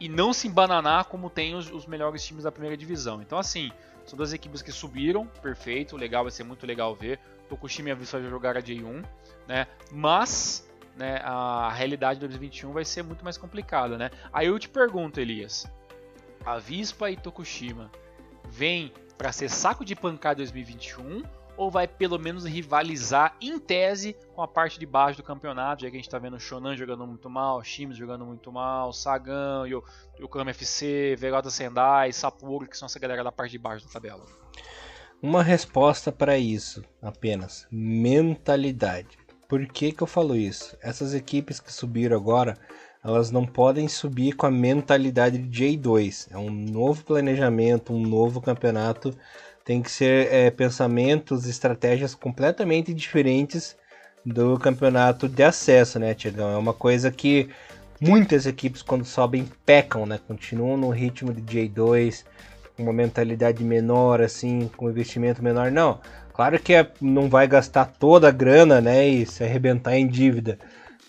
e 0.00 0.08
não 0.08 0.32
se 0.32 0.48
embananar 0.48 1.04
como 1.04 1.28
tem 1.28 1.54
os, 1.54 1.70
os, 1.70 1.84
melhores 1.84 2.24
times 2.24 2.44
da 2.44 2.50
primeira 2.50 2.74
divisão. 2.74 3.20
Então, 3.20 3.38
assim, 3.38 3.70
são 4.06 4.16
duas 4.16 4.32
equipes 4.32 4.62
que 4.62 4.72
subiram, 4.72 5.26
perfeito, 5.42 5.94
legal, 5.94 6.24
vai 6.24 6.30
ser 6.30 6.42
muito 6.42 6.66
legal 6.66 6.94
ver. 6.94 7.20
Tokushima 7.50 7.90
e 7.90 7.92
a 7.92 7.94
Vispa 7.94 8.18
vai 8.18 8.30
jogar 8.30 8.56
a 8.56 8.62
J1, 8.62 9.04
né? 9.46 9.66
Mas 9.92 10.66
né, 10.96 11.20
a 11.22 11.70
realidade 11.70 12.18
de 12.18 12.26
2021 12.28 12.72
vai 12.72 12.86
ser 12.86 13.02
muito 13.02 13.22
mais 13.22 13.36
complicada, 13.36 13.98
né? 13.98 14.10
Aí 14.32 14.46
eu 14.46 14.58
te 14.58 14.70
pergunto, 14.70 15.20
Elias, 15.20 15.70
a 16.46 16.58
Vispa 16.58 17.10
e 17.10 17.16
Tokushima 17.18 17.90
vêm 18.48 18.90
para 19.18 19.32
ser 19.32 19.50
saco 19.50 19.84
de 19.84 19.94
pancada 19.94 20.36
2021 20.36 21.39
ou 21.60 21.70
vai 21.70 21.86
pelo 21.86 22.18
menos 22.18 22.46
rivalizar 22.46 23.36
em 23.38 23.58
tese 23.58 24.16
com 24.34 24.40
a 24.40 24.48
parte 24.48 24.80
de 24.80 24.86
baixo 24.86 25.18
do 25.18 25.22
campeonato, 25.22 25.82
já 25.82 25.90
que 25.90 25.96
a 25.96 25.98
gente 25.98 26.06
está 26.06 26.18
vendo 26.18 26.36
o 26.36 26.40
Shonan 26.40 26.74
jogando 26.74 27.06
muito 27.06 27.28
mal, 27.28 27.62
Shims 27.62 27.98
jogando 27.98 28.24
muito 28.24 28.50
mal, 28.50 28.94
Sagan, 28.94 29.64
o 29.64 29.66
Yokohama 30.18 30.52
FC, 30.52 31.14
Verota 31.18 31.50
Sendai, 31.50 32.14
Sapporo, 32.14 32.66
que 32.66 32.78
são 32.78 32.86
essa 32.86 32.98
galera 32.98 33.22
da 33.22 33.30
parte 33.30 33.52
de 33.52 33.58
baixo 33.58 33.84
da 33.84 33.92
tabela. 33.92 34.24
Uma 35.20 35.42
resposta 35.42 36.10
para 36.10 36.38
isso 36.38 36.82
apenas: 37.02 37.66
mentalidade. 37.70 39.18
Por 39.46 39.66
que, 39.66 39.92
que 39.92 40.02
eu 40.02 40.06
falo 40.06 40.34
isso? 40.34 40.74
Essas 40.80 41.12
equipes 41.12 41.60
que 41.60 41.70
subiram 41.70 42.16
agora, 42.16 42.56
elas 43.04 43.30
não 43.30 43.44
podem 43.44 43.86
subir 43.86 44.32
com 44.32 44.46
a 44.46 44.50
mentalidade 44.50 45.36
de 45.36 45.76
J2. 45.76 46.28
É 46.30 46.38
um 46.38 46.50
novo 46.50 47.04
planejamento, 47.04 47.92
um 47.92 48.00
novo 48.00 48.40
campeonato 48.40 49.14
tem 49.70 49.82
que 49.82 49.90
ser 49.92 50.26
é, 50.32 50.50
pensamentos, 50.50 51.46
estratégias 51.46 52.12
completamente 52.12 52.92
diferentes 52.92 53.76
do 54.26 54.58
campeonato 54.58 55.28
de 55.28 55.44
acesso, 55.44 55.96
né, 55.96 56.12
Tiagão? 56.12 56.50
É 56.50 56.56
uma 56.56 56.72
coisa 56.72 57.08
que 57.08 57.48
muitas 58.00 58.46
equipes, 58.46 58.82
quando 58.82 59.04
sobem, 59.04 59.48
pecam, 59.64 60.06
né? 60.06 60.18
Continuam 60.26 60.76
no 60.76 60.90
ritmo 60.90 61.32
de 61.32 61.40
J2, 61.42 62.24
com 62.76 62.82
uma 62.82 62.92
mentalidade 62.92 63.62
menor, 63.62 64.20
assim, 64.20 64.68
com 64.76 64.90
investimento 64.90 65.40
menor. 65.40 65.70
Não, 65.70 66.00
claro 66.32 66.58
que 66.58 66.74
é, 66.74 66.90
não 67.00 67.28
vai 67.28 67.46
gastar 67.46 67.84
toda 67.84 68.26
a 68.26 68.32
grana, 68.32 68.80
né, 68.80 69.06
e 69.06 69.24
se 69.24 69.44
arrebentar 69.44 69.96
em 69.96 70.08
dívida. 70.08 70.58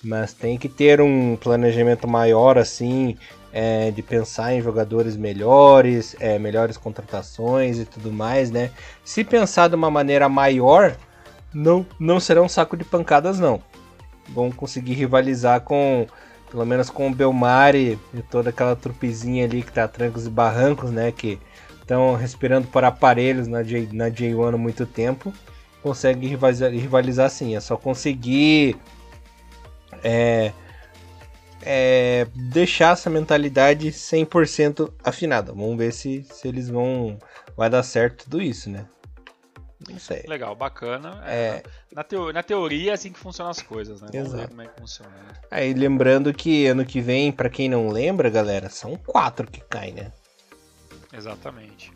Mas 0.04 0.34
tem 0.34 0.56
que 0.56 0.70
ter 0.70 1.02
um 1.02 1.36
planejamento 1.36 2.08
maior, 2.08 2.60
assim, 2.60 3.18
é, 3.54 3.92
de 3.92 4.02
pensar 4.02 4.54
em 4.54 4.62
jogadores 4.62 5.18
melhores, 5.18 6.16
é, 6.20 6.40
melhores 6.40 6.78
contratações 6.78 7.80
e 7.80 7.86
tudo 7.86 8.12
mais, 8.12 8.50
né? 8.50 8.72
Se 9.04 9.24
pensar 9.24 9.68
de 9.68 9.76
uma 9.76 9.92
maneira 9.92 10.30
maior, 10.30 10.96
não, 11.54 11.86
não 12.00 12.20
será 12.20 12.42
um 12.42 12.50
saco 12.50 12.78
de 12.78 12.84
pancadas, 12.84 13.40
não. 13.40 13.62
Vão 14.30 14.52
conseguir 14.52 14.94
rivalizar 14.94 15.62
com, 15.62 16.08
pelo 16.50 16.66
menos 16.66 16.90
com 16.90 17.10
o 17.10 17.14
Belmari 17.14 18.00
e 18.14 18.22
toda 18.22 18.50
aquela 18.50 18.76
trupezinha 18.76 19.46
ali 19.46 19.62
que 19.62 19.72
tá 19.72 19.88
trancos 19.88 20.26
e 20.26 20.30
barrancos, 20.30 20.92
né? 20.92 21.12
Que 21.12 21.38
estão 21.82 22.16
respirando 22.16 22.68
por 22.68 22.86
aparelhos 22.86 23.48
na, 23.48 23.64
J, 23.64 23.90
na 23.92 24.10
J1 24.10 24.54
há 24.54 24.58
muito 24.58 24.86
tempo. 24.86 25.34
Consegue 25.84 26.28
rivalizar, 26.28 26.72
rivalizar 26.72 27.30
sim, 27.30 27.56
é 27.56 27.60
só 27.60 27.76
conseguir 27.76 28.78
é, 30.04 30.54
é, 31.64 32.28
deixar 32.34 32.94
essa 32.94 33.10
mentalidade 33.10 33.92
100% 33.92 34.92
afinada. 35.04 35.52
Vamos 35.52 35.78
ver 35.78 35.92
se, 35.92 36.24
se 36.24 36.48
eles 36.48 36.70
vão. 36.70 37.18
Vai 37.56 37.70
dar 37.70 37.84
certo 37.84 38.24
tudo 38.24 38.42
isso, 38.42 38.70
né? 38.70 38.86
Não 39.90 40.00
sei. 40.00 40.24
Legal, 40.28 40.56
bacana. 40.56 41.24
É, 41.26 41.64
na, 41.94 42.04
teo, 42.04 42.32
na 42.32 42.44
teoria 42.44 42.92
é 42.92 42.94
assim 42.94 43.12
que 43.12 43.20
funcionam 43.20 43.50
as 43.50 43.62
coisas, 43.62 44.02
né? 44.02 44.10
Vamos 44.12 44.28
Exato. 44.28 44.44
ver 44.44 44.50
como 44.50 44.62
é 44.62 44.68
que 44.68 44.80
funciona. 44.80 45.12
Né? 45.12 45.34
Aí 45.50 45.74
lembrando 45.74 46.34
que 46.34 46.68
ano 46.68 46.86
que 46.86 47.02
vem, 47.02 47.32
para 47.32 47.50
quem 47.50 47.68
não 47.68 47.90
lembra, 47.90 48.30
galera, 48.30 48.70
são 48.70 48.96
quatro 48.96 49.50
que 49.50 49.62
caem, 49.62 49.94
né? 49.94 50.12
Exatamente. 51.12 51.92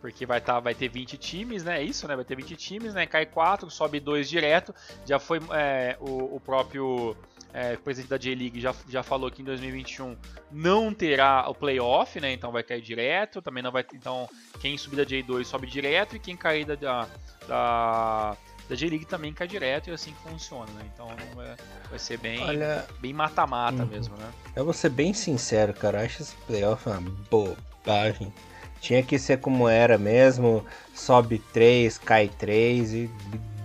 Porque 0.00 0.26
vai, 0.26 0.38
tá, 0.38 0.60
vai 0.60 0.74
ter 0.74 0.88
20 0.88 1.16
times, 1.16 1.64
né? 1.64 1.80
É 1.80 1.82
isso, 1.82 2.06
né? 2.06 2.14
Vai 2.14 2.24
ter 2.24 2.36
20 2.36 2.56
times, 2.56 2.92
né? 2.92 3.06
Cai 3.06 3.24
4, 3.24 3.70
sobe 3.70 4.00
2 4.00 4.28
direto. 4.28 4.74
Já 5.06 5.18
foi 5.18 5.40
é, 5.52 5.96
o, 6.00 6.36
o 6.36 6.40
próprio 6.40 7.16
é, 7.54 7.76
presidente 7.76 8.10
da 8.10 8.18
J-League 8.18 8.60
já, 8.60 8.74
já 8.88 9.04
falou 9.04 9.30
que 9.30 9.40
em 9.40 9.44
2021 9.44 10.16
não 10.50 10.92
terá 10.92 11.48
o 11.48 11.54
playoff, 11.54 12.20
né? 12.20 12.32
Então 12.32 12.50
vai 12.50 12.64
cair 12.64 12.82
direto. 12.82 13.40
Também 13.40 13.62
não 13.62 13.70
vai. 13.70 13.86
Então, 13.94 14.28
quem 14.60 14.76
subir 14.76 14.96
da 14.96 15.06
J2 15.06 15.44
sobe 15.44 15.68
direto 15.68 16.16
e 16.16 16.18
quem 16.18 16.36
cair 16.36 16.64
da, 16.64 16.74
da, 16.74 17.08
da, 17.46 18.36
da 18.68 18.74
J-League 18.74 19.06
também 19.06 19.32
cai 19.32 19.46
direto 19.46 19.88
e 19.88 19.92
assim 19.92 20.12
que 20.12 20.28
funciona, 20.28 20.66
né? 20.72 20.90
Então 20.92 21.06
vai, 21.36 21.54
vai 21.88 21.98
ser 21.98 22.18
bem 22.18 22.42
Olha... 22.42 22.84
bem 22.98 23.12
mata-mata 23.12 23.84
uhum. 23.84 23.88
mesmo, 23.88 24.16
né? 24.16 24.28
Eu 24.56 24.64
vou 24.64 24.74
ser 24.74 24.88
bem 24.88 25.14
sincero, 25.14 25.72
cara. 25.72 26.02
Acho 26.02 26.22
esse 26.22 26.34
playoff 26.48 26.88
uma 26.88 27.00
bobagem. 27.30 28.34
Tinha 28.80 29.02
que 29.02 29.16
ser 29.16 29.38
como 29.38 29.68
era 29.68 29.96
mesmo, 29.96 30.66
sobe 30.92 31.38
3, 31.52 31.98
cai 31.98 32.28
3 32.28 32.94
e 32.94 33.10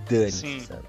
dane, 0.07 0.61
sabe? 0.61 0.88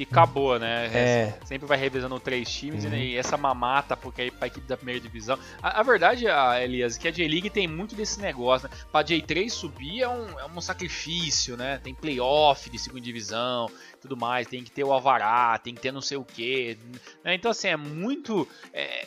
E 0.00 0.04
acabou, 0.04 0.58
né? 0.58 0.86
É. 0.86 1.38
Sempre 1.44 1.66
vai 1.66 1.76
revezando 1.76 2.18
três 2.18 2.50
times 2.50 2.84
uhum. 2.84 2.94
e 2.94 3.16
essa 3.16 3.36
mamata, 3.36 3.96
porque 3.96 4.22
aí 4.22 4.30
pra 4.30 4.46
equipe 4.46 4.66
da 4.66 4.76
primeira 4.76 4.98
divisão. 4.98 5.38
A, 5.62 5.80
a 5.80 5.82
verdade, 5.82 6.26
a 6.26 6.62
Elias, 6.62 6.96
é 6.96 7.00
que 7.00 7.08
a 7.08 7.10
J-League 7.10 7.50
tem 7.50 7.68
muito 7.68 7.94
desse 7.94 8.18
negócio, 8.20 8.68
né? 8.68 8.76
Pra 8.90 9.04
J3 9.04 9.50
subir 9.50 10.00
é 10.02 10.08
um, 10.08 10.38
é 10.38 10.46
um 10.46 10.60
sacrifício, 10.60 11.54
né? 11.56 11.78
Tem 11.84 11.94
playoff 11.94 12.70
de 12.70 12.78
segunda 12.78 13.02
divisão 13.02 13.68
tudo 14.00 14.16
mais, 14.16 14.46
tem 14.46 14.64
que 14.64 14.70
ter 14.70 14.82
o 14.82 14.92
alvará, 14.92 15.58
tem 15.58 15.74
que 15.74 15.80
ter 15.80 15.92
não 15.92 16.00
sei 16.00 16.16
o 16.16 16.24
que. 16.24 16.78
Né? 17.22 17.34
Então, 17.34 17.50
assim, 17.50 17.68
é 17.68 17.76
muito. 17.76 18.48
É, 18.72 19.06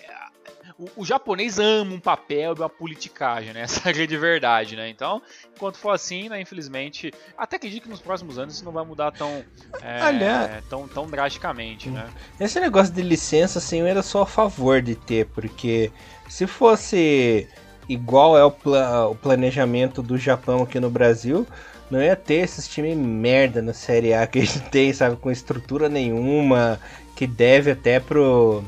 o, 0.78 1.02
o, 1.02 1.06
japonês 1.06 1.60
ama 1.60 1.94
um 1.94 2.00
papel 2.00 2.54
e 2.56 2.60
uma 2.60 2.70
politicagem, 2.70 3.54
né? 3.54 3.62
Essa 3.74 3.90
é 3.90 3.94
grande 3.94 4.18
verdade, 4.18 4.76
né? 4.76 4.90
Então, 4.90 5.22
enquanto 5.56 5.78
for 5.78 5.92
assim, 5.92 6.30
né, 6.30 6.42
infelizmente, 6.42 7.14
até 7.38 7.56
acredito 7.58 7.84
que 7.84 7.90
nos 7.90 8.02
próximos 8.02 8.38
anos 8.38 8.56
isso 8.56 8.66
não 8.66 8.72
vai 8.72 8.86
mudar 8.86 9.12
tão, 9.12 9.44
é, 9.82 10.62
tão, 10.70 10.88
tão 10.88 11.08
drasticamente, 11.08 11.90
né? 11.90 12.10
Esse 12.40 12.60
negócio 12.60 12.94
de 12.94 13.02
licença, 13.02 13.60
assim, 13.60 13.80
eu 13.80 13.88
era 13.88 14.02
só 14.02 14.24
a 14.24 14.28
favor 14.28 14.82
de 14.82 14.96
ter, 14.96 15.26
porque 15.28 15.92
se 16.30 16.48
fosse 16.48 17.48
igual 17.88 18.38
é 18.38 18.44
o, 18.44 18.52
pla 18.52 19.08
o 19.08 19.16
planejamento 19.16 20.02
do 20.02 20.18
Japão 20.18 20.64
aqui 20.64 20.80
no 20.80 20.90
Brasil, 20.90 21.46
não 21.92 22.02
ia 22.02 22.16
ter 22.16 22.36
esses 22.36 22.68
times 22.68 22.98
merda 22.98 23.62
na 23.62 23.74
Série 23.74 24.14
A 24.14 24.26
que 24.26 24.40
a 24.40 24.42
gente 24.42 24.60
tem, 24.70 24.94
sabe? 24.94 25.16
Com 25.18 25.30
estrutura 25.30 25.90
nenhuma, 25.90 26.80
que 27.16 27.28
deve 27.28 27.72
até 27.72 28.00
pro 28.00 28.64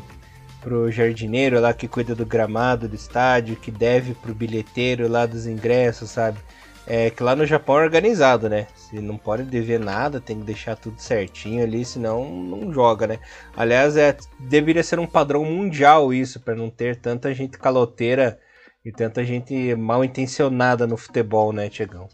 pro 0.65 0.91
jardineiro 0.91 1.59
lá 1.59 1.75
que 1.75 1.87
cuida 1.87 2.15
do 2.15 2.25
gramado 2.25 2.89
do 2.89 2.95
estádio, 2.95 3.55
que 3.55 3.69
deve 3.69 4.15
pro 4.15 4.33
bilheteiro 4.33 5.07
lá 5.07 5.27
dos 5.27 5.45
ingressos, 5.45 6.09
sabe? 6.09 6.39
É 6.87 7.11
que 7.11 7.21
lá 7.21 7.35
no 7.35 7.45
Japão 7.45 7.79
é 7.79 7.83
organizado, 7.83 8.49
né? 8.49 8.65
Se 8.75 8.99
não 8.99 9.15
pode 9.15 9.43
dever 9.43 9.79
nada, 9.79 10.19
tem 10.19 10.39
que 10.39 10.45
deixar 10.45 10.75
tudo 10.75 10.99
certinho 10.99 11.63
ali, 11.63 11.85
senão 11.85 12.27
não 12.27 12.73
joga, 12.73 13.05
né? 13.05 13.19
Aliás, 13.55 13.95
é, 13.95 14.17
deveria 14.39 14.83
ser 14.83 14.97
um 14.97 15.05
padrão 15.05 15.45
mundial 15.45 16.11
isso, 16.11 16.39
para 16.39 16.55
não 16.55 16.69
ter 16.69 16.95
tanta 16.95 17.31
gente 17.31 17.59
caloteira 17.59 18.39
e 18.83 18.91
tanta 18.91 19.23
gente 19.23 19.75
mal 19.75 20.03
intencionada 20.03 20.87
no 20.87 20.97
futebol, 20.97 21.53
né, 21.53 21.69
Tiagão? 21.69 22.07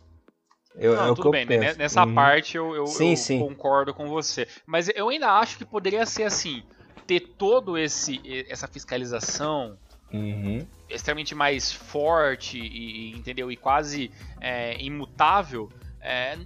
Eu, 0.76 0.96
não, 0.96 1.14
é 1.14 1.16
tudo 1.16 1.32
bem, 1.32 1.46
né? 1.46 1.74
nessa 1.78 2.06
uhum. 2.06 2.14
parte 2.14 2.58
eu, 2.58 2.76
eu, 2.76 2.88
sim, 2.88 3.12
eu 3.12 3.18
sim. 3.18 3.40
concordo 3.40 3.94
com 3.94 4.08
você. 4.08 4.46
Mas 4.66 4.90
eu 4.94 5.08
ainda 5.08 5.32
acho 5.32 5.58
que 5.58 5.66
poderia 5.66 6.06
ser 6.06 6.24
assim 6.24 6.64
ter 7.06 7.20
todo 7.38 7.78
esse 7.78 8.22
essa 8.50 8.68
fiscalização 8.68 9.78
uhum. 10.12 10.66
extremamente 10.90 11.36
mais 11.36 11.72
forte 11.72 12.60
e 12.60 13.12
entendeu 13.12 13.52
e 13.52 13.58
quase 13.58 14.12
é, 14.40 14.82
imutável 14.82 15.70
é, 16.00 16.38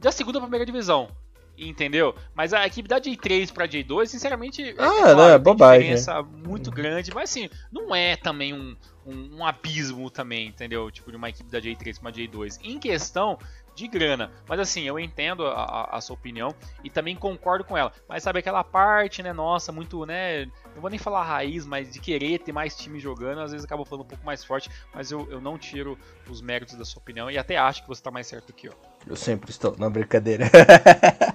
da 0.00 0.10
segunda 0.12 0.38
para 0.38 0.46
primeira 0.46 0.66
divisão 0.66 1.08
entendeu? 1.56 2.14
Mas 2.34 2.52
a 2.52 2.66
equipe 2.66 2.88
da 2.88 3.00
J3 3.00 3.52
para 3.52 3.68
J2, 3.68 4.06
sinceramente, 4.06 4.62
é 4.62 4.70
ah, 4.70 4.70
é, 4.70 4.74
claro, 4.74 5.16
não, 5.16 5.28
é 5.28 5.38
bobagem. 5.38 5.80
diferença 5.80 6.22
muito 6.22 6.70
grande, 6.70 7.12
mas 7.14 7.30
assim, 7.30 7.48
não 7.70 7.94
é 7.94 8.16
também 8.16 8.52
um, 8.52 8.76
um, 9.06 9.36
um, 9.36 9.46
abismo 9.46 10.10
também, 10.10 10.48
entendeu? 10.48 10.90
Tipo, 10.90 11.10
de 11.10 11.16
uma 11.16 11.28
equipe 11.28 11.50
da 11.50 11.60
J3 11.60 12.00
para 12.00 12.08
uma 12.08 12.12
J2. 12.12 12.58
Em 12.62 12.78
questão 12.78 13.38
de 13.74 13.88
grana. 13.88 14.30
Mas 14.48 14.60
assim, 14.60 14.82
eu 14.82 14.98
entendo 14.98 15.46
a, 15.46 15.88
a, 15.92 16.00
sua 16.00 16.14
opinião 16.14 16.54
e 16.82 16.90
também 16.90 17.16
concordo 17.16 17.64
com 17.64 17.76
ela. 17.76 17.92
Mas 18.08 18.22
sabe 18.22 18.38
aquela 18.38 18.62
parte, 18.62 19.22
né, 19.22 19.32
nossa, 19.32 19.72
muito, 19.72 20.06
né, 20.06 20.46
não 20.74 20.80
vou 20.80 20.90
nem 20.90 20.98
falar 20.98 21.24
raiz, 21.24 21.66
mas 21.66 21.92
de 21.92 22.00
querer 22.00 22.38
ter 22.38 22.52
mais 22.52 22.76
time 22.76 23.00
jogando, 23.00 23.40
às 23.40 23.50
vezes 23.50 23.64
acaba 23.64 23.84
falando 23.84 24.04
um 24.04 24.08
pouco 24.08 24.24
mais 24.24 24.44
forte, 24.44 24.70
mas 24.94 25.10
eu, 25.10 25.30
eu 25.30 25.40
não 25.40 25.58
tiro 25.58 25.98
os 26.28 26.40
méritos 26.40 26.76
da 26.76 26.84
sua 26.84 27.00
opinião 27.00 27.30
e 27.30 27.36
até 27.36 27.56
acho 27.56 27.82
que 27.82 27.88
você 27.88 28.00
está 28.00 28.10
mais 28.10 28.26
certo 28.26 28.52
que 28.52 28.68
eu. 28.68 28.74
Eu 29.06 29.16
sempre 29.16 29.50
estou, 29.50 29.76
na 29.76 29.90
brincadeira. 29.90 30.50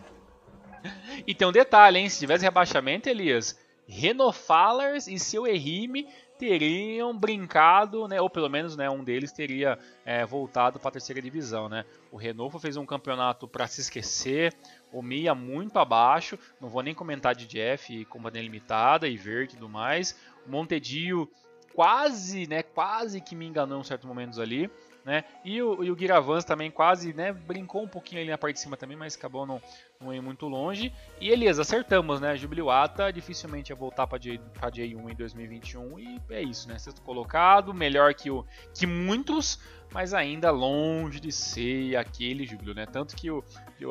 e 1.28 1.36
tem 1.36 1.48
um 1.48 1.52
detalhe, 1.52 2.00
hein, 2.00 2.10
se 2.10 2.20
tivesse 2.20 2.44
rebaixamento, 2.44 3.10
Elias, 3.10 3.60
Renofalers 3.88 5.08
e 5.08 5.18
seu 5.18 5.48
Erime 5.48 6.08
teriam 6.40 7.16
brincado, 7.16 8.08
né, 8.08 8.22
ou 8.22 8.30
pelo 8.30 8.50
menos 8.50 8.78
né, 8.78 8.90
um 8.90 9.04
deles 9.04 9.34
teria 9.34 9.78
é, 10.06 10.26
voltado 10.26 10.80
para 10.80 10.88
a 10.88 10.92
terceira 10.94 11.22
divisão. 11.22 11.68
Né. 11.68 11.84
O 12.10 12.16
Renovo 12.16 12.58
fez 12.58 12.78
um 12.78 12.86
campeonato 12.86 13.46
para 13.46 13.68
se 13.68 13.82
esquecer, 13.82 14.56
o 14.92 15.02
Mia 15.02 15.36
muito 15.36 15.78
abaixo, 15.78 16.40
não 16.62 16.70
vou 16.70 16.82
nem 16.82 16.96
comentar 16.96 17.36
de 17.36 17.46
Jeff 17.46 17.94
e 17.94 18.06
Companhia 18.06 18.42
Limitada 18.42 19.06
e 19.06 19.18
Verde 19.18 19.54
e 19.54 19.58
tudo 19.58 19.68
mais. 19.68 20.18
O 20.48 20.50
Montedio 20.50 21.30
quase, 21.76 22.48
né, 22.48 22.64
quase 22.64 23.20
que 23.20 23.36
me 23.36 23.46
enganou 23.46 23.82
em 23.82 23.84
certos 23.84 24.08
momentos 24.08 24.40
ali. 24.40 24.72
Né? 25.06 25.24
E 25.44 25.62
o, 25.62 25.84
e 25.84 25.92
o 25.92 25.98
Giravans 25.98 26.44
também 26.44 26.70
quase 26.70 27.14
né, 27.14 27.32
brincou 27.32 27.84
um 27.84 27.88
pouquinho 27.88 28.22
ali 28.22 28.30
na 28.30 28.38
parte 28.38 28.56
de 28.56 28.60
cima 28.60 28.76
também, 28.76 28.98
mas 28.98 29.16
acabou 29.16 29.46
não, 29.46 29.62
não 30.00 30.14
ir 30.14 30.22
muito 30.22 30.48
longe. 30.48 30.94
E 31.20 31.30
Elias, 31.30 31.58
acertamos, 31.58 32.20
né? 32.20 32.36
Jubiluata 32.36 33.12
dificilmente 33.12 33.72
ia 33.72 33.76
voltar 33.76 34.06
para 34.08 34.20
J, 34.20 34.40
J1 34.40 35.12
em 35.12 35.16
2021 35.16 36.00
e 36.00 36.22
é 36.30 36.42
isso, 36.42 36.68
né? 36.68 36.78
Sexto 36.78 37.02
colocado, 37.02 37.74
melhor 37.74 38.14
que, 38.14 38.30
o, 38.30 38.46
que 38.74 38.86
muitos, 38.86 39.60
mas 39.92 40.14
ainda 40.14 40.52
longe 40.52 41.20
de 41.20 41.32
ser 41.32 41.96
aquele 41.96 42.46
Júbilo, 42.46 42.74
né? 42.74 42.86
Tanto 42.86 43.16
que 43.16 43.32
o, 43.32 43.44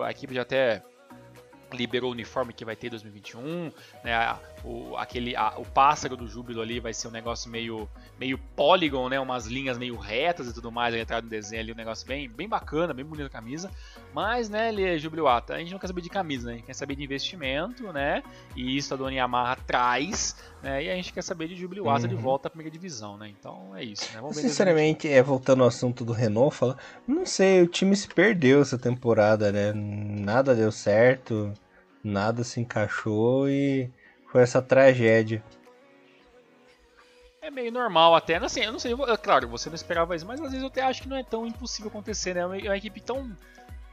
a 0.05 0.11
equipe 0.11 0.35
já 0.35 0.43
até 0.43 0.83
liberou 1.73 2.11
o 2.11 2.13
uniforme 2.13 2.53
que 2.53 2.65
vai 2.65 2.77
ter 2.77 2.91
2021, 2.91 3.73
né? 4.05 4.37
O, 4.65 4.97
aquele, 4.97 5.37
a, 5.37 5.55
o 5.57 5.65
pássaro 5.65 6.17
do 6.17 6.27
júbilo 6.27 6.61
ali 6.61 6.81
vai 6.81 6.93
ser 6.93 7.09
um 7.09 7.11
negócio 7.11 7.51
meio, 7.51 7.89
meio 8.19 8.39
polygon, 8.57 9.09
né? 9.09 9.21
Umas 9.21 9.47
linhas 9.47 9.79
meio 9.79 9.97
retas 9.97 10.49
e 10.49 10.53
tudo 10.53 10.71
mais, 10.73 10.95
entrado 10.95 11.25
no 11.25 11.31
desenho 11.31 11.63
ali, 11.63 11.73
um 11.73 11.77
negócio 11.77 12.07
bem, 12.07 12.29
bem 12.29 12.49
bacana, 12.49 12.93
bem 12.93 13.05
bonito 13.05 13.27
a 13.27 13.31
camisa. 13.31 13.71
Mas, 14.13 14.49
né, 14.49 14.69
ele 14.69 14.83
é 14.83 14.99
jubiluata. 14.99 15.55
A 15.55 15.59
gente 15.59 15.73
não 15.73 15.79
quer 15.79 15.87
saber 15.87 16.01
de 16.01 16.09
camisa, 16.09 16.49
né? 16.49 16.55
A 16.55 16.57
gente 16.57 16.67
quer 16.67 16.75
saber 16.75 16.97
de 16.97 17.05
investimento, 17.05 17.93
né? 17.93 18.23
E 18.57 18.77
isso 18.77 18.93
a 18.95 18.97
Dona 18.97 19.15
Yamaha 19.15 19.57
traz, 19.67 20.37
né? 20.63 20.85
E 20.85 20.91
a 20.91 20.95
gente 20.95 21.13
quer 21.13 21.23
saber 21.23 21.49
de 21.49 21.57
jubiluata 21.57 22.03
uhum. 22.03 22.09
de 22.09 22.15
volta 22.15 22.49
à 22.49 22.51
primeira 22.51 22.71
divisão, 22.71 23.17
né? 23.17 23.33
Então 23.39 23.77
é 23.77 23.85
isso, 23.85 24.05
né? 24.13 24.21
Vamos 24.21 24.37
Sinceramente, 24.37 25.09
é, 25.09 25.23
voltando 25.23 25.63
ao 25.63 25.69
assunto 25.69 26.05
do 26.05 26.13
Renault, 26.13 26.55
fala, 26.55 26.77
não 27.07 27.25
sei, 27.25 27.63
o 27.63 27.67
time 27.67 27.95
se 27.95 28.09
perdeu 28.09 28.61
essa 28.63 28.79
temporada, 28.79 29.53
né? 29.53 29.73
Nada 29.73 30.55
deu 30.55 30.73
certo, 30.73 31.53
nada 32.03 32.45
se 32.45 32.61
encaixou 32.61 33.49
e 33.49 33.91
foi 34.31 34.43
essa 34.43 34.63
tragédia. 34.63 35.43
É 37.41 37.51
meio 37.51 37.73
normal 37.73 38.15
até, 38.15 38.37
assim, 38.37 38.61
eu 38.61 38.73
não 38.73 38.79
sei, 38.79 38.93
eu, 38.93 39.19
claro, 39.19 39.49
você 39.49 39.71
não 39.71 39.77
esperava 39.77 40.15
isso, 40.15 40.27
mas 40.27 40.41
às 40.41 40.49
vezes 40.49 40.61
eu 40.61 40.69
até 40.69 40.83
acho 40.83 41.03
que 41.03 41.09
não 41.09 41.17
é 41.17 41.23
tão 41.23 41.47
impossível 41.47 41.89
acontecer, 41.89 42.35
né? 42.35 42.41
É 42.41 42.67
é 42.67 42.69
uma 42.69 42.77
equipe 42.77 43.01
tão 43.01 43.35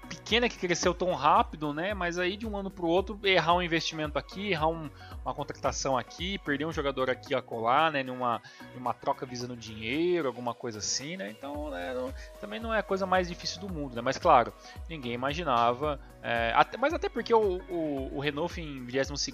pequena 0.05 0.47
que 0.47 0.57
cresceu 0.57 0.93
tão 0.93 1.13
rápido, 1.13 1.73
né? 1.73 1.93
Mas 1.93 2.17
aí 2.17 2.37
de 2.37 2.47
um 2.47 2.55
ano 2.57 2.69
para 2.69 2.85
o 2.85 2.87
outro 2.87 3.19
errar 3.23 3.55
um 3.55 3.61
investimento 3.61 4.17
aqui, 4.17 4.51
errar 4.51 4.67
um, 4.67 4.89
uma 5.23 5.33
contratação 5.33 5.97
aqui, 5.97 6.37
perder 6.39 6.65
um 6.65 6.71
jogador 6.71 7.09
aqui 7.09 7.33
a 7.33 7.41
colar, 7.41 7.91
né? 7.91 8.03
Numa, 8.03 8.41
numa 8.73 8.93
troca 8.93 9.25
visando 9.25 9.55
dinheiro, 9.55 10.27
alguma 10.27 10.53
coisa 10.53 10.79
assim, 10.79 11.17
né? 11.17 11.29
Então 11.29 11.69
né, 11.69 11.93
não, 11.93 12.13
também 12.39 12.59
não 12.59 12.73
é 12.73 12.79
a 12.79 12.83
coisa 12.83 13.05
mais 13.05 13.27
difícil 13.27 13.59
do 13.59 13.69
mundo, 13.69 13.95
né? 13.95 14.01
Mas 14.01 14.17
claro, 14.17 14.53
ninguém 14.89 15.13
imaginava. 15.13 15.99
É, 16.21 16.51
até, 16.55 16.77
mas 16.77 16.93
até 16.93 17.07
porque 17.07 17.33
o, 17.33 17.61
o, 17.69 18.17
o 18.17 18.19
Renault 18.19 18.59
em 18.59 18.83
22 18.85 19.27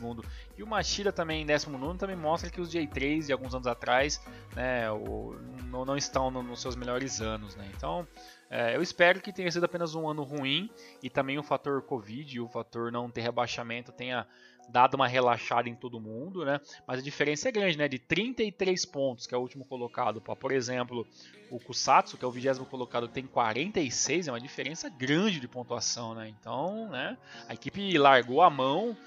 e 0.57 0.63
o 0.63 0.67
Machida 0.67 1.11
também 1.11 1.43
em 1.43 1.45
19 1.45 1.97
também 1.97 2.15
mostra 2.15 2.49
que 2.49 2.59
os 2.59 2.69
J3 2.69 3.28
de 3.28 3.34
alguns 3.34 3.53
anos 3.53 3.67
atrás 3.67 4.22
né, 4.55 4.91
o, 4.91 5.36
não, 5.65 5.86
não 5.86 5.95
estão 5.95 6.30
no, 6.30 6.43
nos 6.43 6.61
seus 6.61 6.76
melhores 6.76 7.22
anos, 7.22 7.55
né? 7.55 7.69
Então 7.76 8.07
é, 8.54 8.76
eu 8.76 8.82
espero 8.82 9.22
que 9.22 9.32
tenha 9.32 9.49
sido 9.49 9.64
apenas 9.64 9.95
um 9.95 10.10
ano 10.10 10.24
ruim 10.24 10.70
e 11.02 11.10
também 11.10 11.39
o 11.39 11.43
fator 11.43 11.82
Covid, 11.84 12.41
o 12.41 12.49
fator 12.49 12.91
não 12.91 13.10
ter 13.10 13.22
rebaixamento 13.22 13.93
tenha 13.93 14.28
dado 14.68 14.95
uma 14.95 15.08
relaxada 15.08 15.70
em 15.70 15.76
todo 15.76 16.02
mundo, 16.02 16.43
né? 16.43 16.60
Mas 16.86 16.99
a 16.99 17.02
diferença 17.02 17.47
é 17.47 17.52
grande, 17.52 17.78
né? 17.78 17.88
De 17.88 17.97
33 17.97 18.86
pontos, 18.86 19.26
que 19.26 19.34
é 19.34 19.38
o 19.38 19.41
último 19.41 19.64
colocado, 19.64 20.20
para, 20.20 20.36
por 20.36 20.52
exemplo, 20.52 21.08
o 21.49 21.62
Kusatsu, 21.62 22.18
que 22.18 22.26
é 22.26 22.28
o 22.28 22.32
vigésimo 22.32 22.66
colocado, 22.66 23.08
tem 23.08 23.26
46, 23.26 24.28
é 24.28 24.32
uma 24.34 24.39
diferença 24.39 24.89
grande 24.89 25.39
de 25.39 25.47
pontuação, 25.47 26.14
né? 26.14 26.28
Então, 26.28 26.89
né? 26.89 27.18
A 27.47 27.54
equipe 27.54 27.97
largou 27.97 28.41
a 28.41 28.49
mão 28.49 28.97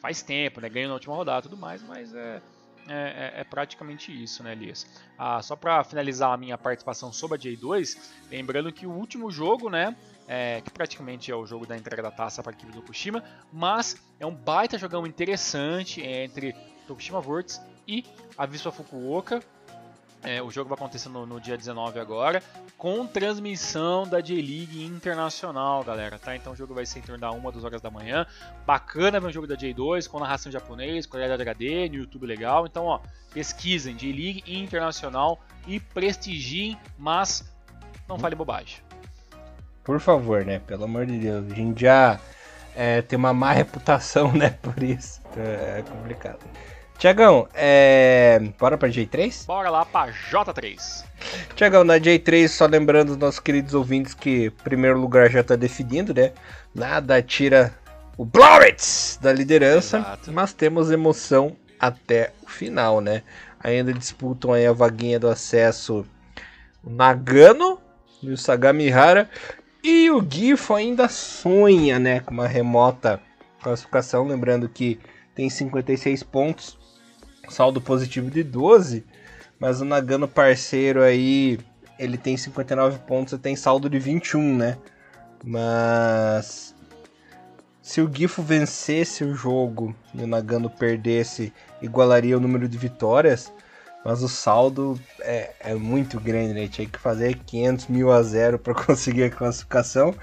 faz 0.00 0.22
tempo, 0.22 0.62
né? 0.62 0.68
Ganhou 0.70 0.88
na 0.88 0.94
última 0.94 1.14
rodada 1.14 1.46
e 1.46 1.50
tudo 1.50 1.60
mais, 1.60 1.82
mas 1.82 2.14
é, 2.14 2.40
é, 2.88 3.32
é, 3.36 3.40
é, 3.40 3.44
praticamente 3.44 4.12
isso, 4.12 4.42
né, 4.42 4.52
Elias? 4.52 4.86
Ah, 5.18 5.40
só 5.42 5.56
para 5.56 5.82
finalizar 5.84 6.32
a 6.32 6.36
minha 6.36 6.58
participação 6.58 7.12
sobre 7.12 7.36
a 7.36 7.40
J2, 7.40 7.98
lembrando 8.30 8.72
que 8.72 8.86
o 8.86 8.90
último 8.90 9.30
jogo, 9.30 9.70
né, 9.70 9.96
é, 10.26 10.60
que 10.60 10.70
praticamente 10.70 11.30
é 11.30 11.36
o 11.36 11.46
jogo 11.46 11.66
da 11.66 11.76
entrega 11.76 12.02
da 12.02 12.10
taça 12.10 12.42
para 12.42 12.52
a 12.52 12.54
equipe 12.54 12.72
do 12.72 12.80
Fukushima, 12.80 13.22
mas 13.52 13.96
é 14.18 14.26
um 14.26 14.34
baita 14.34 14.78
jogão 14.78 15.06
interessante 15.06 16.00
entre 16.00 16.54
Tokushima 16.86 17.20
Vortex 17.20 17.60
e 17.86 18.04
a 18.36 18.46
Vispa 18.46 18.70
Fukuoka. 18.70 19.42
É, 20.24 20.42
o 20.42 20.50
jogo 20.50 20.70
vai 20.70 20.76
acontecer 20.76 21.10
no, 21.10 21.26
no, 21.26 21.38
dia 21.38 21.54
19 21.54 22.00
agora, 22.00 22.42
com 22.78 23.06
transmissão 23.06 24.08
da 24.08 24.22
J-League 24.22 24.82
Internacional, 24.82 25.84
galera, 25.84 26.18
tá? 26.18 26.34
Então 26.34 26.54
o 26.54 26.56
jogo 26.56 26.72
vai 26.72 26.86
ser 26.86 27.00
em 27.00 27.02
torno 27.02 27.20
da 27.20 27.30
1 27.30 27.40
2 27.42 27.62
horas 27.62 27.82
da 27.82 27.90
manhã. 27.90 28.26
Bacana 28.66 29.20
ver 29.20 29.26
um 29.26 29.32
jogo 29.32 29.46
da 29.46 29.54
J2 29.54 30.08
com 30.08 30.18
narração 30.18 30.48
em 30.48 30.52
japonês, 30.52 31.06
da 31.06 31.34
HD, 31.34 31.90
no 31.90 31.96
YouTube 31.96 32.26
legal. 32.26 32.64
Então, 32.64 32.86
ó, 32.86 33.00
pesquisem 33.34 33.94
J-League 33.94 34.42
Internacional 34.46 35.38
e 35.66 35.78
prestigiem, 35.78 36.78
mas 36.96 37.44
não 38.08 38.18
fale 38.18 38.34
bobagem. 38.34 38.78
Por 39.84 40.00
favor, 40.00 40.42
né? 40.42 40.58
Pelo 40.58 40.84
amor 40.84 41.04
de 41.04 41.18
Deus. 41.18 41.52
A 41.52 41.54
gente 41.54 41.82
já 41.82 42.18
é, 42.74 43.02
tem 43.02 43.18
uma 43.18 43.34
má 43.34 43.52
reputação, 43.52 44.32
né? 44.34 44.56
Por 44.62 44.82
isso. 44.82 45.20
É 45.36 45.82
complicado. 45.82 46.40
Tiagão, 46.98 47.48
é... 47.54 48.40
bora 48.58 48.78
pra 48.78 48.88
J3? 48.88 49.46
Bora 49.46 49.68
lá 49.68 49.84
pra 49.84 50.08
J3. 50.08 51.04
Tiagão, 51.54 51.84
na 51.84 51.98
J3, 51.98 52.48
só 52.48 52.66
lembrando 52.66 53.10
os 53.10 53.16
nossos 53.16 53.40
queridos 53.40 53.74
ouvintes 53.74 54.14
que 54.14 54.50
primeiro 54.62 54.98
lugar 54.98 55.30
já 55.30 55.42
tá 55.42 55.56
definido, 55.56 56.14
né? 56.14 56.32
Nada 56.74 57.20
tira 57.20 57.74
o 58.16 58.24
Blauritz 58.24 59.18
da 59.20 59.32
liderança, 59.32 59.98
Exato. 59.98 60.32
mas 60.32 60.52
temos 60.52 60.90
emoção 60.90 61.56
até 61.78 62.32
o 62.42 62.48
final, 62.48 63.00
né? 63.00 63.22
Ainda 63.62 63.92
disputam 63.92 64.52
aí 64.52 64.66
a 64.66 64.72
vaguinha 64.72 65.18
do 65.18 65.28
acesso 65.28 66.06
o 66.82 66.90
Nagano 66.90 67.78
e 68.22 68.30
o 68.30 68.36
Sagamihara. 68.36 69.28
E 69.82 70.10
o 70.10 70.24
Gifo 70.26 70.74
ainda 70.74 71.08
sonha, 71.08 71.98
né, 71.98 72.20
com 72.20 72.32
uma 72.32 72.46
remota 72.46 73.20
classificação, 73.62 74.26
lembrando 74.26 74.68
que 74.68 74.98
tem 75.34 75.50
56 75.50 76.22
pontos 76.22 76.78
saldo 77.48 77.80
positivo 77.80 78.30
de 78.30 78.42
12, 78.42 79.04
mas 79.58 79.80
o 79.80 79.84
Nagano 79.84 80.28
parceiro 80.28 81.02
aí, 81.02 81.58
ele 81.98 82.18
tem 82.18 82.36
59 82.36 82.98
pontos 83.00 83.32
e 83.32 83.38
tem 83.38 83.56
saldo 83.56 83.88
de 83.88 83.98
21, 83.98 84.56
né? 84.56 84.78
Mas 85.42 86.74
se 87.82 88.00
o 88.00 88.10
Gifo 88.12 88.42
vencesse 88.42 89.24
o 89.24 89.34
jogo 89.34 89.94
e 90.14 90.22
o 90.22 90.26
Nagano 90.26 90.70
perdesse, 90.70 91.52
igualaria 91.82 92.36
o 92.36 92.40
número 92.40 92.66
de 92.66 92.78
vitórias, 92.78 93.52
mas 94.04 94.22
o 94.22 94.28
saldo 94.28 94.98
é, 95.20 95.52
é 95.60 95.74
muito 95.74 96.18
grande, 96.20 96.54
né? 96.54 96.68
Tinha 96.68 96.88
que 96.88 96.98
fazer 96.98 97.38
500 97.46 97.88
mil 97.88 98.10
a 98.10 98.22
zero 98.22 98.58
para 98.58 98.72
conseguir 98.84 99.24
a 99.24 99.30
classificação. 99.30 100.14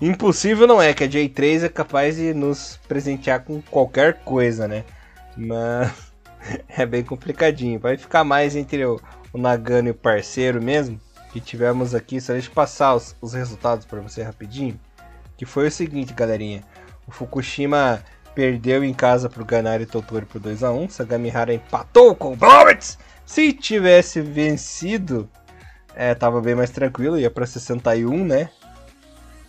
Impossível 0.00 0.66
não 0.66 0.82
é, 0.82 0.92
que 0.92 1.04
a 1.04 1.08
J3 1.08 1.64
é 1.64 1.68
capaz 1.68 2.16
de 2.16 2.34
nos 2.34 2.80
presentear 2.88 3.44
com 3.44 3.60
qualquer 3.62 4.24
coisa, 4.24 4.66
né? 4.66 4.84
Mas 5.36 6.13
é 6.68 6.86
bem 6.86 7.02
complicadinho. 7.02 7.78
Vai 7.78 7.96
ficar 7.96 8.24
mais 8.24 8.56
entre 8.56 8.84
o, 8.84 9.00
o 9.32 9.38
Nagano 9.38 9.88
e 9.88 9.90
o 9.90 9.94
parceiro 9.94 10.62
mesmo. 10.62 11.00
Que 11.32 11.40
tivemos 11.40 11.94
aqui, 11.94 12.20
só 12.20 12.32
deixa 12.32 12.48
eu 12.48 12.54
passar 12.54 12.94
os, 12.94 13.16
os 13.20 13.32
resultados 13.32 13.84
para 13.84 14.00
você 14.00 14.22
rapidinho. 14.22 14.78
Que 15.36 15.44
foi 15.44 15.66
o 15.66 15.70
seguinte, 15.70 16.12
galerinha. 16.12 16.62
O 17.06 17.10
Fukushima 17.10 18.02
perdeu 18.34 18.84
em 18.84 18.94
casa 18.94 19.28
para 19.28 19.42
o 19.42 19.44
Ganari 19.46 19.86
Tottori 19.86 20.26
por 20.26 20.40
2x1. 20.40 20.90
Sagamihara 20.90 21.52
empatou 21.52 22.14
com 22.14 22.32
o 22.32 22.36
Blowitz. 22.36 22.98
Se 23.26 23.52
tivesse 23.52 24.20
vencido, 24.20 25.28
é, 25.94 26.14
tava 26.14 26.40
bem 26.40 26.54
mais 26.54 26.70
tranquilo, 26.70 27.18
ia 27.18 27.30
para 27.30 27.46
61, 27.46 28.24
né? 28.24 28.50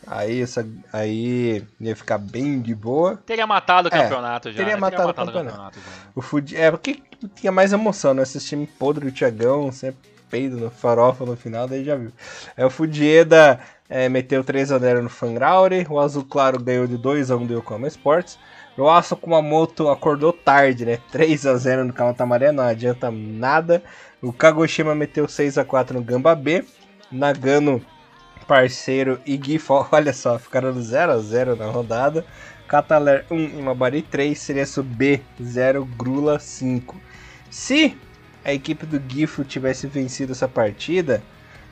Aí, 0.07 0.41
essa, 0.41 0.67
aí 0.93 1.65
ia 1.79 1.95
ficar 1.95 2.17
bem 2.17 2.61
de 2.61 2.75
boa. 2.75 3.17
Teria 3.25 3.47
matado 3.47 3.89
o 3.89 3.95
é, 3.95 4.03
campeonato 4.03 4.51
já. 4.51 4.57
Teria, 4.57 4.75
né? 4.75 4.79
matado, 4.79 4.97
teria 4.97 5.07
matado, 5.07 5.29
o 5.29 5.33
campeonato. 5.33 5.79
O, 5.79 5.81
campeonato 5.81 6.11
o 6.15 6.21
Fudi 6.21 6.55
é 6.55 6.71
porque 6.71 7.01
tinha 7.35 7.51
mais 7.51 7.73
emoção, 7.73 8.13
né? 8.13 8.23
Esse 8.23 8.39
time 8.39 8.67
podre 8.67 9.05
do 9.05 9.11
Thiagão, 9.11 9.71
sempre 9.71 10.15
peido 10.29 10.57
no 10.57 10.69
farofa 10.69 11.25
no 11.25 11.35
final, 11.35 11.67
daí 11.67 11.83
já 11.83 11.95
viu. 11.95 12.11
É 12.57 12.65
o 12.65 12.69
Fudieda 12.69 13.59
é, 13.89 14.09
meteu 14.09 14.43
3x0 14.43 15.01
no 15.01 15.09
Fangraure, 15.09 15.85
o 15.89 15.99
Azul 15.99 16.25
Claro 16.25 16.59
ganhou 16.59 16.87
de 16.87 16.97
2x1 16.97 17.47
do 17.47 17.53
Yokohama 17.53 17.87
Sports. 17.87 18.37
O 18.77 18.89
Aço 18.89 19.15
Kumamoto 19.15 19.87
acordou 19.87 20.33
tarde, 20.33 20.85
né? 20.85 20.99
3x0 21.13 21.83
no 21.83 21.93
Kamatamaré, 21.93 22.51
não 22.51 22.63
adianta 22.63 23.09
nada. 23.09 23.81
O 24.21 24.33
Kagoshima 24.33 24.93
meteu 24.93 25.25
6x4 25.25 25.91
no 25.91 26.03
Gamba 26.03 26.35
B. 26.35 26.65
Nagano 27.09 27.81
parceiro 28.47 29.19
e 29.25 29.39
Gif, 29.41 29.69
olha 29.91 30.13
só, 30.13 30.37
ficaram 30.39 30.73
no 30.73 30.81
0 30.81 31.11
a 31.11 31.17
0 31.19 31.55
na 31.55 31.65
rodada. 31.65 32.25
Cataler 32.67 33.25
1 33.29 33.59
e 33.59 33.61
Mabari 33.61 34.01
3, 34.01 34.37
Cereço 34.37 34.81
B 34.81 35.21
0, 35.41 35.85
Grula 35.85 36.39
5. 36.39 36.99
Se 37.49 37.95
a 38.43 38.53
equipe 38.53 38.85
do 38.85 39.01
Gifo 39.07 39.43
tivesse 39.43 39.87
vencido 39.87 40.31
essa 40.31 40.47
partida, 40.47 41.21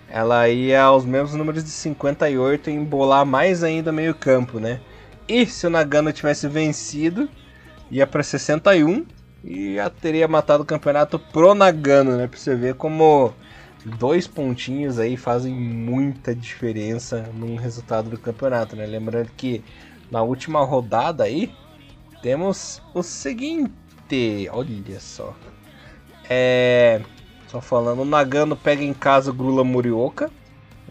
ela 0.09 0.47
ia 0.47 0.84
aos 0.84 1.05
mesmos 1.05 1.34
números 1.34 1.63
de 1.63 1.71
58 1.71 2.69
e 2.69 2.74
embolar 2.74 3.26
mais 3.26 3.63
ainda 3.63 3.91
meio 3.91 4.13
campo, 4.13 4.59
né? 4.59 4.80
E 5.28 5.45
se 5.45 5.65
o 5.65 5.69
Nagano 5.69 6.11
tivesse 6.11 6.47
vencido, 6.47 7.28
ia 7.89 8.05
para 8.05 8.21
61 8.21 9.05
e 9.43 9.76
já 9.76 9.89
teria 9.89 10.28
matado 10.28 10.63
o 10.63 10.65
campeonato 10.65 11.17
pro 11.17 11.55
Nagano, 11.55 12.17
né? 12.17 12.28
Pra 12.28 12.38
você 12.38 12.55
ver 12.55 12.76
como 12.76 13.34
dois 13.86 14.27
pontinhos 14.27 14.99
aí 14.99 15.17
fazem 15.17 15.53
muita 15.53 16.34
diferença 16.34 17.29
no 17.34 17.55
resultado 17.55 18.09
do 18.09 18.17
campeonato, 18.17 18.75
né? 18.75 18.86
Lembrando 18.86 19.29
que 19.36 19.63
na 20.09 20.21
última 20.21 20.63
rodada 20.63 21.23
aí 21.23 21.53
temos 22.21 22.81
o 22.93 23.03
seguinte, 23.03 24.47
olha 24.51 24.99
só. 24.99 25.36
É, 26.29 27.01
só 27.47 27.59
falando, 27.59 28.01
o 28.01 28.05
Nagano 28.05 28.55
pega 28.55 28.84
em 28.84 28.93
casa 28.93 29.31
o 29.31 29.34
Grula 29.34 29.63
Murioka, 29.63 30.31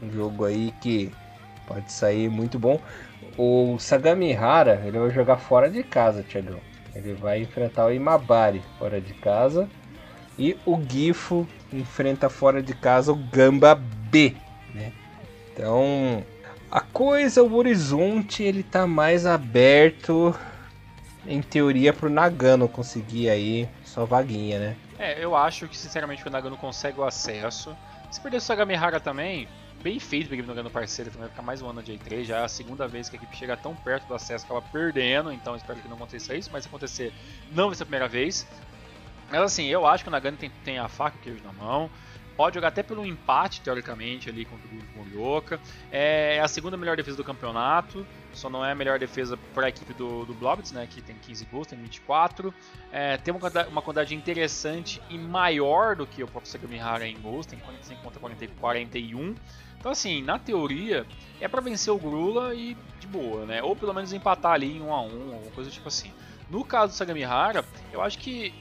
um 0.03 0.11
jogo 0.11 0.45
aí 0.45 0.72
que 0.80 1.11
pode 1.66 1.90
sair 1.90 2.28
muito 2.28 2.59
bom. 2.59 2.80
O 3.38 3.78
Sagamihara, 3.78 4.82
ele 4.84 4.99
vai 4.99 5.11
jogar 5.11 5.38
fora 5.38 5.70
de 5.70 5.82
casa, 5.82 6.22
Tiagão. 6.22 6.61
Ele 6.95 7.14
vai 7.14 7.40
enfrentar 7.40 7.86
o 7.86 7.93
Imabari 7.93 8.62
fora 8.78 9.01
de 9.01 9.14
casa. 9.14 9.68
E 10.43 10.59
o 10.66 10.76
Gifo 10.90 11.47
enfrenta 11.72 12.28
fora 12.28 12.61
de 12.61 12.74
casa 12.74 13.12
o 13.12 13.14
Gamba 13.14 13.76
B, 13.76 14.34
né? 14.74 14.93
Então, 15.53 16.26
a 16.68 16.80
coisa, 16.80 17.45
o 17.45 17.55
horizonte, 17.55 18.43
ele 18.43 18.64
tá 18.64 18.84
mais 18.84 19.24
aberto 19.24 20.34
em 21.24 21.40
teoria 21.40 21.93
pro 21.93 22.11
Nagano 22.11 22.68
conseguir 22.68 23.30
aí 23.30 23.68
sua 23.84 24.05
vaguinha, 24.05 24.59
né? 24.59 24.76
É, 24.99 25.24
eu 25.24 25.36
acho 25.36 25.68
que 25.68 25.78
sinceramente 25.78 26.26
o 26.26 26.30
Nagano 26.30 26.57
consegue 26.57 26.99
o 26.99 27.05
acesso. 27.05 27.76
Se 28.11 28.20
perder 28.20 28.38
o 28.38 28.40
Sagamihara 28.40 28.99
também, 28.99 29.47
bem 29.80 30.01
feito 30.01 30.26
pra 30.26 30.34
equipe 30.34 30.49
Nagano 30.49 30.70
parceiro, 30.70 31.12
também 31.12 31.28
ficar 31.28 31.43
mais 31.43 31.62
um 31.62 31.68
ano 31.68 31.84
de 31.84 31.93
J3, 31.93 32.24
já 32.24 32.38
é 32.38 32.45
a 32.47 32.49
segunda 32.49 32.88
vez 32.88 33.09
que 33.09 33.14
a 33.14 33.18
equipe 33.18 33.36
chega 33.36 33.57
tão 33.57 33.76
perto 33.76 34.09
do 34.09 34.14
acesso 34.14 34.45
acaba 34.45 34.61
perdendo, 34.61 35.32
então 35.32 35.55
espero 35.55 35.78
que 35.78 35.86
não 35.86 35.95
aconteça 35.95 36.34
isso, 36.34 36.51
mas 36.53 36.64
se 36.64 36.68
acontecer, 36.68 37.12
não 37.55 37.68
vai 37.68 37.76
ser 37.76 37.84
a 37.84 37.86
primeira 37.86 38.09
vez. 38.09 38.45
Mas 39.33 39.41
assim, 39.41 39.64
eu 39.64 39.87
acho 39.87 40.05
que 40.05 40.09
o 40.09 40.12
Nagano 40.12 40.37
tem, 40.37 40.51
tem 40.62 40.78
a 40.78 40.89
faca 40.89 41.16
e 41.16 41.20
o 41.20 41.22
queijo 41.22 41.43
na 41.43 41.55
mão. 41.55 41.91
pode 42.37 42.55
jogar 42.55 42.68
até 42.68 42.83
pelo 42.83 43.07
empate, 43.07 43.62
teoricamente, 43.62 44.28
ali 44.28 44.45
contra 44.45 44.68
o 44.68 44.99
Morioka. 44.99 45.59
É 45.91 46.39
a 46.39 46.47
segunda 46.47 46.76
melhor 46.76 46.99
defesa 46.99 47.16
do 47.16 47.24
campeonato, 47.24 48.07
só 48.35 48.51
não 48.51 48.62
é 48.62 48.72
a 48.72 48.74
melhor 48.74 48.99
defesa 48.99 49.39
para 49.55 49.66
a 49.66 49.68
equipe 49.70 49.95
do, 49.95 50.26
do 50.26 50.35
Blobits, 50.35 50.70
né, 50.72 50.87
que 50.87 51.01
tem 51.01 51.16
15 51.16 51.47
gols, 51.47 51.66
tem 51.66 51.78
24. 51.78 52.53
É, 52.93 53.16
tem 53.16 53.33
uma, 53.33 53.41
uma 53.68 53.80
quantidade 53.80 54.14
interessante 54.14 55.01
e 55.09 55.16
maior 55.16 55.97
do 55.97 56.07
que 56.07 56.22
o 56.22 56.28
próprio 56.28 56.53
Sagamihara 56.53 57.07
em 57.07 57.18
gols, 57.18 57.47
tem 57.47 57.59
45 57.59 58.03
contra 58.03 58.20
40, 58.20 58.49
41. 58.61 59.35
Então, 59.78 59.93
assim, 59.93 60.22
na 60.22 60.39
teoria, 60.39 61.07
é 61.41 61.49
para 61.49 61.62
vencer 61.62 61.91
o 61.91 61.99
Grula 61.99 62.55
e 62.55 62.76
de 63.01 63.07
boa, 63.07 63.47
né? 63.47 63.62
Ou 63.62 63.74
pelo 63.74 63.95
menos 63.95 64.12
empatar 64.12 64.53
ali 64.53 64.76
em 64.76 64.83
1 64.83 64.93
a 64.93 65.01
1 65.01 65.05
alguma 65.33 65.51
coisa 65.53 65.70
tipo 65.70 65.89
assim. 65.89 66.12
No 66.51 66.62
caso 66.66 66.93
do 66.93 66.97
Sagamihara, 66.97 67.64
eu 67.91 68.03
acho 68.03 68.18
que 68.18 68.53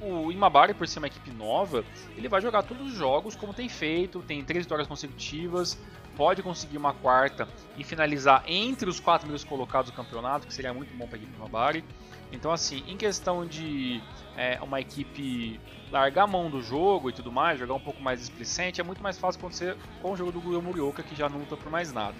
o 0.00 0.30
Imabari, 0.30 0.74
por 0.74 0.86
ser 0.86 0.98
uma 0.98 1.06
equipe 1.06 1.30
nova, 1.30 1.84
ele 2.16 2.28
vai 2.28 2.40
jogar 2.40 2.62
todos 2.62 2.92
os 2.92 2.94
jogos 2.96 3.34
como 3.36 3.54
tem 3.54 3.68
feito, 3.68 4.20
tem 4.22 4.44
três 4.44 4.64
vitórias 4.64 4.86
consecutivas, 4.88 5.78
pode 6.16 6.42
conseguir 6.42 6.76
uma 6.76 6.92
quarta 6.94 7.48
e 7.76 7.84
finalizar 7.84 8.44
entre 8.46 8.88
os 8.88 9.00
quatro 9.00 9.20
primeiros 9.20 9.44
colocados 9.44 9.90
do 9.90 9.94
campeonato, 9.94 10.46
que 10.46 10.54
seria 10.54 10.72
muito 10.72 10.94
bom 10.96 11.06
para 11.06 11.16
a 11.16 11.18
equipe 11.18 11.36
Imabari. 11.36 11.84
Então, 12.32 12.50
assim, 12.50 12.82
em 12.88 12.96
questão 12.96 13.46
de 13.46 14.02
é, 14.36 14.58
uma 14.60 14.80
equipe 14.80 15.60
largar 15.90 16.24
a 16.24 16.26
mão 16.26 16.50
do 16.50 16.60
jogo 16.60 17.10
e 17.10 17.12
tudo 17.12 17.30
mais, 17.30 17.58
jogar 17.58 17.74
um 17.74 17.80
pouco 17.80 18.02
mais 18.02 18.20
explicente, 18.20 18.80
é 18.80 18.84
muito 18.84 19.02
mais 19.02 19.18
fácil 19.18 19.38
acontecer 19.38 19.76
com 20.02 20.12
o 20.12 20.16
jogo 20.16 20.32
do 20.32 20.40
Guilherme 20.40 20.66
Murioka, 20.66 21.02
que 21.02 21.14
já 21.14 21.28
não 21.28 21.38
luta 21.38 21.56
por 21.56 21.70
mais 21.70 21.92
nada. 21.92 22.14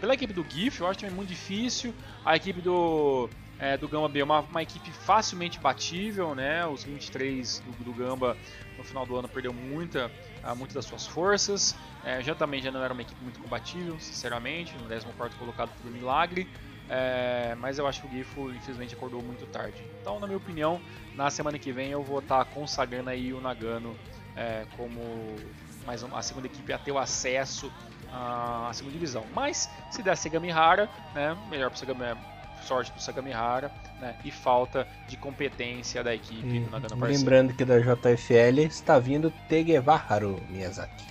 Pela 0.00 0.12
equipe 0.12 0.34
do 0.34 0.44
GIF, 0.46 0.80
eu 0.80 0.86
acho 0.86 0.98
também 1.00 1.14
muito 1.14 1.28
difícil. 1.30 1.94
A 2.24 2.36
equipe 2.36 2.60
do, 2.60 3.30
é, 3.58 3.76
do 3.76 3.88
Gamba 3.88 4.08
B 4.08 4.20
é 4.20 4.24
uma, 4.24 4.40
uma, 4.40 4.62
equipe 4.62 4.90
facilmente 4.90 5.58
batível, 5.60 6.34
né? 6.34 6.66
Os 6.66 6.84
23 6.84 7.60
do, 7.60 7.84
do 7.84 7.92
Gamba 7.92 8.36
no 8.76 8.84
final 8.84 9.06
do 9.06 9.16
ano 9.16 9.28
perdeu 9.28 9.52
muita, 9.52 10.10
muitas 10.56 10.74
das 10.74 10.84
suas 10.84 11.06
forças. 11.06 11.76
É, 12.04 12.20
já 12.22 12.34
também 12.34 12.60
já 12.60 12.70
não 12.70 12.82
era 12.82 12.92
uma 12.92 13.02
equipe 13.02 13.22
muito 13.22 13.40
combatível, 13.40 13.98
sinceramente, 14.00 14.74
no 14.74 14.88
14 14.88 15.36
colocado 15.36 15.70
por 15.80 15.90
milagre. 15.90 16.48
É, 16.88 17.54
mas 17.58 17.78
eu 17.78 17.86
acho 17.86 18.02
que 18.02 18.06
o 18.08 18.10
Gifo 18.10 18.50
infelizmente 18.50 18.94
acordou 18.94 19.22
muito 19.22 19.46
tarde. 19.46 19.82
Então, 20.00 20.20
na 20.20 20.26
minha 20.26 20.36
opinião, 20.36 20.80
na 21.14 21.30
semana 21.30 21.58
que 21.58 21.72
vem 21.72 21.90
eu 21.90 22.02
vou 22.02 22.18
estar 22.18 22.44
consagrando 22.46 23.08
aí 23.08 23.32
o 23.32 23.40
Nagano 23.40 23.96
é, 24.36 24.66
como 24.76 25.00
mais 25.86 26.02
uma, 26.02 26.18
a 26.18 26.22
segunda 26.22 26.46
equipe 26.46 26.72
a 26.72 26.78
ter 26.78 26.92
o 26.92 26.98
acesso 26.98 27.72
à, 28.12 28.70
segunda 28.72 28.92
divisão. 28.92 29.24
Mas 29.34 29.70
se 29.90 30.02
der 30.02 30.16
Segamihara, 30.16 30.88
né, 31.14 31.36
melhor 31.48 31.70
para 31.70 31.78
Segamihara, 31.78 32.18
sorte 32.64 32.92
do 32.92 33.00
Segamihara, 33.00 33.70
né, 34.00 34.16
e 34.24 34.30
falta 34.30 34.86
de 35.06 35.16
competência 35.16 36.02
da 36.02 36.14
equipe 36.14 36.58
hum, 36.58 36.64
do 36.64 36.70
Nagano 36.70 36.96
Parceiro. 36.96 37.20
Lembrando 37.20 37.54
que 37.54 37.64
da 37.64 37.78
JFL 37.78 38.60
está 38.60 38.98
vindo 38.98 39.32
Tegevaharu 39.48 40.40
Miyazaki. 40.48 41.04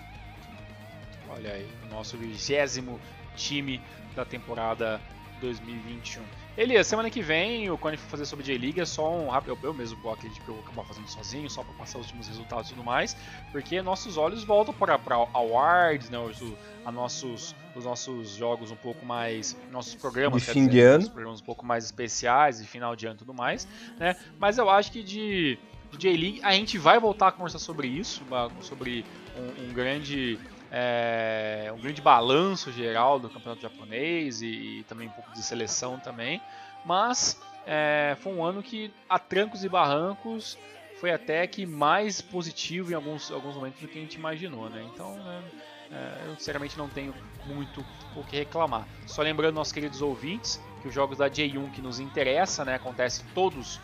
Olha 1.29 1.51
aí, 1.53 1.67
o 1.83 1.93
nosso 1.93 2.17
vigésimo 2.17 2.99
time 3.35 3.81
da 4.15 4.25
temporada 4.25 4.99
2021. 5.41 6.42
Elias, 6.55 6.85
semana 6.85 7.09
que 7.09 7.19
vem 7.19 7.71
o 7.71 7.77
Cone 7.79 7.97
for 7.97 8.09
fazer 8.09 8.25
sobre 8.25 8.45
J-League 8.45 8.79
é 8.79 8.85
só 8.85 9.11
um 9.11 9.27
rápido. 9.27 9.57
Eu, 9.63 9.73
mesmo 9.73 9.99
vou 10.03 10.13
acredito 10.13 10.39
que 10.43 10.49
eu 10.49 10.53
vou 10.53 10.63
acabar 10.63 10.83
fazendo 10.83 11.07
sozinho, 11.07 11.49
só 11.49 11.63
para 11.63 11.73
passar 11.73 11.97
os 11.97 12.05
últimos 12.05 12.27
resultados 12.27 12.69
e 12.69 12.73
tudo 12.75 12.83
mais, 12.83 13.17
porque 13.51 13.81
nossos 13.81 14.17
olhos 14.17 14.43
voltam 14.43 14.71
para 14.71 14.99
awards, 15.33 16.11
né, 16.11 16.19
os, 16.19 16.39
a 16.85 16.91
nossos, 16.91 17.55
os 17.75 17.85
nossos 17.85 18.35
jogos 18.35 18.69
um 18.69 18.75
pouco 18.75 19.03
mais. 19.03 19.57
nossos 19.71 19.95
programas, 19.95 20.43
de 20.43 20.51
fim 20.51 20.67
dizer, 20.67 20.71
de 20.71 20.79
ano. 20.81 21.09
programas 21.09 21.41
um 21.41 21.43
pouco 21.43 21.65
mais 21.65 21.85
especiais, 21.85 22.59
de 22.59 22.67
final 22.67 22.95
de 22.95 23.07
ano 23.07 23.15
e 23.15 23.19
tudo 23.19 23.33
mais, 23.33 23.67
né, 23.97 24.15
mas 24.37 24.59
eu 24.59 24.69
acho 24.69 24.91
que 24.91 25.01
de. 25.01 25.57
J-League, 25.97 26.39
a 26.41 26.53
gente 26.53 26.75
vai 26.79 26.99
voltar 26.99 27.27
a 27.27 27.31
conversar 27.31 27.59
sobre 27.59 27.87
isso, 27.87 28.23
sobre 28.61 29.05
um, 29.37 29.65
um 29.65 29.73
grande 29.73 30.39
é, 30.76 31.71
um 31.71 31.80
grande 31.80 32.01
balanço 32.01 32.71
geral 32.71 33.19
do 33.19 33.30
campeonato 33.30 33.61
japonês 33.61 34.41
e, 34.41 34.47
e, 34.80 34.84
também 34.86 35.07
um 35.07 35.11
pouco 35.11 35.32
de 35.32 35.43
seleção 35.43 35.99
também. 35.99 36.41
Mas 36.84 37.39
é, 37.67 38.17
foi 38.19 38.34
um 38.34 38.43
ano 38.43 38.63
que, 38.63 38.91
a 39.07 39.19
trancos 39.19 39.63
e 39.63 39.69
barrancos, 39.69 40.57
foi 40.99 41.11
até 41.11 41.45
que 41.45 41.63
mais 41.63 42.21
positivo 42.21 42.91
em 42.91 42.95
alguns, 42.95 43.30
alguns 43.32 43.55
momentos 43.55 43.80
do 43.82 43.88
que 43.88 43.99
a 43.99 44.01
gente 44.01 44.15
imaginou. 44.15 44.67
Né? 44.67 44.84
Então, 44.91 45.15
né, 45.15 45.43
é, 45.91 46.28
eu 46.28 46.36
sinceramente 46.38 46.76
não 46.76 46.89
tenho 46.89 47.13
muito 47.45 47.86
o 48.15 48.24
que 48.24 48.36
reclamar. 48.38 48.88
Só 49.05 49.21
lembrando, 49.21 49.53
nossos 49.53 49.74
queridos 49.74 50.01
ouvintes, 50.01 50.59
que 50.82 50.88
os 50.88 50.93
jogos 50.93 51.19
da 51.19 51.30
J1 51.30 51.71
que 51.71 51.84
nos 51.84 51.99
interessa, 51.99 52.65
né, 52.65 52.76
acontecem 52.76 53.24
todos 53.36 53.80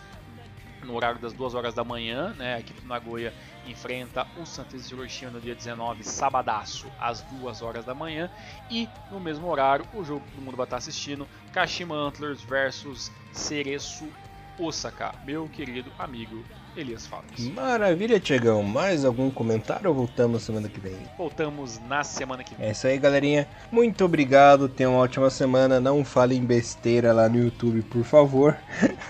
no 0.84 0.96
horário 0.96 1.20
das 1.20 1.34
2 1.34 1.54
horas 1.54 1.74
da 1.74 1.84
manhã, 1.84 2.34
né? 2.38 2.56
A 2.56 2.60
equipe 2.60 2.82
do 2.82 2.88
Nagoya 2.88 3.34
enfrenta 3.70 4.26
o 4.38 4.46
Santos 4.46 4.90
Hiroshima 4.90 5.32
no 5.32 5.40
dia 5.42 5.56
19, 5.56 6.04
sabadaço, 6.04 6.88
às 7.00 7.22
2 7.22 7.62
horas 7.62 7.86
da 7.86 7.94
manhã. 7.94 8.30
E 8.70 8.88
no 9.12 9.20
mesmo 9.20 9.48
horário, 9.48 9.86
o 9.94 10.04
jogo 10.04 10.22
que 10.22 10.32
todo 10.32 10.44
mundo 10.44 10.58
vai 10.58 10.66
estar 10.66 10.78
assistindo, 10.78 11.28
Kashima 11.54 11.96
Antlers 11.96 12.42
versus 12.42 13.12
Cereço 13.32 14.08
Osaka, 14.58 15.16
meu 15.26 15.48
querido 15.48 15.92
amigo 15.98 16.44
Elias 16.76 17.08
Fatos. 17.08 17.48
Maravilha, 17.50 18.20
Tiagão. 18.20 18.62
Mais 18.62 19.06
algum 19.06 19.30
comentário 19.32 19.90
ou 19.90 19.96
voltamos 19.96 20.44
semana 20.44 20.68
que 20.68 20.80
vem? 20.80 20.98
Voltamos 21.18 21.80
na 21.88 22.04
semana 22.04 22.44
que 22.44 22.56
vem. 22.56 22.68
É 22.68 22.72
isso 22.72 22.86
aí, 22.86 22.98
galerinha. 22.98 23.48
Muito 23.72 24.04
obrigado. 24.04 24.68
Tenham 24.68 24.94
uma 24.94 25.02
ótima 25.02 25.30
semana. 25.30 25.80
Não 25.80 26.04
falem 26.04 26.44
besteira 26.44 27.14
lá 27.14 27.28
no 27.30 27.38
YouTube, 27.38 27.82
por 27.84 28.04
favor. 28.04 28.58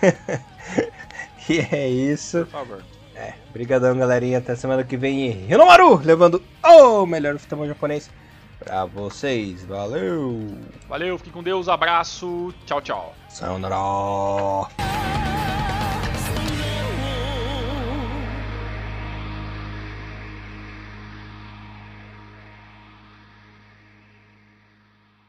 E 1.50 1.58
é 1.72 1.90
isso. 1.90 2.40
Por 2.42 2.48
favor. 2.48 2.84
É, 3.20 3.34
brigadão, 3.52 3.98
galerinha. 3.98 4.38
Até 4.38 4.56
semana 4.56 4.82
que 4.82 4.96
vem. 4.96 5.30
Rinomaru, 5.30 5.98
levando 6.02 6.42
o 6.64 7.06
melhor 7.06 7.38
futebol 7.38 7.68
japonês 7.68 8.10
pra 8.58 8.86
vocês. 8.86 9.66
Valeu! 9.66 10.58
Valeu, 10.88 11.18
fique 11.18 11.30
com 11.30 11.44
Deus, 11.44 11.68
abraço, 11.68 12.54
tchau, 12.66 12.82
tchau. 12.82 13.16
Sayonara! 13.28 14.70